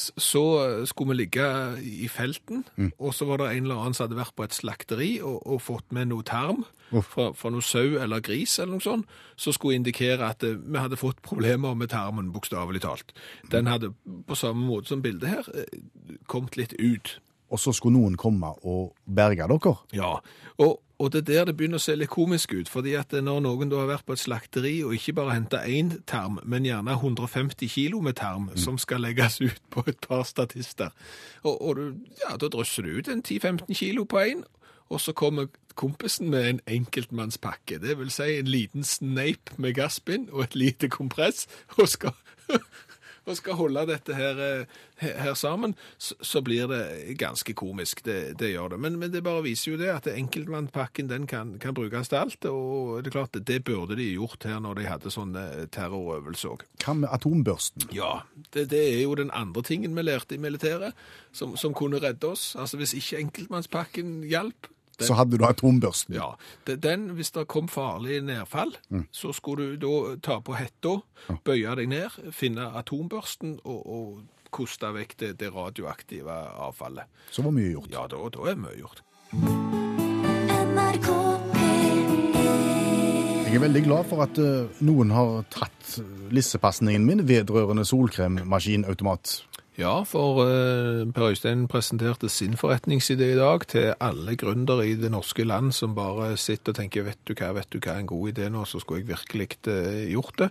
så 0.00 0.42
skulle 0.88 1.12
vi 1.12 1.22
ligge 1.22 1.46
i 1.84 2.08
felten, 2.10 2.64
og 2.98 3.14
så 3.14 3.28
var 3.28 3.42
det 3.42 3.50
en 3.52 3.66
eller 3.68 3.80
annen 3.82 3.96
som 3.96 4.06
hadde 4.06 4.18
vært 4.18 4.36
på 4.38 4.46
et 4.46 4.56
slakteri 4.56 5.10
og, 5.20 5.40
og 5.44 5.62
fått 5.64 5.92
med 5.94 6.10
noe 6.10 6.26
tarm 6.26 6.64
fra, 6.98 7.30
fra 7.36 7.50
noe 7.52 7.64
sau 7.64 7.96
eller 8.02 8.22
gris 8.24 8.56
eller 8.58 8.76
noe 8.76 8.84
sånt, 8.84 9.16
som 9.40 9.54
skulle 9.54 9.78
indikere 9.78 10.26
at 10.26 10.44
eh, 10.46 10.58
vi 10.58 10.80
hadde 10.80 10.98
fått 11.00 11.22
problemer 11.26 11.76
med 11.78 11.92
tarmen, 11.92 12.32
bokstavelig 12.34 12.82
talt. 12.84 13.14
Den 13.52 13.70
hadde, 13.70 13.92
på 14.26 14.38
samme 14.38 14.66
måte 14.66 14.92
som 14.92 15.02
bildet 15.04 15.30
her, 15.30 15.50
eh, 15.54 16.18
kommet 16.30 16.58
litt 16.58 16.74
ut. 16.78 17.18
Og 17.50 17.58
så 17.58 17.74
skulle 17.74 17.98
noen 17.98 18.18
komme 18.18 18.52
og 18.62 18.94
berge 19.06 19.46
dere. 19.50 19.74
Ja, 19.96 20.16
og, 20.58 20.78
og 21.00 21.12
det 21.12 21.20
er 21.22 21.28
der 21.28 21.44
det 21.48 21.56
begynner 21.56 21.80
å 21.80 21.82
se 21.82 21.94
litt 21.96 22.12
komisk 22.12 22.52
ut, 22.52 22.68
fordi 22.68 22.92
at 22.98 23.14
når 23.16 23.40
noen 23.46 23.70
da 23.72 23.78
har 23.80 23.88
vært 23.88 24.04
på 24.08 24.16
et 24.16 24.20
slakteri 24.20 24.74
og 24.84 24.92
ikke 24.98 25.14
bare 25.16 25.38
hentet 25.38 25.64
én 25.72 25.94
tarm, 26.10 26.36
men 26.44 26.66
gjerne 26.68 26.92
150 26.98 27.72
kilo 27.72 28.02
med 28.04 28.18
tarm 28.20 28.50
som 28.60 28.76
skal 28.78 29.00
legges 29.06 29.40
ut 29.40 29.62
på 29.72 29.86
et 29.88 30.00
par 30.04 30.26
statister, 30.28 30.92
og, 31.42 31.56
og 31.56 31.80
du, 31.80 31.84
ja, 32.20 32.36
da 32.36 32.52
drysser 32.52 32.84
du 32.84 32.98
ut 32.98 33.08
en 33.08 33.24
10-15 33.24 33.72
kilo 33.80 34.04
på 34.04 34.20
én, 34.26 34.44
og 34.90 35.00
så 35.00 35.14
kommer 35.16 35.48
kompisen 35.78 36.28
med 36.34 36.48
en 36.50 36.60
enkeltmannspakke, 36.68 37.80
det 37.80 37.96
vil 37.96 38.12
si 38.12 38.36
en 38.36 38.52
liten 38.52 38.84
sneip 38.84 39.54
med 39.56 39.78
gassbind 39.78 40.28
og 40.34 40.50
et 40.50 40.58
lite 40.58 40.92
kompress, 40.92 41.46
og 41.80 41.88
skal... 41.88 42.12
og 43.26 43.36
skal 43.38 43.58
holde 43.58 43.84
dette 43.90 44.14
her, 44.16 44.40
eh, 44.40 44.78
her, 45.02 45.16
her 45.24 45.34
sammen, 45.38 45.74
så, 45.98 46.16
så 46.24 46.42
blir 46.44 46.68
det 46.70 47.16
ganske 47.20 47.54
komisk. 47.56 48.04
Det, 48.06 48.38
det 48.40 48.52
gjør 48.54 48.74
det. 48.74 48.80
Men, 48.80 48.98
men 49.00 49.12
det 49.12 49.24
bare 49.26 49.44
viser 49.44 49.74
jo 49.74 49.80
det 49.80 49.90
at 49.92 50.08
enkeltmannpakken 50.12 51.10
den 51.10 51.26
kan, 51.30 51.56
kan 51.62 51.76
brukes 51.76 52.10
til 52.10 52.20
alt. 52.20 52.48
Og 52.50 53.00
det 53.00 53.12
er 53.12 53.18
klart, 53.18 53.40
det 53.46 53.60
burde 53.66 53.98
de 53.98 54.10
gjort 54.14 54.48
her 54.48 54.60
når 54.62 54.80
de 54.80 54.88
hadde 54.88 55.14
sånne 55.14 55.46
terrorøvelser 55.74 56.54
òg. 56.54 56.66
Hva 56.84 56.96
med 57.02 57.12
atombørsten? 57.12 57.90
Ja, 57.96 58.20
det, 58.54 58.68
det 58.72 58.82
er 58.94 59.02
jo 59.04 59.16
den 59.18 59.32
andre 59.36 59.64
tingen 59.66 59.96
vi 59.96 60.06
lærte 60.06 60.36
i 60.36 60.42
militæret, 60.42 60.96
som, 61.32 61.56
som 61.60 61.76
kunne 61.76 62.00
redde 62.02 62.32
oss. 62.32 62.54
Altså 62.58 62.80
Hvis 62.80 62.96
ikke 62.98 63.24
enkeltmannspakken 63.26 64.20
hjalp, 64.30 64.70
Så 65.06 65.16
hadde 65.18 65.38
du 65.38 65.44
atombørsten. 65.46 66.14
ja, 66.14 66.34
den, 66.66 67.10
hvis 67.16 67.30
det 67.36 67.46
kom 67.48 67.68
farlig 67.68 68.20
nedfall, 68.24 68.74
så 69.12 69.32
skulle 69.36 69.76
du 69.76 69.86
da 69.86 70.16
ta 70.22 70.40
på 70.44 70.56
hetta, 70.58 70.98
bøye 71.44 71.76
deg 71.78 71.88
ned, 71.92 72.20
finne 72.32 72.70
atombørsten 72.80 73.58
og, 73.64 73.80
og 73.86 74.50
koste 74.50 74.90
vekk 74.94 75.16
det, 75.22 75.34
det 75.40 75.52
radioaktive 75.54 76.34
avfallet. 76.66 77.06
Så 77.30 77.42
var 77.46 77.54
mye 77.54 77.70
gjort. 77.72 77.90
Ja, 77.94 78.06
da, 78.10 78.22
da 78.34 78.50
er 78.50 78.58
mye 78.58 78.78
gjort. 78.80 79.04
NRK 80.70 81.08
Jeg 83.50 83.58
er 83.58 83.62
veldig 83.64 83.80
glad 83.82 84.06
for 84.06 84.22
at 84.22 84.36
eh, 84.38 84.82
noen 84.86 85.10
har 85.10 85.40
tatt 85.50 85.96
lissepasningen 86.30 87.02
min 87.02 87.24
vedrørende 87.26 87.82
solkremmaskinautomat. 87.82 89.32
Ja, 89.78 90.02
for 90.02 90.42
eh, 90.50 91.06
Per 91.14 91.28
Øystein 91.30 91.68
presenterte 91.70 92.28
sin 92.28 92.56
forretningsidé 92.58 93.30
i 93.32 93.38
dag 93.38 93.62
til 93.70 93.92
alle 94.02 94.34
gründere 94.36 94.88
i 94.88 94.96
det 94.98 95.12
norske 95.14 95.44
land 95.46 95.70
som 95.72 95.94
bare 95.94 96.34
sitter 96.36 96.74
og 96.74 96.80
tenker 96.80 97.06
vet 97.06 97.20
du 97.28 97.36
hva, 97.38 97.52
vet 97.54 97.70
du 97.70 97.78
hva 97.78 97.94
en 98.00 98.08
god 98.10 98.32
idé 98.32 98.48
nå, 98.50 98.64
så 98.66 98.80
skulle 98.82 99.04
jeg 99.04 99.12
virkelig 99.12 99.48
eh, 99.70 100.10
gjort 100.10 100.42
det. 100.42 100.50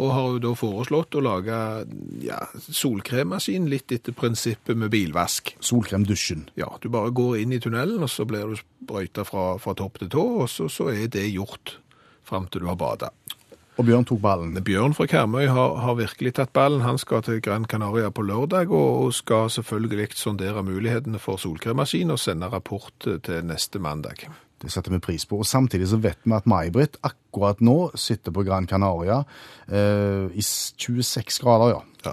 Og 0.00 0.14
har 0.16 0.30
jo 0.32 0.42
da 0.46 0.54
foreslått 0.58 1.14
å 1.14 1.22
lage 1.22 1.60
ja, 2.24 2.40
solkremmaskin 2.64 3.68
litt 3.70 3.92
etter 3.92 4.16
prinsippet 4.16 4.80
med 4.80 4.90
bilvask. 4.96 5.54
Solkremdusjen. 5.60 6.48
Ja, 6.58 6.72
du 6.80 6.88
bare 6.88 7.12
går 7.14 7.42
inn 7.44 7.52
i 7.52 7.60
tunnelen, 7.62 8.02
og 8.02 8.10
så 8.10 8.24
blir 8.26 8.48
du 8.48 8.58
sprøyta 8.58 9.28
fra, 9.28 9.52
fra 9.60 9.76
topp 9.78 10.00
til 10.00 10.14
tå, 10.16 10.28
og 10.40 10.50
så, 10.50 10.72
så 10.72 10.88
er 10.94 11.06
det 11.12 11.28
gjort 11.30 11.78
fram 12.24 12.48
til 12.48 12.64
du 12.64 12.70
har 12.72 12.80
bada. 12.80 13.12
Og 13.74 13.86
Bjørn 13.88 14.06
tok 14.06 14.20
ballen. 14.22 14.54
Bjørn 14.62 14.94
fra 14.94 15.06
Karmøy 15.10 15.48
har, 15.50 15.76
har 15.82 15.96
virkelig 15.98 16.36
tatt 16.36 16.52
ballen. 16.54 16.84
Han 16.86 16.98
skal 17.00 17.24
til 17.26 17.40
Gran 17.42 17.66
Canaria 17.66 18.12
på 18.14 18.22
lørdag, 18.22 18.70
og 18.70 19.10
skal 19.14 19.50
selvfølgelig 19.50 20.14
sondere 20.14 20.62
mulighetene 20.62 21.18
for 21.18 21.42
solkremmaskin 21.42 22.14
og 22.14 22.22
sende 22.22 22.48
rapport 22.52 22.94
til 23.02 23.44
neste 23.44 23.82
mandag. 23.82 24.28
Det 24.62 24.70
setter 24.72 24.94
vi 24.94 25.02
pris 25.02 25.26
på. 25.26 25.42
Og 25.42 25.46
Samtidig 25.46 25.88
så 25.90 25.98
vet 25.98 26.18
vi 26.24 26.32
at 26.32 26.46
May-Britt 26.46 27.00
akkurat 27.02 27.60
nå 27.60 27.90
sitter 27.98 28.32
på 28.32 28.46
Gran 28.46 28.66
Canaria 28.70 29.24
eh, 29.68 30.30
i 30.30 30.42
26 30.42 31.42
grader, 31.42 31.74
ja. 31.74 31.82
Ja. 32.06 32.12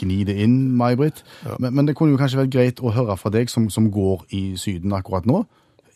Gni 0.00 0.24
det 0.26 0.34
inn, 0.42 0.74
May-Britt. 0.76 1.22
Men, 1.58 1.74
men 1.74 1.86
det 1.86 1.94
kunne 1.96 2.16
jo 2.16 2.18
kanskje 2.18 2.42
vært 2.42 2.52
greit 2.52 2.82
å 2.82 2.90
høre 2.92 3.16
fra 3.16 3.30
deg 3.30 3.52
som, 3.52 3.70
som 3.70 3.92
går 3.94 4.26
i 4.34 4.42
Syden 4.58 4.92
akkurat 4.92 5.26
nå. 5.30 5.44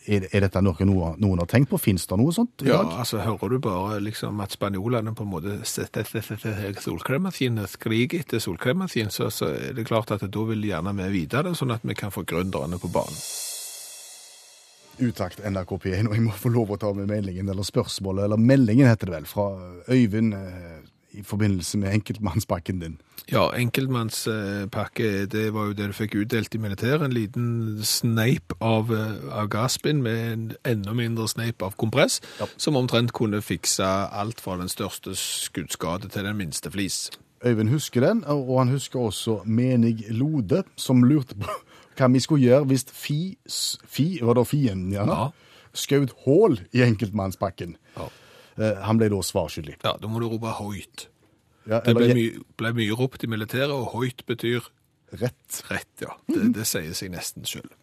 Er, 0.07 0.25
er 0.33 0.41
dette 0.47 0.61
noe 0.65 0.85
noen, 0.87 1.19
noen 1.21 1.41
har 1.43 1.49
tenkt 1.51 1.69
på? 1.73 1.77
Fins 1.83 2.07
det 2.09 2.17
noe 2.17 2.33
sånt 2.33 2.63
i 2.65 2.69
Ja, 2.71 2.79
dag? 2.83 2.95
altså 3.03 3.19
hører 3.21 3.51
du 3.51 3.59
bare 3.59 3.99
liksom 4.01 4.39
at 4.41 4.55
spanjolene 4.55 5.13
på 5.15 5.25
en 5.27 5.33
måte 5.33 5.59
solkremmaskin, 6.81 7.59
skriker 7.69 8.21
etter 8.23 8.39
solkremmaskin, 8.41 9.11
så, 9.11 9.29
så 9.35 9.51
er 9.53 9.75
det 9.77 9.85
klart 9.89 10.11
at 10.15 10.25
da 10.25 10.45
vil 10.49 10.65
gjerne 10.65 10.95
vi 10.97 11.09
vite 11.21 11.43
det, 11.45 11.55
sånn 11.59 11.75
at 11.75 11.85
vi 11.85 11.95
kan 11.99 12.11
få 12.15 12.25
gründerne 12.29 12.79
på 12.81 12.89
banen. 12.95 13.19
Utakt 14.99 15.39
NRK 15.47 15.77
P1, 15.85 16.09
og 16.11 16.15
jeg 16.17 16.25
må 16.25 16.33
få 16.35 16.51
lov 16.51 16.73
å 16.75 16.79
ta 16.81 16.89
med 16.97 17.07
meldingen, 17.11 17.47
eller 17.53 17.63
spørsmålet, 17.67 18.25
eller 18.27 18.41
meldingen 18.43 18.89
heter 18.91 19.07
det 19.13 19.15
vel, 19.21 19.29
fra 19.31 19.45
Øyvind 19.95 20.35
eh, 20.35 20.81
i 21.13 21.23
forbindelse 21.23 21.79
med 21.79 21.93
enkeltmannspakken 21.95 22.81
din. 22.81 22.99
Ja, 23.33 23.49
enkeltmannspakke, 23.57 25.27
det 25.27 25.53
var 25.55 25.67
jo 25.67 25.73
det 25.77 25.87
du 25.91 25.93
fikk 25.97 26.15
utdelt 26.23 26.55
i 26.55 26.59
militæret. 26.59 27.03
En 27.05 27.13
liten 27.13 27.79
sneip 27.85 28.53
av, 28.61 28.93
eh, 28.93 29.33
av 29.33 29.49
gasspinn 29.49 30.03
med 30.03 30.33
en 30.33 30.53
enda 30.65 30.93
mindre 30.95 31.29
sneip 31.29 31.63
av 31.63 31.77
kompress, 31.77 32.21
som 32.57 32.77
omtrent 32.77 33.13
kunne 33.13 33.43
fikse 33.43 33.85
alt 34.13 34.41
fra 34.41 34.57
den 34.57 34.69
største 34.69 35.15
skuddskade 35.17 36.09
til 36.11 36.25
den 36.25 36.37
minste 36.37 36.71
flis. 36.71 37.11
Øyvind 37.45 37.69
husker 37.71 38.01
den, 38.01 38.25
og 38.25 38.59
han 38.59 38.69
husker 38.69 38.99
også 38.99 39.43
Menig 39.47 40.05
Lode, 40.11 40.65
som 40.77 41.03
lurte 41.05 41.35
på 41.39 41.47
hva 41.99 42.09
vi 42.13 42.21
skulle 42.21 42.43
gjøre 42.47 42.65
hvis 42.67 42.85
Fi, 42.93 43.37
fi 43.87 44.19
var 44.23 44.35
da 44.35 44.43
fienden, 44.45 44.93
ja, 44.93 45.05
Ja. 45.05 45.29
skjøt 45.75 46.13
hull 46.25 46.61
i 46.73 46.79
enkeltmannspakken. 46.83 47.77
Ja. 47.97 48.09
Eh, 48.59 48.81
Han 48.85 48.99
ble 49.01 49.09
da 49.13 49.21
svarskyldig. 49.23 49.79
Ja, 49.85 49.97
da 50.01 50.11
må 50.11 50.21
du 50.23 50.29
rope 50.33 50.53
høyt. 50.61 51.09
Ja, 51.69 51.81
Det 51.85 51.95
ble, 51.95 52.09
my, 52.17 52.27
ble 52.57 52.73
mye 52.79 52.97
ropt 52.97 53.25
i 53.25 53.29
militæret, 53.31 53.71
og 53.75 53.93
høyt 53.95 54.25
betyr 54.27 54.65
rett. 55.21 55.63
rett, 55.71 55.93
ja. 56.01 56.15
Det, 56.29 56.53
det 56.57 56.65
sier 56.69 56.95
seg 56.97 57.13
nesten 57.13 57.45
selv. 57.49 57.75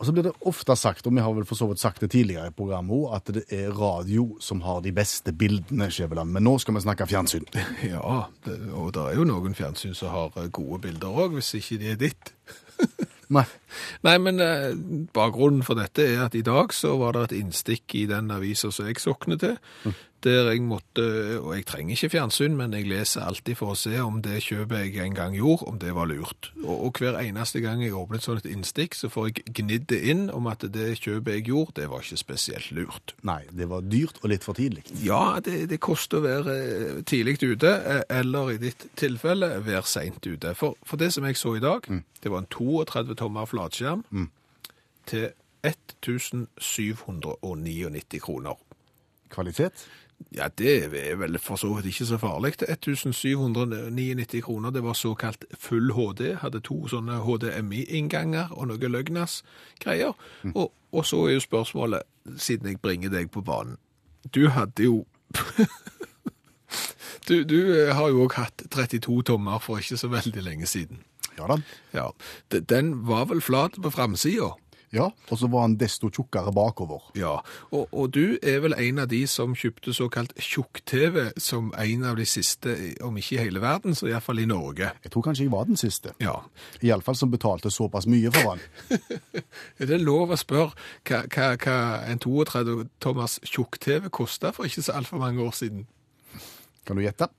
Og 0.00 0.06
så 0.08 0.14
blir 0.16 0.24
det 0.24 0.32
ofte 0.48 0.72
sagt, 0.80 1.04
og 1.04 1.12
vi 1.12 1.20
har 1.20 1.34
vel 1.36 1.44
for 1.44 1.58
så 1.60 1.66
vidt 1.68 1.82
sagt 1.82 2.00
det 2.00 2.08
tidligere 2.14 2.48
i 2.48 2.54
programmet 2.56 2.94
også, 2.96 3.16
at 3.18 3.32
det 3.36 3.42
er 3.52 3.74
radio 3.76 4.22
som 4.40 4.62
har 4.64 4.78
de 4.80 4.94
beste 4.96 5.34
bildene, 5.36 5.90
Skjæveland. 5.92 6.30
Men 6.32 6.46
nå 6.46 6.54
skal 6.62 6.78
vi 6.78 6.80
snakke 6.86 7.04
fjernsyn. 7.10 7.44
Ja, 7.90 8.22
det, 8.46 8.56
og 8.72 8.94
det 8.96 9.02
er 9.10 9.18
jo 9.18 9.26
noen 9.28 9.52
fjernsyn 9.58 9.92
som 9.98 10.08
har 10.14 10.32
eh, 10.40 10.48
gode 10.48 10.80
bilder 10.86 11.12
òg, 11.12 11.36
hvis 11.36 11.52
ikke 11.58 11.76
de 11.82 11.90
er 11.92 12.00
ditt. 12.00 12.32
Nei. 13.30 13.46
Nei, 14.02 14.16
men 14.18 14.42
eh, 14.42 14.72
bakgrunnen 15.14 15.62
for 15.66 15.78
dette 15.78 16.02
er 16.02 16.24
at 16.24 16.34
i 16.34 16.42
dag 16.46 16.74
så 16.74 16.96
var 16.98 17.14
det 17.14 17.28
et 17.28 17.36
innstikk 17.38 17.94
i 18.00 18.06
den 18.10 18.32
avisa 18.34 18.72
som 18.74 18.88
jeg 18.88 18.98
sokner 19.02 19.38
til, 19.38 19.58
der 20.24 20.50
jeg 20.50 20.62
måtte, 20.62 21.04
og 21.40 21.54
jeg 21.56 21.64
trenger 21.68 21.96
ikke 21.96 22.10
fjernsyn, 22.14 22.56
men 22.58 22.74
jeg 22.76 22.88
leser 22.90 23.24
alltid 23.24 23.54
for 23.58 23.68
å 23.72 23.78
se 23.78 23.94
om 24.02 24.20
det 24.24 24.42
kjøpet 24.44 24.84
jeg 24.84 24.96
en 25.04 25.16
gang 25.16 25.36
gjorde, 25.36 25.66
om 25.70 25.76
det 25.80 25.92
var 25.96 26.06
lurt. 26.10 26.50
Og, 26.62 26.76
og 26.86 27.00
hver 27.00 27.18
eneste 27.20 27.62
gang 27.64 27.78
jeg 27.84 27.96
åpner 27.96 28.20
et 28.20 28.26
sånt 28.26 28.48
innstikk, 28.48 28.92
så 28.98 29.06
får 29.12 29.24
jeg 29.30 29.54
gnidd 29.60 29.86
det 29.92 30.00
inn 30.12 30.24
om 30.34 30.44
at 30.50 30.60
det 30.74 30.88
kjøpet 31.00 31.38
jeg 31.38 31.46
gjorde, 31.50 31.76
det 31.80 31.86
var 31.92 32.00
ikke 32.04 32.20
spesielt 32.20 32.70
lurt. 32.76 33.06
Nei, 33.26 33.42
det 33.56 33.66
var 33.70 33.86
dyrt 33.86 34.16
og 34.22 34.28
litt 34.32 34.46
for 34.46 34.54
tidlig. 34.58 34.84
Ja, 35.04 35.24
det, 35.44 35.56
det 35.72 35.80
koster 35.82 36.16
å 36.20 36.26
være 36.26 36.52
eh, 36.60 37.00
tidlig 37.08 37.34
ute, 37.42 37.70
eh, 37.70 38.04
eller 38.20 38.44
i 38.54 38.62
ditt 38.62 38.82
tilfelle 39.00 39.48
være 39.64 39.86
sent 39.88 40.22
ute. 40.26 40.50
For, 40.58 40.70
for 40.86 40.96
det 41.00 41.10
som 41.16 41.24
jeg 41.28 41.36
så 41.40 41.50
i 41.56 41.64
dag, 41.64 41.80
det 42.20 42.28
var 42.32 42.40
en 42.44 42.52
32 42.52 43.14
tommer 43.20 43.46
flatskjerm 43.48 44.02
til 45.10 45.24
1799 45.66 48.20
kroner. 48.24 48.56
Kvalitet? 49.30 49.86
Ja, 50.36 50.46
det 50.58 50.72
er 50.84 51.16
vel 51.18 51.38
for 51.42 51.58
så 51.58 51.72
vidt 51.74 51.88
ikke 51.90 52.06
så 52.06 52.18
farlig. 52.20 52.52
Det 52.60 52.68
er 52.68 52.78
1799 52.78 54.42
kroner. 54.46 54.70
Det 54.70 54.82
var 54.84 54.94
såkalt 54.94 55.44
full 55.58 55.92
HD. 55.96 56.36
Hadde 56.38 56.60
to 56.60 56.86
sånne 56.88 57.18
HDMI-innganger 57.24 58.52
og 58.54 58.68
noe 58.70 58.90
løgnas-greier. 58.94 60.14
Og, 60.54 60.70
og 60.92 61.06
så 61.06 61.24
er 61.26 61.38
jo 61.38 61.44
spørsmålet, 61.46 62.06
siden 62.36 62.70
jeg 62.70 62.80
bringer 62.82 63.10
deg 63.10 63.30
på 63.32 63.40
banen 63.42 63.78
Du 64.34 64.48
hadde 64.52 64.84
jo 64.84 65.06
Du, 67.28 67.44
du 67.44 67.58
eh, 67.74 67.94
har 67.94 68.08
jo 68.10 68.24
òg 68.24 68.34
hatt 68.38 68.64
32 68.70 69.22
tommer 69.26 69.58
for 69.62 69.78
ikke 69.80 69.98
så 69.98 70.08
veldig 70.10 70.42
lenge 70.42 70.66
siden. 70.66 71.02
Ja 71.38 71.46
da. 71.50 71.56
Ja, 71.94 72.10
Den 72.50 73.06
var 73.06 73.28
vel 73.30 73.40
flat 73.40 73.78
på 73.82 73.90
framsida? 73.90 74.52
Ja, 74.90 75.04
og 75.30 75.38
så 75.38 75.46
var 75.46 75.68
han 75.68 75.76
desto 75.78 76.08
tjukkere 76.10 76.50
bakover. 76.54 77.04
Ja, 77.14 77.36
og, 77.70 77.92
og 77.94 78.08
du 78.14 78.40
er 78.42 78.58
vel 78.64 78.74
en 78.74 78.98
av 78.98 79.06
de 79.12 79.20
som 79.30 79.52
kjøpte 79.54 79.94
såkalt 79.94 80.32
tjukk-TV 80.42 81.28
som 81.38 81.68
en 81.78 82.06
av 82.10 82.18
de 82.18 82.26
siste, 82.26 82.74
om 83.06 83.18
ikke 83.20 83.36
i 83.36 83.44
hele 83.44 83.62
verden, 83.62 83.94
så 83.94 84.08
iallfall 84.10 84.42
i 84.42 84.48
Norge. 84.50 84.90
Jeg 85.04 85.12
tror 85.14 85.28
kanskje 85.28 85.46
jeg 85.46 85.52
var 85.54 85.68
den 85.68 85.78
siste. 85.78 86.14
Ja. 86.22 86.40
Iallfall 86.82 87.18
som 87.20 87.30
betalte 87.30 87.70
såpass 87.70 88.08
mye 88.10 88.32
for 88.34 88.56
han. 88.56 88.64
Er 89.80 89.92
det 89.92 90.00
lov 90.02 90.34
å 90.34 90.38
spørre 90.40 90.74
hva, 91.06 91.22
hva, 91.30 91.52
hva 91.54 91.76
en 92.10 92.22
32 92.22 92.88
tommers 93.02 93.38
tjukk-TV 93.46 94.10
kosta 94.10 94.50
for 94.56 94.66
ikke 94.66 94.82
så 94.88 94.96
altfor 94.98 95.22
mange 95.22 95.44
år 95.44 95.54
siden? 95.54 95.86
Kan 96.88 96.98
du 96.98 97.04
gjette? 97.06 97.30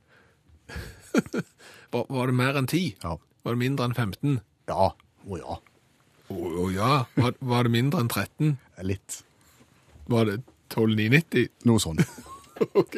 Var, 1.91 2.05
var 2.07 2.29
det 2.29 2.35
mer 2.39 2.55
enn 2.55 2.69
10? 2.71 3.01
Ja. 3.03 3.17
Var 3.43 3.57
det 3.57 3.59
mindre 3.59 3.83
enn 3.89 3.95
15? 3.97 4.37
Ja. 4.71 4.85
Å 4.95 5.39
ja. 5.41 5.57
Å 6.31 6.65
oh, 6.65 6.69
ja. 6.73 6.91
Var, 7.17 7.33
var 7.39 7.67
det 7.67 7.71
mindre 7.73 8.01
enn 8.03 8.09
13? 8.11 8.53
Litt. 8.87 9.21
Var 10.11 10.29
det 10.29 10.37
12,990? 10.73 11.49
Noe 11.69 11.81
sånt. 11.83 12.05
Ok. 12.77 12.95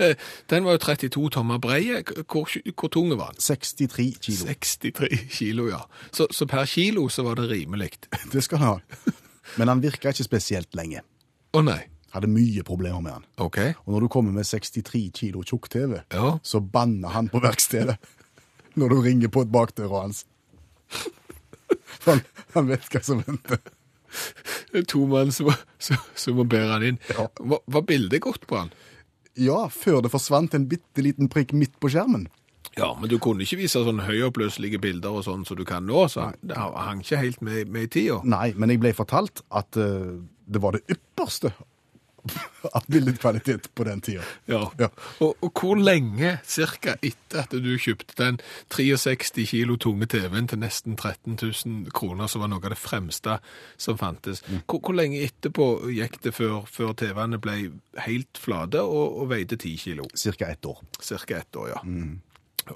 Eh, 0.00 0.14
Den 0.48 0.64
var 0.64 0.78
jo 0.78 0.80
32 0.80 1.26
tommer 1.34 1.58
breie. 1.60 1.98
Hvor, 2.24 2.48
hvor 2.72 2.88
tung 2.88 3.10
var 3.18 3.34
den? 3.34 3.42
63 3.44 4.06
kilo. 4.16 4.46
63 4.48 5.18
kilo, 5.28 5.66
ja. 5.68 5.82
Så, 6.10 6.24
så 6.32 6.46
per 6.48 6.64
kilo 6.70 7.04
så 7.12 7.26
var 7.26 7.36
det 7.36 7.50
rimelig. 7.50 7.90
Det 8.32 8.40
skal 8.46 8.62
han 8.62 8.70
ha. 8.78 9.12
Men 9.60 9.68
han 9.68 9.82
virka 9.84 10.08
ikke 10.14 10.24
spesielt 10.24 10.72
lenge. 10.78 11.02
Å 11.52 11.60
nei. 11.66 11.82
Hadde 12.16 12.28
mye 12.32 12.64
problemer 12.64 13.00
med 13.04 13.12
han. 13.18 13.28
OK. 13.44 13.58
Og 13.84 13.92
når 13.94 14.06
du 14.06 14.08
kommer 14.12 14.32
med 14.36 14.48
63 14.48 15.04
kilo 15.20 15.44
tjukk-TV, 15.44 16.00
Ja. 16.16 16.38
så 16.44 16.60
banner 16.64 17.12
han 17.12 17.28
på 17.32 17.40
verkstedet 17.44 17.96
når 18.80 18.88
du 18.96 19.00
ringer 19.04 19.32
på 19.32 19.44
et 19.44 19.52
bakdøra 19.52 20.06
hans. 20.06 20.24
Han, 22.08 22.22
han 22.56 22.68
vet 22.70 22.88
hva 22.90 23.02
som 23.06 23.22
venter. 23.22 23.60
Det 24.72 24.82
er 24.82 24.86
to 24.90 25.04
mann 25.08 25.30
som, 25.32 25.52
som, 25.80 26.00
som 26.18 26.36
må 26.36 26.44
bære 26.48 26.74
han 26.74 26.86
inn. 26.90 26.98
Ja. 27.14 27.28
Var, 27.38 27.62
var 27.70 27.84
bildet 27.88 28.24
godt 28.24 28.46
på 28.50 28.58
han? 28.58 28.72
Ja, 29.38 29.68
før 29.72 30.02
det 30.04 30.10
forsvant 30.12 30.56
en 30.56 30.66
bitte 30.68 31.04
liten 31.04 31.30
prikk 31.32 31.54
midt 31.56 31.78
på 31.80 31.92
skjermen. 31.92 32.26
Ja, 32.76 32.90
men 32.98 33.10
du 33.10 33.18
kunne 33.20 33.44
ikke 33.44 33.60
vise 33.60 33.82
sånne 33.84 34.04
høyoppløselige 34.06 34.80
bilder 34.80 35.18
og 35.18 35.26
sånn 35.26 35.44
som 35.48 35.58
du 35.58 35.64
kan 35.68 35.84
nå, 35.88 36.06
så 36.12 36.30
det 36.40 36.56
hang 36.56 37.02
ikke 37.04 37.20
helt 37.20 37.42
med, 37.44 37.68
med 37.72 37.88
i 37.88 37.92
tida. 37.98 38.20
Nei, 38.24 38.52
men 38.56 38.72
jeg 38.72 38.80
ble 38.82 38.94
fortalt 38.96 39.44
at 39.52 39.76
uh, 39.80 40.16
det 40.48 40.62
var 40.62 40.76
det 40.76 40.84
ypperste 40.92 41.52
av 42.76 42.84
billedkvalitet 42.86 43.74
på 43.74 43.84
den 43.84 44.00
tida. 44.00 44.22
Ja. 44.46 44.62
Ja. 44.78 44.88
Og, 45.24 45.36
og 45.42 45.50
hvor 45.58 45.78
lenge, 45.78 46.36
cirka 46.46 46.94
etter 47.02 47.42
at 47.42 47.54
du 47.54 47.70
kjøpte 47.80 48.16
den 48.18 48.40
63 48.72 49.46
kilo 49.50 49.76
tunge 49.80 50.06
TV-en 50.10 50.48
til 50.50 50.62
nesten 50.62 50.96
13 50.96 51.38
000 51.40 51.92
kroner, 51.94 52.30
som 52.30 52.44
var 52.44 52.52
noe 52.52 52.62
av 52.62 52.74
det 52.74 52.80
fremste 52.80 53.38
som 53.80 53.98
fantes, 54.00 54.44
hvor, 54.66 54.80
hvor 54.80 54.98
lenge 54.98 55.22
etterpå 55.26 55.68
gikk 55.92 56.20
det 56.26 56.34
før, 56.36 56.62
før 56.70 56.94
TV-ene 56.98 57.40
ble 57.42 57.56
helt 58.06 58.40
flate 58.40 58.82
og, 58.82 59.22
og 59.22 59.32
veide 59.32 59.58
10 59.58 59.78
kilo? 59.86 60.10
Cirka 60.14 60.52
ett 60.52 60.66
år. 60.66 60.84
Cirka 61.00 61.42
ett 61.42 61.56
år, 61.56 61.74
ja. 61.74 61.82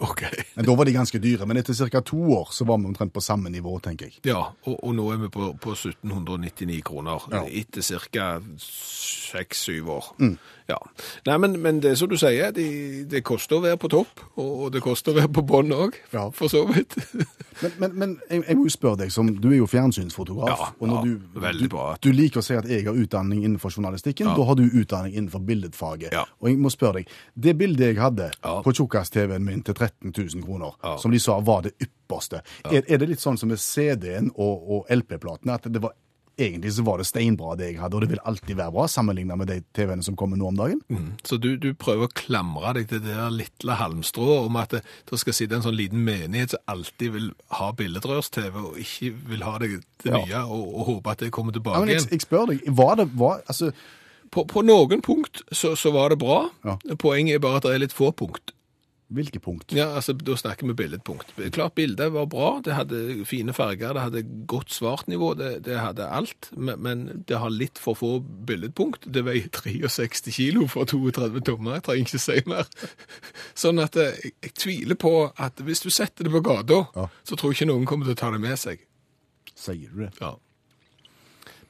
Ok. 0.01 0.23
Men 0.55 0.65
da 0.67 0.75
var 0.75 0.85
de 0.85 0.93
ganske 0.97 1.19
dyre. 1.23 1.47
Men 1.47 1.57
etter 1.61 1.75
ca. 1.91 2.01
to 2.03 2.19
år 2.35 2.49
så 2.53 2.65
var 2.67 2.79
vi 2.79 2.89
omtrent 2.91 3.13
på 3.15 3.21
samme 3.23 3.51
nivå, 3.51 3.77
tenker 3.85 4.07
jeg. 4.11 4.19
Ja, 4.27 4.41
og, 4.67 4.77
og 4.83 4.95
nå 4.99 5.05
er 5.13 5.21
vi 5.23 5.29
på, 5.29 5.53
på 5.63 5.77
1799 5.77 6.81
kroner, 6.85 7.23
Ja. 7.33 7.45
etter 7.47 7.83
ca. 8.11 8.41
6-7 8.59 9.89
år. 9.89 10.05
Ja. 10.69 10.79
Nei, 11.29 11.37
men, 11.39 11.53
men 11.63 11.81
det 11.85 11.93
som 11.99 12.09
du 12.11 12.17
sier, 12.19 12.51
det, 12.55 12.67
det 13.11 13.21
koster 13.27 13.59
å 13.61 13.63
være 13.63 13.79
på 13.79 13.91
topp, 13.93 14.23
og, 14.43 14.67
det 14.75 14.83
koster 14.83 15.13
å 15.15 15.21
være 15.21 15.31
på 15.37 15.45
bånn 15.47 15.71
òg, 15.77 15.99
Ja. 16.15 16.27
for 16.35 16.51
så 16.53 16.65
vidt. 16.71 16.97
Men, 17.57 17.73
men, 17.81 17.93
men 17.97 18.11
jeg, 18.29 18.43
jeg 18.51 18.57
må 18.59 18.67
jo 18.67 18.71
spørre 18.75 18.99
deg, 19.01 19.11
som 19.15 19.31
du 19.41 19.47
er 19.49 19.55
jo 19.63 19.67
fjernsynsfotograf. 19.73 20.59
Ja, 20.61 20.67
og 20.77 20.91
når 20.91 21.07
du, 21.09 21.39
veldig 21.41 21.69
bra. 21.73 21.85
Du 22.05 22.11
liker 22.13 22.43
å 22.43 22.45
si 22.45 22.53
at 22.53 22.67
jeg 22.69 22.85
har 22.85 22.99
utdanning 23.01 23.47
innenfor 23.47 23.73
journalistikken. 23.73 24.29
Da 24.37 24.45
har 24.45 24.59
du 24.61 24.67
utdanning 24.67 25.15
innenfor 25.17 25.41
billedfaget. 25.49 26.13
Ja. 26.13 26.27
Og 26.45 26.51
jeg 26.51 26.59
må 26.61 26.69
spørre 26.75 27.01
deg, 27.01 27.15
det 27.33 27.55
bildet 27.57 27.95
jeg 27.95 28.01
hadde 28.03 28.29
på 28.45 28.75
tjukkas-TV-en 28.77 29.49
min 29.49 29.65
til 29.65 29.73
13 29.73 30.13
000 30.13 30.45
kroner, 30.45 30.77
som 31.01 31.17
de 31.17 31.23
sa 31.25 31.39
var 31.49 31.65
det 31.65 31.73
ypperste, 31.81 32.43
er, 32.69 32.83
er 32.85 33.01
det 33.01 33.09
litt 33.15 33.25
sånn 33.25 33.41
som 33.41 33.49
med 33.49 33.63
CD-en 33.65 34.29
og, 34.37 34.69
og 34.77 34.93
LP-platene, 34.93 35.57
at 35.57 35.73
det 35.73 35.81
var 35.81 35.97
Egentlig 36.39 36.75
så 36.77 36.83
var 36.85 36.99
det 37.01 37.07
steinbra 37.09 37.55
det 37.57 37.71
jeg 37.71 37.79
hadde, 37.81 37.97
og 37.97 38.03
det 38.05 38.11
vil 38.11 38.21
alltid 38.29 38.59
være 38.59 38.73
bra 38.75 38.85
sammenlignet 38.93 39.39
med 39.41 39.49
de 39.49 39.55
TV-ene 39.73 40.05
som 40.05 40.17
kommer 40.21 40.37
nå 40.37 40.51
om 40.51 40.59
dagen. 40.59 40.83
Så 41.25 41.39
du, 41.41 41.55
du 41.57 41.71
prøver 41.81 42.11
å 42.11 42.13
klamre 42.13 42.75
deg 42.77 42.91
til 42.91 43.01
det 43.07 43.15
der 43.17 43.33
lille 43.33 43.77
halmstrået 43.81 44.51
om 44.51 44.59
at 44.61 44.75
det, 44.77 44.83
det 45.09 45.21
skal 45.23 45.37
sitte 45.39 45.57
en 45.57 45.65
sånn 45.65 45.79
liten 45.79 46.03
menighet 46.05 46.53
som 46.53 46.61
alltid 46.75 47.15
vil 47.15 47.31
ha 47.57 47.71
billedrørs-TV, 47.79 48.59
og 48.69 48.77
ikke 48.85 49.15
vil 49.33 49.47
ha 49.49 49.55
det, 49.65 49.71
det 50.05 50.13
Ja. 50.13 50.21
nye, 50.27 50.43
og, 50.45 50.67
og 50.83 50.91
håpe 50.91 51.15
at 51.17 51.25
det 51.25 51.31
kommer 51.33 51.55
Ja, 51.55 51.61
tilbake 51.61 51.85
men 51.87 51.95
jeg, 51.95 52.05
jeg 52.13 52.27
spør 52.27 52.51
deg, 52.53 52.67
var 52.83 53.01
det 53.01 53.09
var, 53.17 53.41
altså, 53.49 53.73
På, 54.35 54.45
på 54.45 54.61
noen 54.67 55.01
punkt 55.07 55.41
så, 55.55 55.73
så 55.79 55.93
var 55.95 56.11
det 56.13 56.19
bra. 56.21 56.51
Ja. 56.67 56.77
Poenget 57.01 57.37
er 57.39 57.43
bare 57.45 57.61
at 57.63 57.65
det 57.69 57.73
er 57.79 57.83
litt 57.87 57.95
få 57.97 58.11
punkt. 58.13 58.53
Hvilke 59.07 59.39
punkt? 59.39 59.71
Ja, 59.71 59.85
altså, 59.95 60.13
Da 60.19 60.35
snakker 60.35 60.67
vi 60.67 60.75
billedpunkt. 60.75 61.29
Klart 61.55 61.77
bildet 61.79 62.09
var 62.11 62.25
bra, 62.27 62.49
det 62.65 62.75
hadde 62.75 63.25
fine 63.25 63.53
farger, 63.55 63.93
det 63.95 64.03
hadde 64.03 64.23
godt 64.51 64.73
svartnivå, 64.75 65.29
det, 65.39 65.51
det 65.69 65.77
hadde 65.79 66.09
alt, 66.11 66.49
men, 66.57 66.81
men 66.83 67.05
det 67.29 67.39
har 67.39 67.53
litt 67.55 67.79
for 67.79 67.95
få 67.95 68.11
billedpunkt. 68.49 69.07
Det 69.15 69.23
veier 69.29 69.47
63 69.55 70.35
kilo 70.35 70.67
for 70.67 70.91
32 70.91 71.39
tommer, 71.47 71.77
jeg 71.79 71.85
trenger 71.87 72.09
ikke 72.09 72.23
si 72.25 72.41
mer. 72.51 72.67
Sånn 73.55 73.79
at 73.85 73.95
eh, 74.03 74.19
jeg, 74.25 74.33
jeg 74.49 74.55
tviler 74.59 74.99
på 74.99 75.13
at 75.39 75.63
hvis 75.63 75.85
du 75.87 75.91
setter 75.95 76.27
det 76.27 76.33
på 76.35 76.43
gata, 76.49 76.81
Ja. 76.99 77.07
så 77.23 77.39
tror 77.39 77.53
jeg 77.55 77.61
ikke 77.61 77.71
noen 77.71 77.87
kommer 77.87 78.11
til 78.11 78.17
å 78.17 78.21
ta 78.25 78.33
det 78.35 78.43
med 78.43 78.59
seg. 78.59 78.83
Sier 79.55 79.87
du 79.95 80.03
det? 80.03 80.11
Ja. 80.19 80.33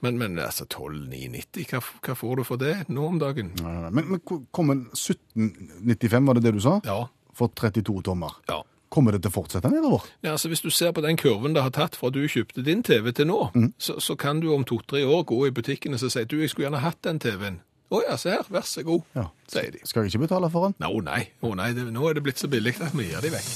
Men, 0.04 0.16
men 0.20 0.38
altså, 0.40 0.64
12,990, 0.72 1.68
hva, 1.68 1.80
hva 2.04 2.16
får 2.16 2.40
du 2.40 2.44
for 2.48 2.60
det 2.60 2.74
nå 2.92 3.04
om 3.12 3.20
dagen? 3.20 3.52
Nei, 3.60 3.70
nei, 3.76 3.84
nei. 3.84 3.92
Men, 4.00 4.08
men 4.16 4.42
kommer 4.56 4.80
1795, 4.96 6.26
var 6.32 6.40
det 6.40 6.44
det 6.48 6.54
du 6.56 6.60
sa? 6.64 6.78
Ja. 6.88 6.98
For 7.36 7.52
32 7.52 8.00
tommer. 8.08 8.38
Ja. 8.48 8.62
Kommer 8.88 9.12
det 9.12 9.18
til 9.26 9.32
å 9.32 9.34
fortsette 9.34 9.68
nedover? 9.68 10.04
Ja, 10.24 10.32
altså 10.36 10.48
Hvis 10.48 10.62
du 10.64 10.70
ser 10.72 10.92
på 10.96 11.02
den 11.04 11.18
kurven 11.20 11.52
det 11.56 11.62
har 11.66 11.72
tatt 11.74 11.96
fra 11.98 12.08
du 12.14 12.22
kjøpte 12.30 12.62
din 12.64 12.84
TV 12.86 13.10
til 13.12 13.26
nå, 13.28 13.40
så, 13.82 13.98
så 14.00 14.14
kan 14.16 14.40
du 14.40 14.46
om 14.54 14.64
to-tre 14.64 15.02
år 15.04 15.24
gå 15.28 15.40
i 15.48 15.52
butikken 15.52 15.92
og 15.96 16.00
så 16.00 16.08
si 16.14 16.22
du, 16.24 16.38
jeg 16.40 16.52
skulle 16.54 16.68
gjerne 16.70 16.84
hatt 16.86 17.02
den 17.04 17.18
TV-en. 17.20 17.58
Å 17.92 18.00
ja, 18.06 18.16
se 18.18 18.32
her, 18.32 18.46
vær 18.50 18.64
så 18.66 18.82
god, 18.86 19.04
Ja. 19.14 19.28
sier 19.52 19.68
de. 19.74 19.82
Skal 19.86 20.06
jeg 20.06 20.14
ikke 20.14 20.24
betale 20.24 20.48
for 20.50 20.66
den? 20.70 20.78
Nå, 20.82 20.90
nei, 21.06 21.20
å 21.44 21.52
nei, 21.58 21.68
det, 21.76 21.84
nå 21.94 22.08
er 22.08 22.16
det 22.18 22.24
blitt 22.26 22.40
så 22.40 22.48
billig 22.50 22.72
at 22.80 22.94
vi 22.96 23.10
gir 23.10 23.20
de 23.26 23.34
vekk. 23.36 23.52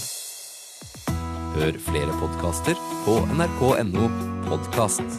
Hør 1.57 1.81
flere 1.89 2.15
podkaster 2.21 2.79
på 3.07 3.17
nrk.no 3.35 4.07
podkast. 4.51 5.19